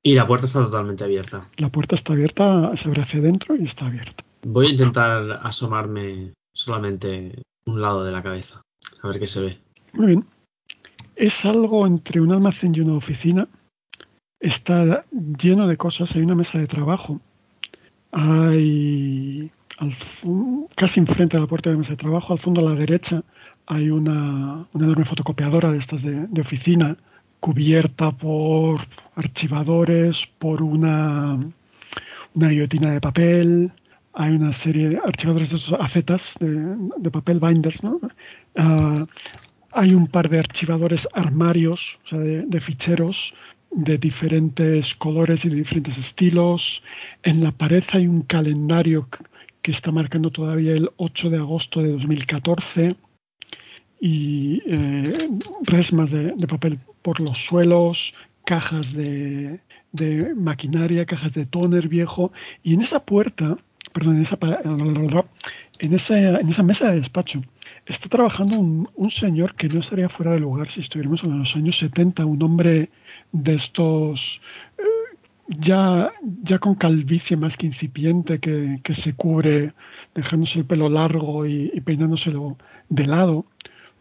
[0.03, 1.49] Y la puerta está totalmente abierta.
[1.57, 4.23] La puerta está abierta, se abre hacia adentro y está abierta.
[4.45, 8.61] Voy a intentar asomarme solamente un lado de la cabeza,
[9.01, 9.57] a ver qué se ve.
[9.93, 10.25] Muy bien.
[11.15, 13.47] Es algo entre un almacén y una oficina.
[14.39, 16.15] está lleno de cosas.
[16.15, 17.19] Hay una mesa de trabajo.
[18.11, 19.51] Hay
[20.75, 23.23] casi enfrente de la puerta de mesa de trabajo, al fondo a la derecha,
[23.67, 26.95] hay una, enorme fotocopiadora de estas de, oficina
[27.39, 28.81] cubierta por
[29.15, 31.37] archivadores, por una,
[32.33, 33.71] una guillotina de papel,
[34.13, 37.99] hay una serie de archivadores de esos acetas de, papel binders, ¿no?
[38.55, 38.95] Ah,
[39.73, 43.33] hay un par de archivadores armarios, o sea, de, ficheros
[43.71, 46.83] de diferentes colores y de diferentes estilos.
[47.23, 49.07] En la pared hay un calendario
[49.61, 52.95] que está marcando todavía el 8 de agosto de 2014
[53.99, 55.13] y eh,
[55.63, 58.13] resmas de, papel por los suelos,
[58.45, 59.59] cajas de,
[60.35, 62.31] maquinaria, cajas de toner viejo
[62.63, 63.57] y en esa puerta,
[63.93, 64.37] perdón, en esa,
[65.79, 67.41] en esa, en esa mesa de despacho
[67.87, 71.55] está trabajando un, un, señor que no estaría fuera de lugar si estuviéramos en los
[71.55, 72.89] años 70, un hombre
[73.31, 74.41] de estos
[74.77, 74.83] eh,
[75.47, 76.11] ya,
[76.43, 79.73] ya con calvicie más que incipiente que, que se cubre
[80.15, 82.57] dejándose el pelo largo y, peinándoselo
[82.89, 83.45] de lado,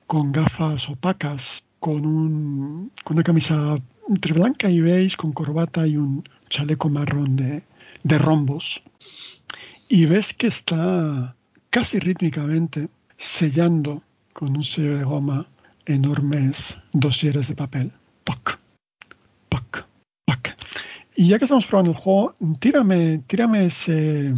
[0.07, 3.77] con gafas opacas, con, un, con una camisa
[4.09, 7.63] entre blanca y beige, con corbata y un chaleco marrón de,
[8.03, 8.83] de rombos.
[9.89, 11.35] Y ves que está
[11.71, 12.89] casi rítmicamente
[13.19, 15.47] sellando con un sello de goma
[15.87, 16.57] enormes
[16.93, 17.93] dosieres de papel.
[19.49, 19.87] ¡Pac!
[20.25, 20.57] ¡Pac!
[21.17, 24.33] Y ya que estamos probando el juego, tírame, tírame ese,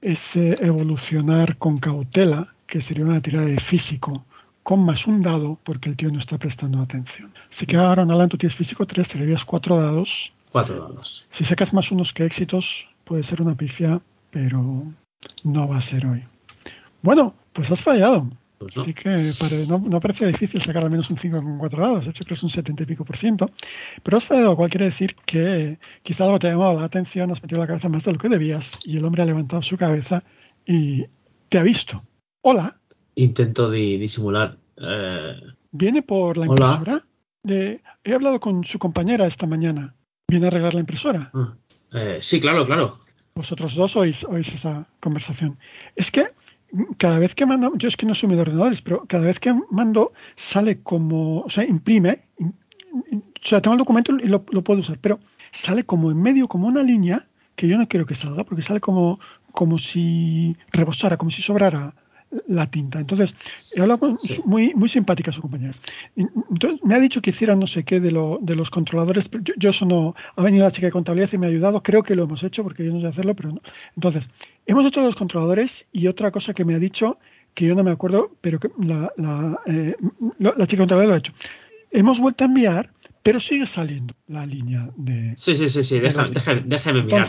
[0.00, 4.24] ese evolucionar con cautela, que sería una tirada de físico,
[4.62, 7.32] con más un dado, porque el tío no está prestando atención.
[7.50, 10.32] Si que ahora en tú tienes físico 3, tirarías cuatro dados.
[10.50, 11.26] Cuatro dados.
[11.32, 14.00] Si sacas más unos que éxitos, puede ser una pifia,
[14.30, 14.84] pero
[15.44, 16.22] no va a ser hoy.
[17.02, 18.28] Bueno, pues has fallado.
[18.62, 22.10] Pues Así que no, parece difícil sacar al menos un 5 con 4 dados, de
[22.10, 23.50] hecho creo que es un 70 y pico por ciento.
[24.02, 27.60] Pero lo cual quiere decir que quizá algo te ha llamado la atención, has metido
[27.60, 30.22] la cabeza más de lo que debías y el hombre ha levantado su cabeza
[30.66, 31.04] y
[31.48, 32.02] te ha visto.
[32.42, 32.76] Hola.
[33.14, 34.56] Intento disimular.
[34.76, 35.36] Eh,
[35.72, 37.04] Viene por la impresora.
[37.42, 39.94] De, he hablado con su compañera esta mañana.
[40.28, 41.30] ¿Viene a arreglar la impresora?
[41.34, 41.54] Ah,
[41.92, 42.94] eh, sí, claro, claro.
[43.34, 45.58] Vosotros dos oís, oís esa conversación.
[45.96, 46.28] Es que
[46.96, 49.54] cada vez que mando, yo es que no soy de ordenadores, pero cada vez que
[49.70, 54.98] mando sale como, o sea, imprime, o sea, tengo el documento y lo, puedo usar,
[55.00, 55.20] pero
[55.52, 57.26] sale como en medio, como una línea
[57.56, 59.20] que yo no quiero que salga, porque sale como,
[59.52, 61.94] como si rebosara, como si sobrara
[62.48, 62.98] la tinta.
[62.98, 63.34] Entonces,
[63.76, 65.74] he hablado muy, muy simpática su compañera.
[66.16, 69.28] Entonces, me ha dicho que hiciera no sé qué de, lo, de los controladores.
[69.28, 70.14] Pero yo, eso no.
[70.36, 71.82] Ha venido la chica de contabilidad y me ha ayudado.
[71.82, 73.60] Creo que lo hemos hecho porque yo no sé hacerlo, pero no.
[73.96, 74.24] Entonces,
[74.66, 77.18] hemos hecho los controladores y otra cosa que me ha dicho
[77.54, 79.96] que yo no me acuerdo, pero que la, la, eh,
[80.38, 81.32] la chica contabilidad lo ha hecho.
[81.90, 82.90] Hemos vuelto a enviar,
[83.22, 85.34] pero sigue saliendo la línea de.
[85.36, 86.00] Sí, sí, sí, sí.
[86.00, 87.28] Déjame, mirar.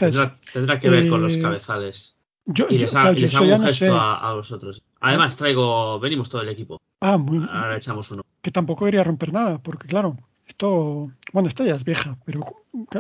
[0.54, 4.84] tendrá, que ver con los eh, cabezales y les, hago un gesto a, vosotros.
[5.00, 6.82] Además, traigo, venimos todo el equipo.
[7.00, 8.24] Ah, muy Ahora echamos uno.
[8.42, 10.18] Que tampoco quería romper nada, porque claro,
[10.48, 12.46] esto, bueno, esta ya es vieja, pero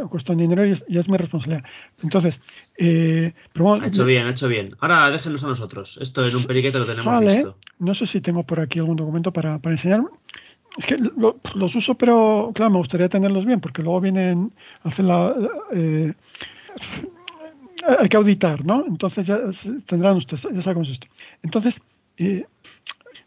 [0.10, 1.64] cuesta dinero y ya es mi responsabilidad.
[2.02, 2.40] Entonces,
[2.78, 4.76] eh, pero ha hecho bien, ha hecho bien.
[4.80, 5.98] Ahora déjenos a nosotros.
[6.02, 7.57] Esto en un periquete lo tenemos listo.
[7.80, 10.02] No sé si tengo por aquí algún documento para, para enseñar.
[10.78, 14.52] Es que los uso, pero claro, me gustaría tenerlos bien, porque luego vienen,
[14.84, 15.36] hacen la.
[15.72, 16.14] Eh,
[17.99, 18.86] hay que auditar, ¿no?
[18.88, 19.40] Entonces ya
[19.86, 21.07] tendrán ustedes, ya sabemos esto.
[21.44, 21.80] Entonces,
[22.18, 22.45] eh,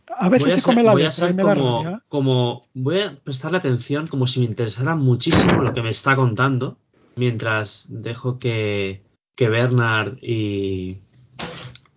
[0.09, 4.07] a ver si se come la voy a ser como, como, voy a prestarle atención
[4.07, 6.79] como si me interesara muchísimo lo que me está contando,
[7.17, 9.03] mientras dejo que,
[9.35, 10.99] que Bernard y,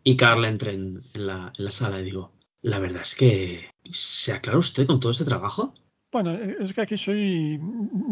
[0.04, 2.32] y Carl entren en la, en la sala y digo,
[2.62, 5.74] la verdad es que ¿se aclara usted con todo este trabajo?
[6.12, 7.60] Bueno, es que aquí soy.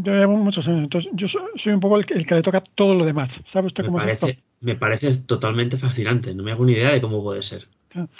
[0.03, 3.05] Yo llevo muchos años, entonces yo soy un poco el, que le toca todo lo
[3.05, 3.31] demás.
[3.51, 7.01] ¿Sabe usted cómo me parece, Me parece totalmente fascinante, no me hago ni idea de
[7.01, 7.67] cómo puede ser.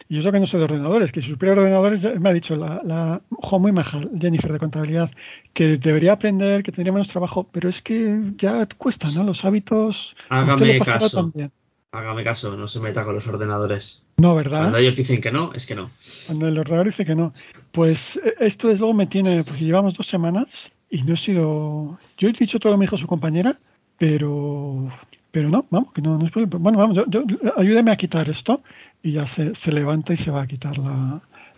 [0.10, 2.82] Y eso que no soy de ordenadores, que si supiera ordenadores me ha dicho la,
[2.84, 3.22] la
[3.60, 5.12] muy maja, Jennifer de contabilidad,
[5.54, 9.26] que debería aprender, que tendría menos trabajo, pero es que ya cuesta, ¿no?
[9.26, 10.16] Los hábitos.
[10.30, 11.22] Hágame caso.
[11.22, 11.52] También.
[11.92, 14.04] Hágame caso, no se meta con los ordenadores.
[14.18, 14.60] No, ¿verdad?
[14.60, 15.90] Cuando ellos dicen que no, es que no.
[16.28, 17.34] Cuando el ordenador dice que no.
[17.72, 20.48] Pues eh, esto desde luego me tiene, porque llevamos dos semanas
[20.90, 21.98] y no he sido.
[22.18, 23.58] Yo he dicho todo lo que me dijo su compañera,
[23.98, 24.92] pero
[25.38, 26.32] pero no, vamos, que no, no es.
[26.34, 27.24] Bueno, vamos, yo,
[27.58, 28.64] ayúdeme a quitar esto
[29.04, 30.76] y ya se, se, levanta y se va a quitar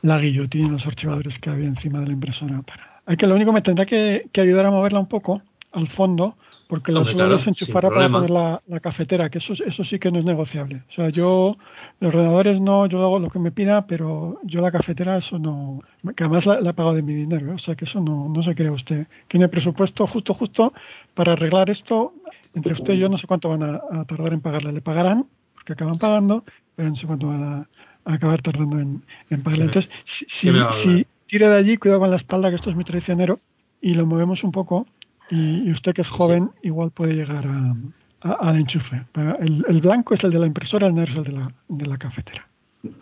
[0.01, 2.61] la, guillotina y los archivadores que había encima de la impresora.
[3.05, 5.41] Hay que lo único me tendrá que, que ayudar a moverla un poco
[5.71, 6.35] al fondo
[6.69, 10.25] porque lo suelo desenchufar para poner la, cafetera, que eso, eso sí que no es
[10.25, 10.83] negociable.
[10.89, 11.57] O sea, yo,
[11.99, 15.81] los ordenadores no, yo hago lo que me pida, pero yo la cafetera, eso no,
[16.15, 17.55] que además la, he pagado de mi dinero, ¿eh?
[17.55, 19.07] o sea, que eso no, no se cree usted.
[19.27, 20.71] Tiene presupuesto justo, justo
[21.15, 22.13] para arreglar esto,
[22.53, 24.71] entre usted y yo no sé cuánto van a, tardar en pagarle.
[24.71, 25.25] Le pagarán,
[25.55, 26.43] porque acaban pagando,
[26.75, 27.43] pero no sé cuánto van
[28.05, 29.01] a, acabar tardando en,
[29.41, 29.65] pagarle.
[29.65, 30.51] Entonces, si, si,
[30.83, 33.39] si tira de allí, cuidado con la espalda, que esto es muy traicionero,
[33.81, 34.85] y lo movemos un poco,
[35.29, 37.47] y, usted que es joven igual puede llegar
[38.21, 39.03] al enchufe.
[39.39, 42.47] El, blanco es el de la impresora, el negro es el de la, cafetera.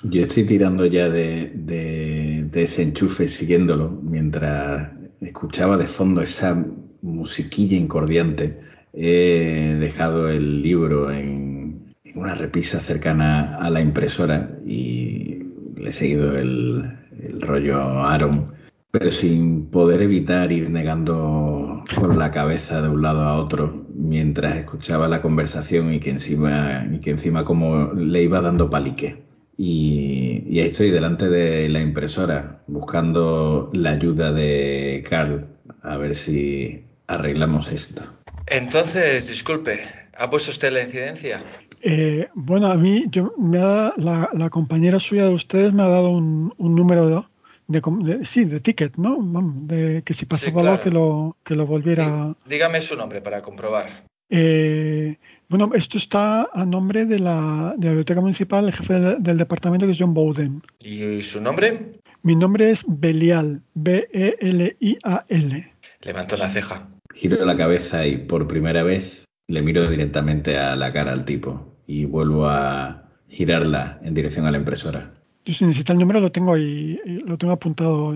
[0.03, 4.89] Yo estoy tirando ya de, ese enchufe siguiéndolo mientras
[5.21, 6.65] escuchaba de fondo esa
[7.01, 8.59] musiquilla incordiante.
[8.93, 15.39] He dejado el libro en, una repisa cercana a la impresora y
[15.75, 16.83] le he seguido el,
[17.21, 18.56] el rollo Aaron
[18.91, 24.55] pero sin poder evitar ir negando con la cabeza de un lado a otro mientras
[24.57, 29.23] escuchaba la conversación y que encima, y que encima como le iba dando palique.
[29.57, 35.47] Y, y, ahí estoy delante de la impresora buscando la ayuda de Carl
[35.81, 38.03] a ver si arreglamos esto.
[38.45, 39.79] Entonces, disculpe,
[40.15, 41.43] ¿ha puesto usted la incidencia?
[41.81, 45.87] Eh, bueno, a mí yo, me ha, la, la, compañera suya de ustedes me ha
[45.87, 47.23] dado un, un número de,
[47.67, 49.17] de, sí, de ticket, ¿no?
[49.63, 52.35] De que si pasaba algo que lo, que lo volviera.
[52.45, 54.05] Dígame su nombre para comprobar.
[54.29, 55.17] Eh,
[55.49, 59.85] bueno, esto está a nombre de la, de la Biblioteca Municipal, el jefe del, departamento
[59.85, 60.61] que es John Bowden.
[60.79, 61.93] ¿Y su nombre?
[62.23, 65.73] Mi nombre es Belial, B-E-L-I-A-L.
[66.01, 66.89] Levanto la ceja.
[67.13, 71.77] Giro la cabeza y por primera vez le miro directamente a la cara al tipo
[71.87, 75.13] y vuelvo a girarla en dirección a la impresora.
[75.47, 78.13] Yo si necesita el número lo tengo ahí, lo tengo apuntado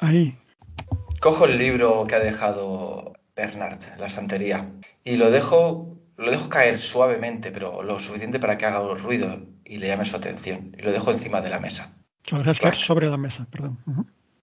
[0.00, 0.36] ahí.
[1.20, 4.68] Cojo el libro que ha dejado Bernard, la santería,
[5.04, 9.46] y lo dejo, lo dejo caer suavemente, pero lo suficiente para que haga un ruido
[9.64, 10.74] y le llame su atención.
[10.76, 11.96] Y lo dejo encima de la mesa.
[12.84, 13.78] sobre la mesa, perdón.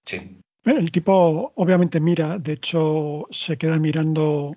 [0.05, 0.39] Sí.
[0.63, 4.55] El tipo obviamente mira, de hecho se queda mirando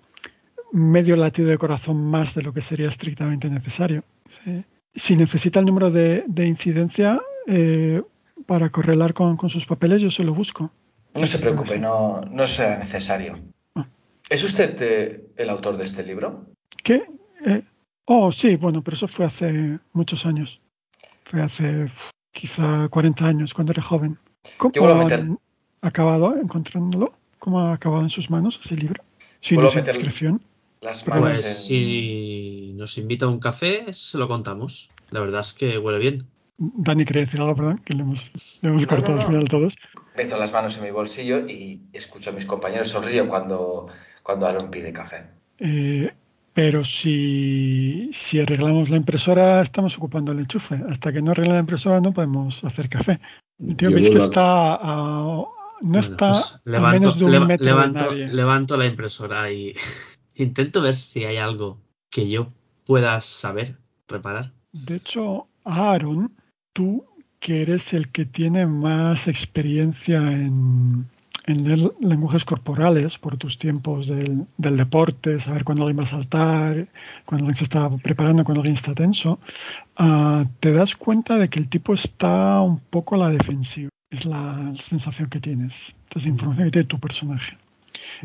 [0.70, 4.04] medio latido de corazón más de lo que sería estrictamente necesario.
[4.94, 8.02] Si necesita el número de incidencia, eh,
[8.46, 10.70] para correlar con, sus papeles, yo se lo busco.
[11.14, 13.38] No se preocupe, no, no será necesario.
[13.74, 13.86] Ah.
[14.28, 16.46] ¿Es usted eh, el autor de este libro?
[16.82, 17.04] ¿Qué?
[17.46, 17.62] Eh,
[18.06, 20.60] oh, sí, bueno, pero eso fue hace muchos años.
[21.24, 21.90] Fue hace
[22.32, 24.18] quizá 40 años, cuando era joven.
[24.56, 24.72] ¿Cómo
[25.82, 27.14] ha acabado encontrándolo?
[27.38, 29.02] ¿Cómo ha acabado en sus manos ese libro?
[29.40, 30.40] Sin inscripción.
[30.80, 34.90] Las manos pues si nos invita a un café, se lo contamos.
[35.10, 36.26] La verdad es que huele bien.
[36.58, 38.20] Dani quería decir algo, perdón, que le hemos,
[38.86, 39.74] cortado al final todos.
[40.16, 43.86] Meto las manos en mi bolsillo y escucho a mis compañeros sonrío cuando,
[44.22, 45.26] cuando Aaron pide café.
[45.58, 46.12] Eh,
[46.54, 50.78] pero si, si arreglamos la impresora, estamos ocupando el enchufe.
[50.90, 53.20] Hasta que no arregle la impresora, no podemos hacer café.
[53.58, 55.44] El tío que está a,
[55.80, 58.28] no está pues levanto, a menos de un metro levanto, de nadie.
[58.28, 59.74] levanto la impresora y
[60.34, 61.78] intento ver si hay algo
[62.10, 62.48] que yo
[62.84, 63.76] pueda saber
[64.06, 64.52] reparar.
[64.72, 66.32] De hecho, Aaron
[66.72, 67.04] tú
[67.40, 71.06] que eres el que tiene más experiencia en,
[71.46, 76.86] leer lenguajes corporales por tus tiempos del, deporte, saber cuándo alguien va a saltar,
[77.24, 79.40] cuando alguien se está preparando, cuando alguien está tenso,
[79.96, 83.88] ah, te das cuenta de que el tipo está un poco a la defensiva.
[84.10, 85.72] Es la sensación que tienes.
[86.14, 87.56] Es información que tiene tu personaje.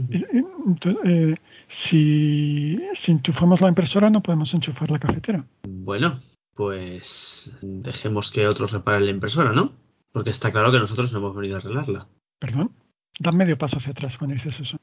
[0.09, 1.35] Eh,
[1.67, 5.43] si, si enchufamos la impresora no podemos enchufar la cafetera.
[5.67, 6.19] Bueno,
[6.57, 9.73] pues dejemos que otros reparen la impresora, ¿no?
[10.11, 12.07] Porque está claro que nosotros no hemos venido a arreglarla.
[12.39, 12.71] Perdón,
[13.19, 14.77] da medio paso hacia atrás cuando dices eso.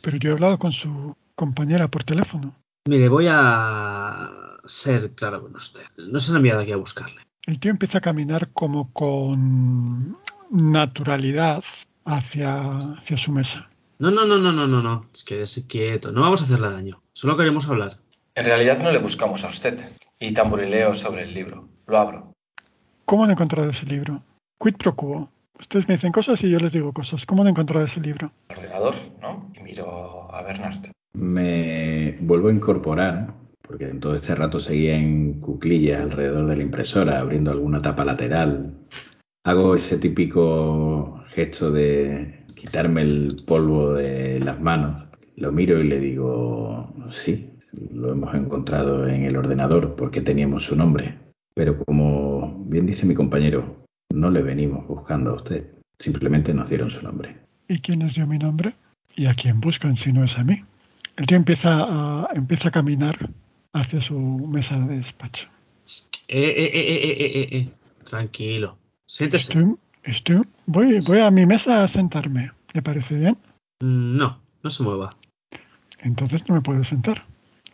[0.00, 2.56] Pero yo he hablado con su compañera por teléfono.
[2.88, 5.82] Mire, voy a ser claro con usted.
[5.98, 7.20] No se han enviado aquí a buscarle.
[7.42, 10.16] El tío empieza a caminar como con
[10.50, 11.62] naturalidad
[12.06, 13.68] hacia, hacia su mesa.
[13.98, 15.06] No, no, no, no, no, no, no.
[15.12, 16.10] Es que quieto.
[16.10, 17.02] No vamos a hacerle daño.
[17.12, 17.98] Solo queremos hablar.
[18.34, 19.78] En realidad no le buscamos a usted.
[20.22, 21.68] Y tamborileo sobre el libro.
[21.88, 22.32] Lo abro.
[23.06, 24.22] ¿Cómo han encontrado ese libro?
[24.60, 25.28] Quid pro quo.
[25.58, 27.26] Ustedes me dicen cosas y yo les digo cosas.
[27.26, 28.30] ¿Cómo han encontrado ese libro?
[28.48, 29.50] Ordenador, ¿no?
[29.58, 30.92] Y miro a Bernard.
[31.14, 36.62] Me vuelvo a incorporar, porque en todo este rato seguía en cuclillas alrededor de la
[36.62, 38.74] impresora, abriendo alguna tapa lateral.
[39.44, 45.04] Hago ese típico gesto de quitarme el polvo de las manos.
[45.34, 50.76] Lo miro y le digo, sí, lo hemos encontrado en el ordenador porque teníamos su
[50.76, 51.18] nombre.
[51.54, 53.84] Pero como bien dice mi compañero,
[54.14, 55.66] no le venimos buscando a usted.
[55.98, 57.36] Simplemente nos dieron su nombre.
[57.68, 58.74] ¿Y quién nos dio mi nombre?
[59.14, 60.62] ¿Y a quién buscan si no es a mí?
[61.16, 63.30] El tío empieza a, empieza a caminar
[63.72, 65.46] hacia su mesa de despacho.
[66.28, 67.68] Eh, eh, eh, eh
[68.08, 68.78] Tranquilo.
[69.06, 69.52] Siéntese.
[70.04, 72.50] Estoy, voy, voy a mi mesa a sentarme.
[72.72, 73.36] ¿Le parece bien?
[73.80, 75.16] Mm, no, no se mueva.
[76.00, 77.24] Entonces no me puedo sentar.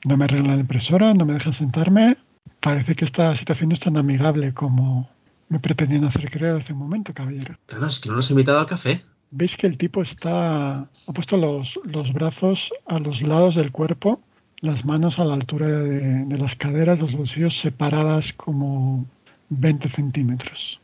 [0.04, 2.16] No me arreglan la impresora, no me dejan sentarme.
[2.60, 5.08] Parece que esta situación no es tan amigable como
[5.48, 7.56] me pretendían hacer creer hace un momento, caballero.
[7.66, 9.02] Claro, es que no nos he invitado al café.
[9.30, 10.80] Veis que el tipo está.
[10.80, 14.20] ha puesto los, los brazos a los lados del cuerpo,
[14.60, 19.06] las manos a la altura de, de las caderas, los bolsillos separadas como
[19.50, 20.80] 20 centímetros.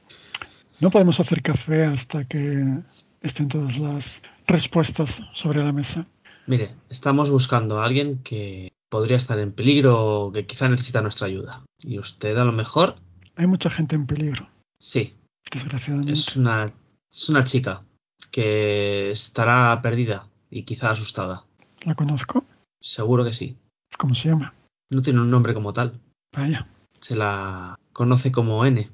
[0.80, 2.78] No podemos hacer café hasta que
[3.22, 4.04] estén todas las
[4.46, 6.06] respuestas sobre la mesa.
[6.46, 11.26] Mire, estamos buscando a alguien que podría estar en peligro o que quizá necesita nuestra
[11.26, 11.64] ayuda.
[11.82, 12.94] Y usted a lo mejor...
[13.34, 14.48] Hay mucha gente en peligro.
[14.78, 15.16] Sí.
[15.52, 16.12] Desgraciadamente.
[16.12, 16.72] Es una,
[17.10, 17.82] es una chica
[18.30, 21.44] que estará perdida y quizá asustada.
[21.80, 22.44] ¿La conozco?
[22.80, 23.56] Seguro que sí.
[23.98, 24.54] ¿Cómo se llama?
[24.90, 25.98] No tiene un nombre como tal.
[26.32, 26.68] Vaya.
[27.00, 28.88] Se la conoce como N.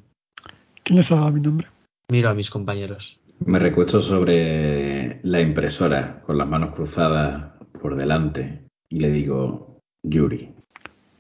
[0.82, 1.68] ¿Quién les ha dado mi nombre?
[2.10, 3.20] Miro a mis compañeros.
[3.44, 7.52] Me recuesto sobre la impresora con las manos cruzadas
[7.82, 9.69] por delante y le digo,
[10.02, 10.48] Yuri.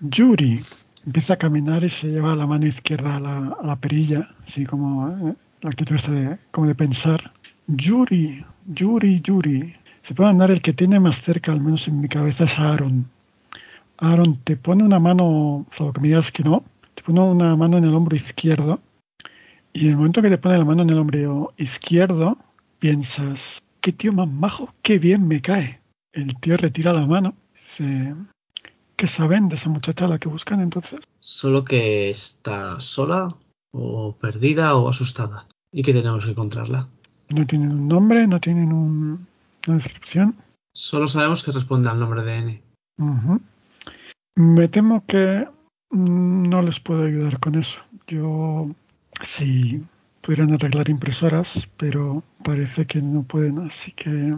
[0.00, 0.62] Yuri.
[1.06, 5.34] Empieza a caminar y se lleva la mano izquierda a la, perilla, así como eh,
[5.62, 7.32] la actitud está de, como de pensar.
[7.66, 9.74] Yuri, Yuri, Yuri.
[10.02, 13.06] Se puede andar el que tiene más cerca, al menos en mi cabeza, es Aaron.
[13.98, 17.78] Aaron, te pone una mano, solo que me digas que no, te pone una mano
[17.78, 18.80] en el hombro izquierdo
[19.72, 22.38] y en el momento que te pone la mano en el hombro izquierdo,
[22.78, 23.40] piensas,
[23.80, 25.80] qué tío más majo, qué bien me cae.
[26.12, 27.34] El tío retira la mano.
[27.78, 28.14] Dice,
[29.00, 31.00] ¿Qué saben de esa muchacha a la que buscan entonces?
[31.20, 33.34] Solo que está sola
[33.72, 36.86] o perdida o asustada y que tenemos que encontrarla.
[37.30, 39.18] No tienen un nombre, no tienen una
[39.64, 40.36] descripción.
[40.74, 42.62] Solo sabemos que responde al nombre de N.
[44.36, 45.48] Me temo que
[45.92, 47.80] no les puedo ayudar con eso.
[48.06, 48.68] Yo
[49.34, 49.82] si
[50.20, 54.36] pudieran arreglar impresoras, pero parece que no pueden, así que...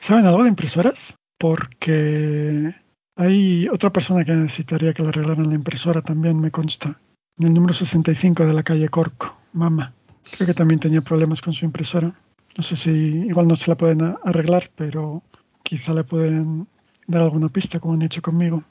[0.00, 1.14] ¿Saben algo de impresoras?
[1.38, 2.74] Porque
[3.20, 6.98] hay otra persona que necesitaría que le arreglaran la impresora, también me consta.
[7.38, 9.92] En el número 65 de la calle Corco, mamá.
[10.36, 12.14] Creo que también tenía problemas con su impresora.
[12.56, 15.22] No sé si igual no se la pueden arreglar, pero
[15.62, 16.66] quizá le pueden
[17.06, 18.64] dar alguna pista como han hecho conmigo.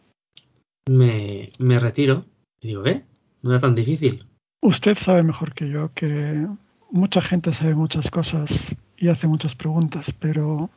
[0.89, 2.25] Me, me retiro
[2.59, 3.03] y digo, ¿eh?
[3.43, 4.25] No era tan difícil.
[4.61, 6.47] Usted sabe mejor que yo que
[6.89, 8.49] mucha gente sabe muchas cosas
[8.97, 10.71] y hace muchas preguntas, pero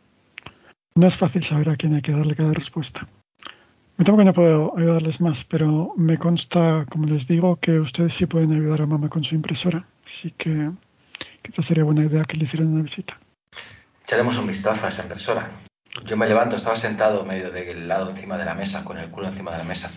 [0.95, 3.09] no es fácil saber a quién hay que darle cada respuesta.
[4.03, 8.15] Me temo que no puedo ayudarles más, pero me consta, como les digo, que ustedes
[8.15, 9.87] sí pueden ayudar a mamá con su impresora.
[10.05, 10.73] Así que
[11.41, 13.17] quizás sería buena idea que le hicieran una visita.
[14.03, 15.53] Echaremos un vistazo a esa impresora.
[16.05, 19.29] Yo me levanto, estaba sentado medio del lado encima de la mesa, con el culo
[19.29, 19.93] encima de la mesa.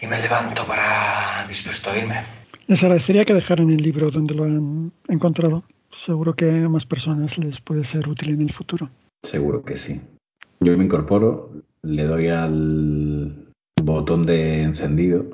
[0.00, 2.20] Y me levanto para dispuesto a irme.
[2.68, 5.64] Les agradecería que dejaran el libro donde lo han encontrado.
[6.06, 8.90] Seguro que a más personas les puede ser útil en el futuro.
[9.24, 10.00] Seguro que sí.
[10.60, 11.50] Yo me incorporo,
[11.84, 13.52] le doy al
[13.82, 15.26] botón de encendido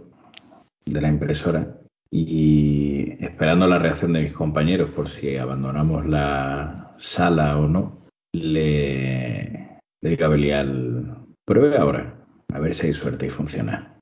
[0.84, 1.78] de la impresora
[2.10, 7.98] y esperando la reacción de mis compañeros por si abandonamos la sala o no,
[8.32, 11.16] le, le digo a Belial,
[11.46, 12.14] pruebe ahora,
[12.52, 13.96] a ver si hay suerte y funciona.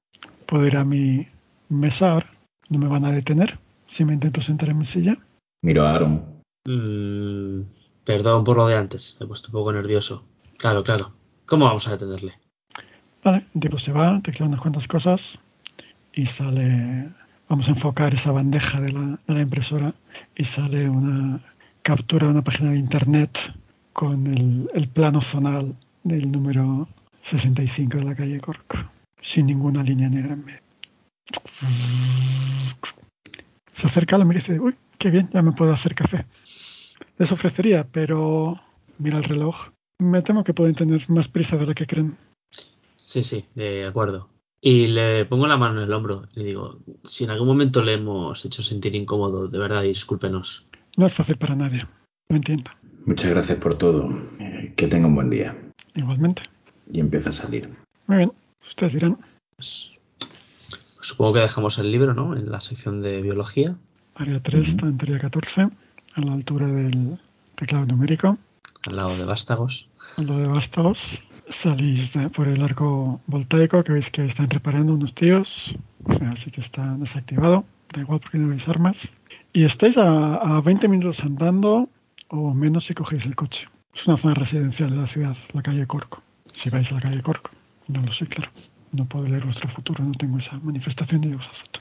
[0.46, 1.26] ¿Puedo ir a mi
[1.68, 2.30] mesa ahora?
[2.70, 3.58] ¿No me van a detener
[3.88, 5.18] si me intento sentar en mi silla?
[5.62, 6.42] Miro a Aaron.
[6.66, 7.62] Mm,
[8.04, 10.24] perdón por lo de antes, me he puesto un poco nervioso.
[10.56, 11.12] Claro, claro.
[11.48, 12.34] ¿Cómo vamos a detenerle?
[13.24, 15.20] Vale, tipo se va, te unas cuantas cosas
[16.12, 17.08] y sale.
[17.48, 19.94] Vamos a enfocar esa bandeja de la, impresora
[20.36, 21.40] y sale una
[21.82, 23.30] captura de una página de internet
[23.94, 26.86] con el, plano zonal del número
[27.30, 28.86] 65 de la calle Cork,
[29.22, 30.60] sin ninguna línea negra en medio.
[33.72, 36.26] Se acerca la mira y dice, uy, qué bien, ya me puedo hacer café.
[37.16, 38.60] Les ofrecería, pero
[38.98, 39.70] mira el reloj.
[39.98, 42.16] Me temo que pueden tener más prisa de la que creen.
[42.96, 44.28] Sí, sí, de acuerdo.
[44.60, 47.82] Y le pongo la mano en el hombro y le digo, si en algún momento
[47.82, 50.66] le hemos hecho sentir incómodo, de verdad, discúlpenos.
[50.96, 51.86] No es fácil para nadie,
[52.28, 52.70] lo entiendo.
[53.06, 54.08] Muchas gracias por todo.
[54.76, 55.56] Que tenga un buen día.
[55.94, 56.42] Igualmente.
[56.92, 57.68] Y empieza a salir.
[58.06, 58.32] Muy bien,
[58.68, 59.18] ustedes dirán.
[59.56, 59.98] Pues
[61.00, 62.36] Supongo que dejamos el libro, ¿no?
[62.36, 63.76] En la sección de biología.
[64.16, 67.18] Área 3, uh 14, a la altura del
[67.54, 68.36] teclado numérico.
[68.86, 69.88] Al lado de vástagos.
[70.16, 70.98] Al lado de vástagos.
[71.50, 75.48] Salís por el arco voltaico que veis que están reparando unos tíos.
[76.32, 77.64] Así que está desactivado.
[77.92, 78.96] Da igual porque no veis armas.
[79.52, 81.88] Y estáis a, a 20 minutos andando
[82.28, 83.66] o menos si cogéis el coche.
[83.94, 86.22] Es una zona residencial de la ciudad, la calle Corco.
[86.54, 87.50] si vais a la calle Cork.
[87.88, 88.50] No lo sé, claro.
[88.92, 91.80] No puedo leer vuestro futuro, no tengo esa manifestación de foto.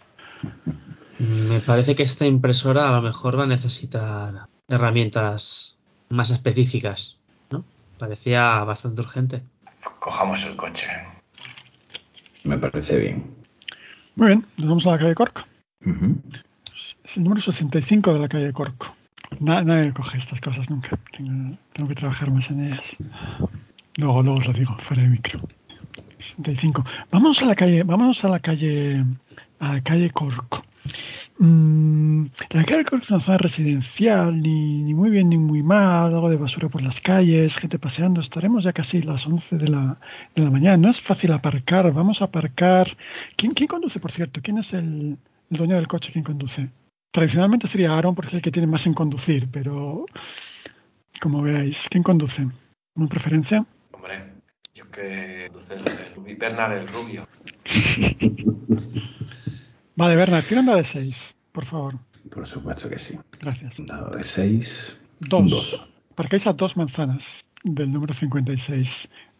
[1.20, 5.77] Me parece que esta impresora a lo mejor va a necesitar herramientas
[6.10, 7.20] más específicas,
[7.52, 7.64] ¿no?
[7.98, 9.42] Parecía bastante urgente.
[10.00, 10.88] Cojamos el coche.
[12.44, 13.38] Me parece bien.
[14.16, 15.46] Muy bien, nos vamos a la calle Cork.
[15.82, 18.94] Es el número 65 de la calle Cork.
[19.40, 20.98] nadie coge estas cosas nunca.
[21.16, 22.82] Tengo, que trabajar más en ellas.
[23.98, 25.42] Luego, luego os lo digo, fuera de micro.
[26.38, 26.84] 65.
[27.12, 29.04] Vamos a la calle, vamos a la calle,
[29.60, 30.64] a la calle Cork.
[31.40, 36.14] Mm, la calle Cork es una zona residencial, ni, ni, muy bien ni muy mal,
[36.14, 38.22] algo de basura por las calles, gente paseando.
[38.22, 40.00] Estaremos ya casi las 11 de la,
[40.36, 40.78] de la mañana.
[40.78, 41.92] No es fácil aparcar.
[41.94, 42.98] Vamos a aparcar.
[43.36, 44.42] ¿Quién, quién conduce, por cierto?
[44.42, 45.18] ¿Quién es el,
[45.52, 46.12] el dueño del coche?
[46.12, 46.70] ¿Quién conduce?
[47.12, 50.06] Tradicionalmente sería Aaron porque es el que tiene más en conducir, pero
[51.22, 52.48] como veáis, ¿quién conduce?
[52.96, 53.66] ¿Una preferencia?
[53.92, 54.34] Hombre,
[54.74, 57.28] yo que conduce el, Bernard el rubio.
[59.98, 61.16] vale, Bernard, un dado de 6,
[61.52, 61.96] por favor.
[62.32, 63.20] Por supuesto que sí.
[63.42, 63.78] Gracias.
[63.78, 65.02] Un dado de 6.
[65.20, 65.50] Dos.
[65.50, 65.90] dos.
[66.16, 67.24] Parquéis a dos manzanas
[67.64, 68.88] del número 56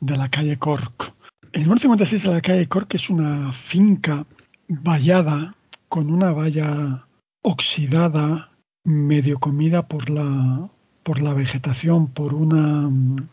[0.02, 1.14] de la calle Cork.
[1.54, 4.26] El número 56 de la calle Cork es una finca
[4.68, 5.56] vallada
[5.90, 7.06] con una valla
[7.42, 8.52] oxidada,
[8.84, 10.70] medio comida por la,
[11.04, 13.28] por la vegetación, por una mm,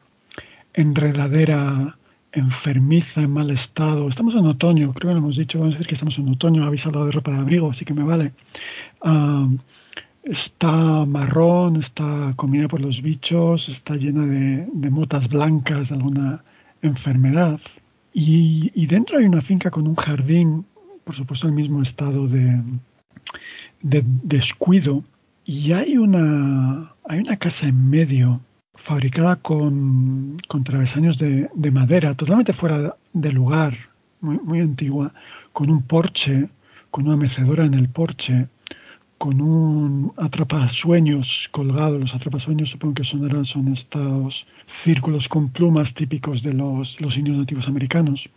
[0.74, 1.98] enredadera
[2.34, 4.08] enfermiza, en mal estado.
[4.08, 6.64] Estamos en otoño, creo que lo hemos dicho, vamos a decir que estamos en otoño,
[6.64, 8.32] habéis hablado de ropa de abrigo, así que me vale.
[9.02, 9.48] Ah,
[10.22, 10.72] está
[11.06, 16.44] marrón, está comida por los bichos, está llena de, motas blancas de alguna
[16.82, 17.60] enfermedad.
[18.12, 20.64] Y, y, dentro hay una finca con un jardín,
[21.04, 22.62] por supuesto, el mismo estado de,
[23.82, 25.02] de descuido
[25.44, 28.40] y hay una, hay una casa en medio
[28.84, 33.76] fabricada con, travesaños de, de, madera, totalmente fuera de lugar,
[34.20, 35.12] muy, muy antigua,
[35.52, 36.48] con un porche,
[36.90, 38.46] con una mecedora en el porche,
[39.18, 41.98] con un atrapasueños colgado.
[41.98, 44.46] Los atrapasueños supongo que son, son estos
[44.82, 48.28] círculos con plumas típicos de los, los indios nativos americanos.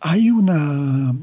[0.00, 1.14] Hay una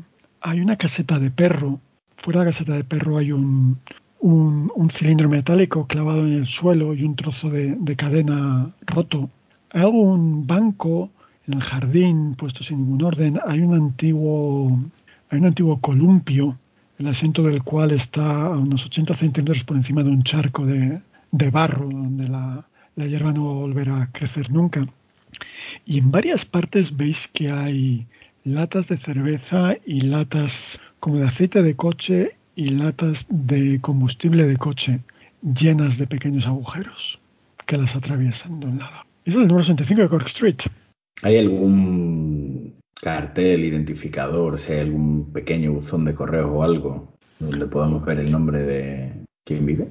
[0.44, 1.80] hay una caseta de perro.
[2.18, 3.80] Fuera de la caseta de perro hay un,
[4.24, 9.30] un, cilindro metálico clavado en el suelo y un trozo de, cadena roto.
[9.72, 11.10] Hay un banco
[11.48, 13.40] en el jardín puesto sin ningún orden.
[13.46, 14.80] Hay un antiguo,
[15.30, 16.58] hay un antiguo columpio,
[17.00, 21.02] el asiento del cual está a unos 80 centímetros por encima de un charco de,
[21.32, 24.86] de barro donde la, la hierba no volverá a crecer nunca.
[25.86, 28.06] Y en varias partes veis que hay
[28.46, 34.58] latas de cerveza y latas como de aceite de coche y latas de combustible de
[34.58, 35.00] coche
[35.42, 37.20] llenas de pequeños agujeros
[37.66, 39.06] que las atraviesan de un lado.
[39.26, 40.58] Es el número 65 de Cork Street.
[41.22, 48.06] ¿Hay algún cartel identificador, si hay algún pequeño buzón de correos o algo donde podamos
[48.06, 49.12] ver el nombre de
[49.46, 49.90] quien vive?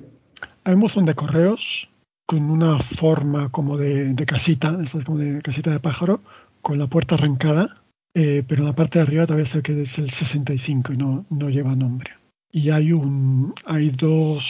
[0.65, 1.89] Hay un buzón de correos
[2.27, 6.21] con una forma como de, de casita, como de casita de pájaro,
[6.63, 7.83] con la puerta arrancada
[8.15, 11.25] eh, pero en la parte de arriba todavía sé que es el 65 y no,
[11.31, 12.11] no lleva nombre.
[12.53, 14.45] Y hay un hay dos,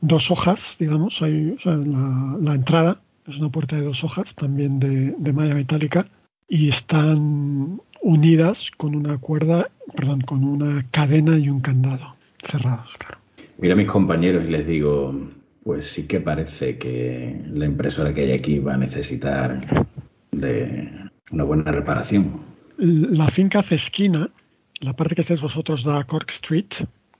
[0.00, 5.32] dos hojas, digamos, hay, la, entrada es una puerta de dos hojas, también de, de
[5.32, 6.06] malla metálica,
[6.48, 12.16] y están unidas con una cuerda, perdón, con una cadena y un candado
[12.50, 13.18] cerrados, claro.
[13.58, 15.14] Mira a mis compañeros y les digo,
[15.64, 19.86] pues sí que parece que la impresora que hay aquí va a necesitar
[20.30, 20.90] de
[21.30, 22.48] una buena reparación
[22.78, 24.30] la finca hace esquina,
[24.80, 26.72] la parte que estáis vosotros da Cork Street,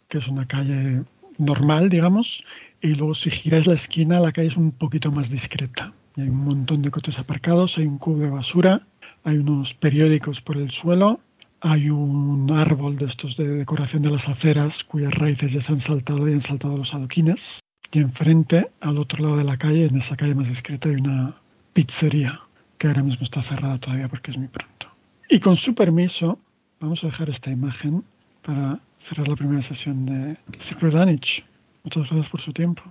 [0.09, 1.03] que es una calle
[1.39, 2.45] normal, digamos,
[2.81, 5.93] y luego si giráis la esquina la calle es un poquito más discreta.
[6.17, 8.83] hay un montón de coches aparcados, hay un cubo de basura,
[9.25, 11.21] hay unos periódicos por el suelo,
[11.61, 15.81] hay un árbol de estos de decoración de las aceras cuyas raíces ya se han
[15.81, 17.61] saltado y han saltado los adoquines.
[17.91, 21.35] Y enfrente, al otro lado de la calle, en esa calle más discreta, hay una
[21.73, 22.41] pizzería
[22.77, 24.89] que ahora mismo está cerrada todavía porque es muy pronto.
[25.29, 26.39] Y con su permiso,
[26.81, 28.05] vamos a dejar esta imagen
[28.43, 28.79] para
[29.09, 31.45] cerrar la primera sesión de Secret Damage.
[31.85, 32.83] Muchas gracias por su tiempo.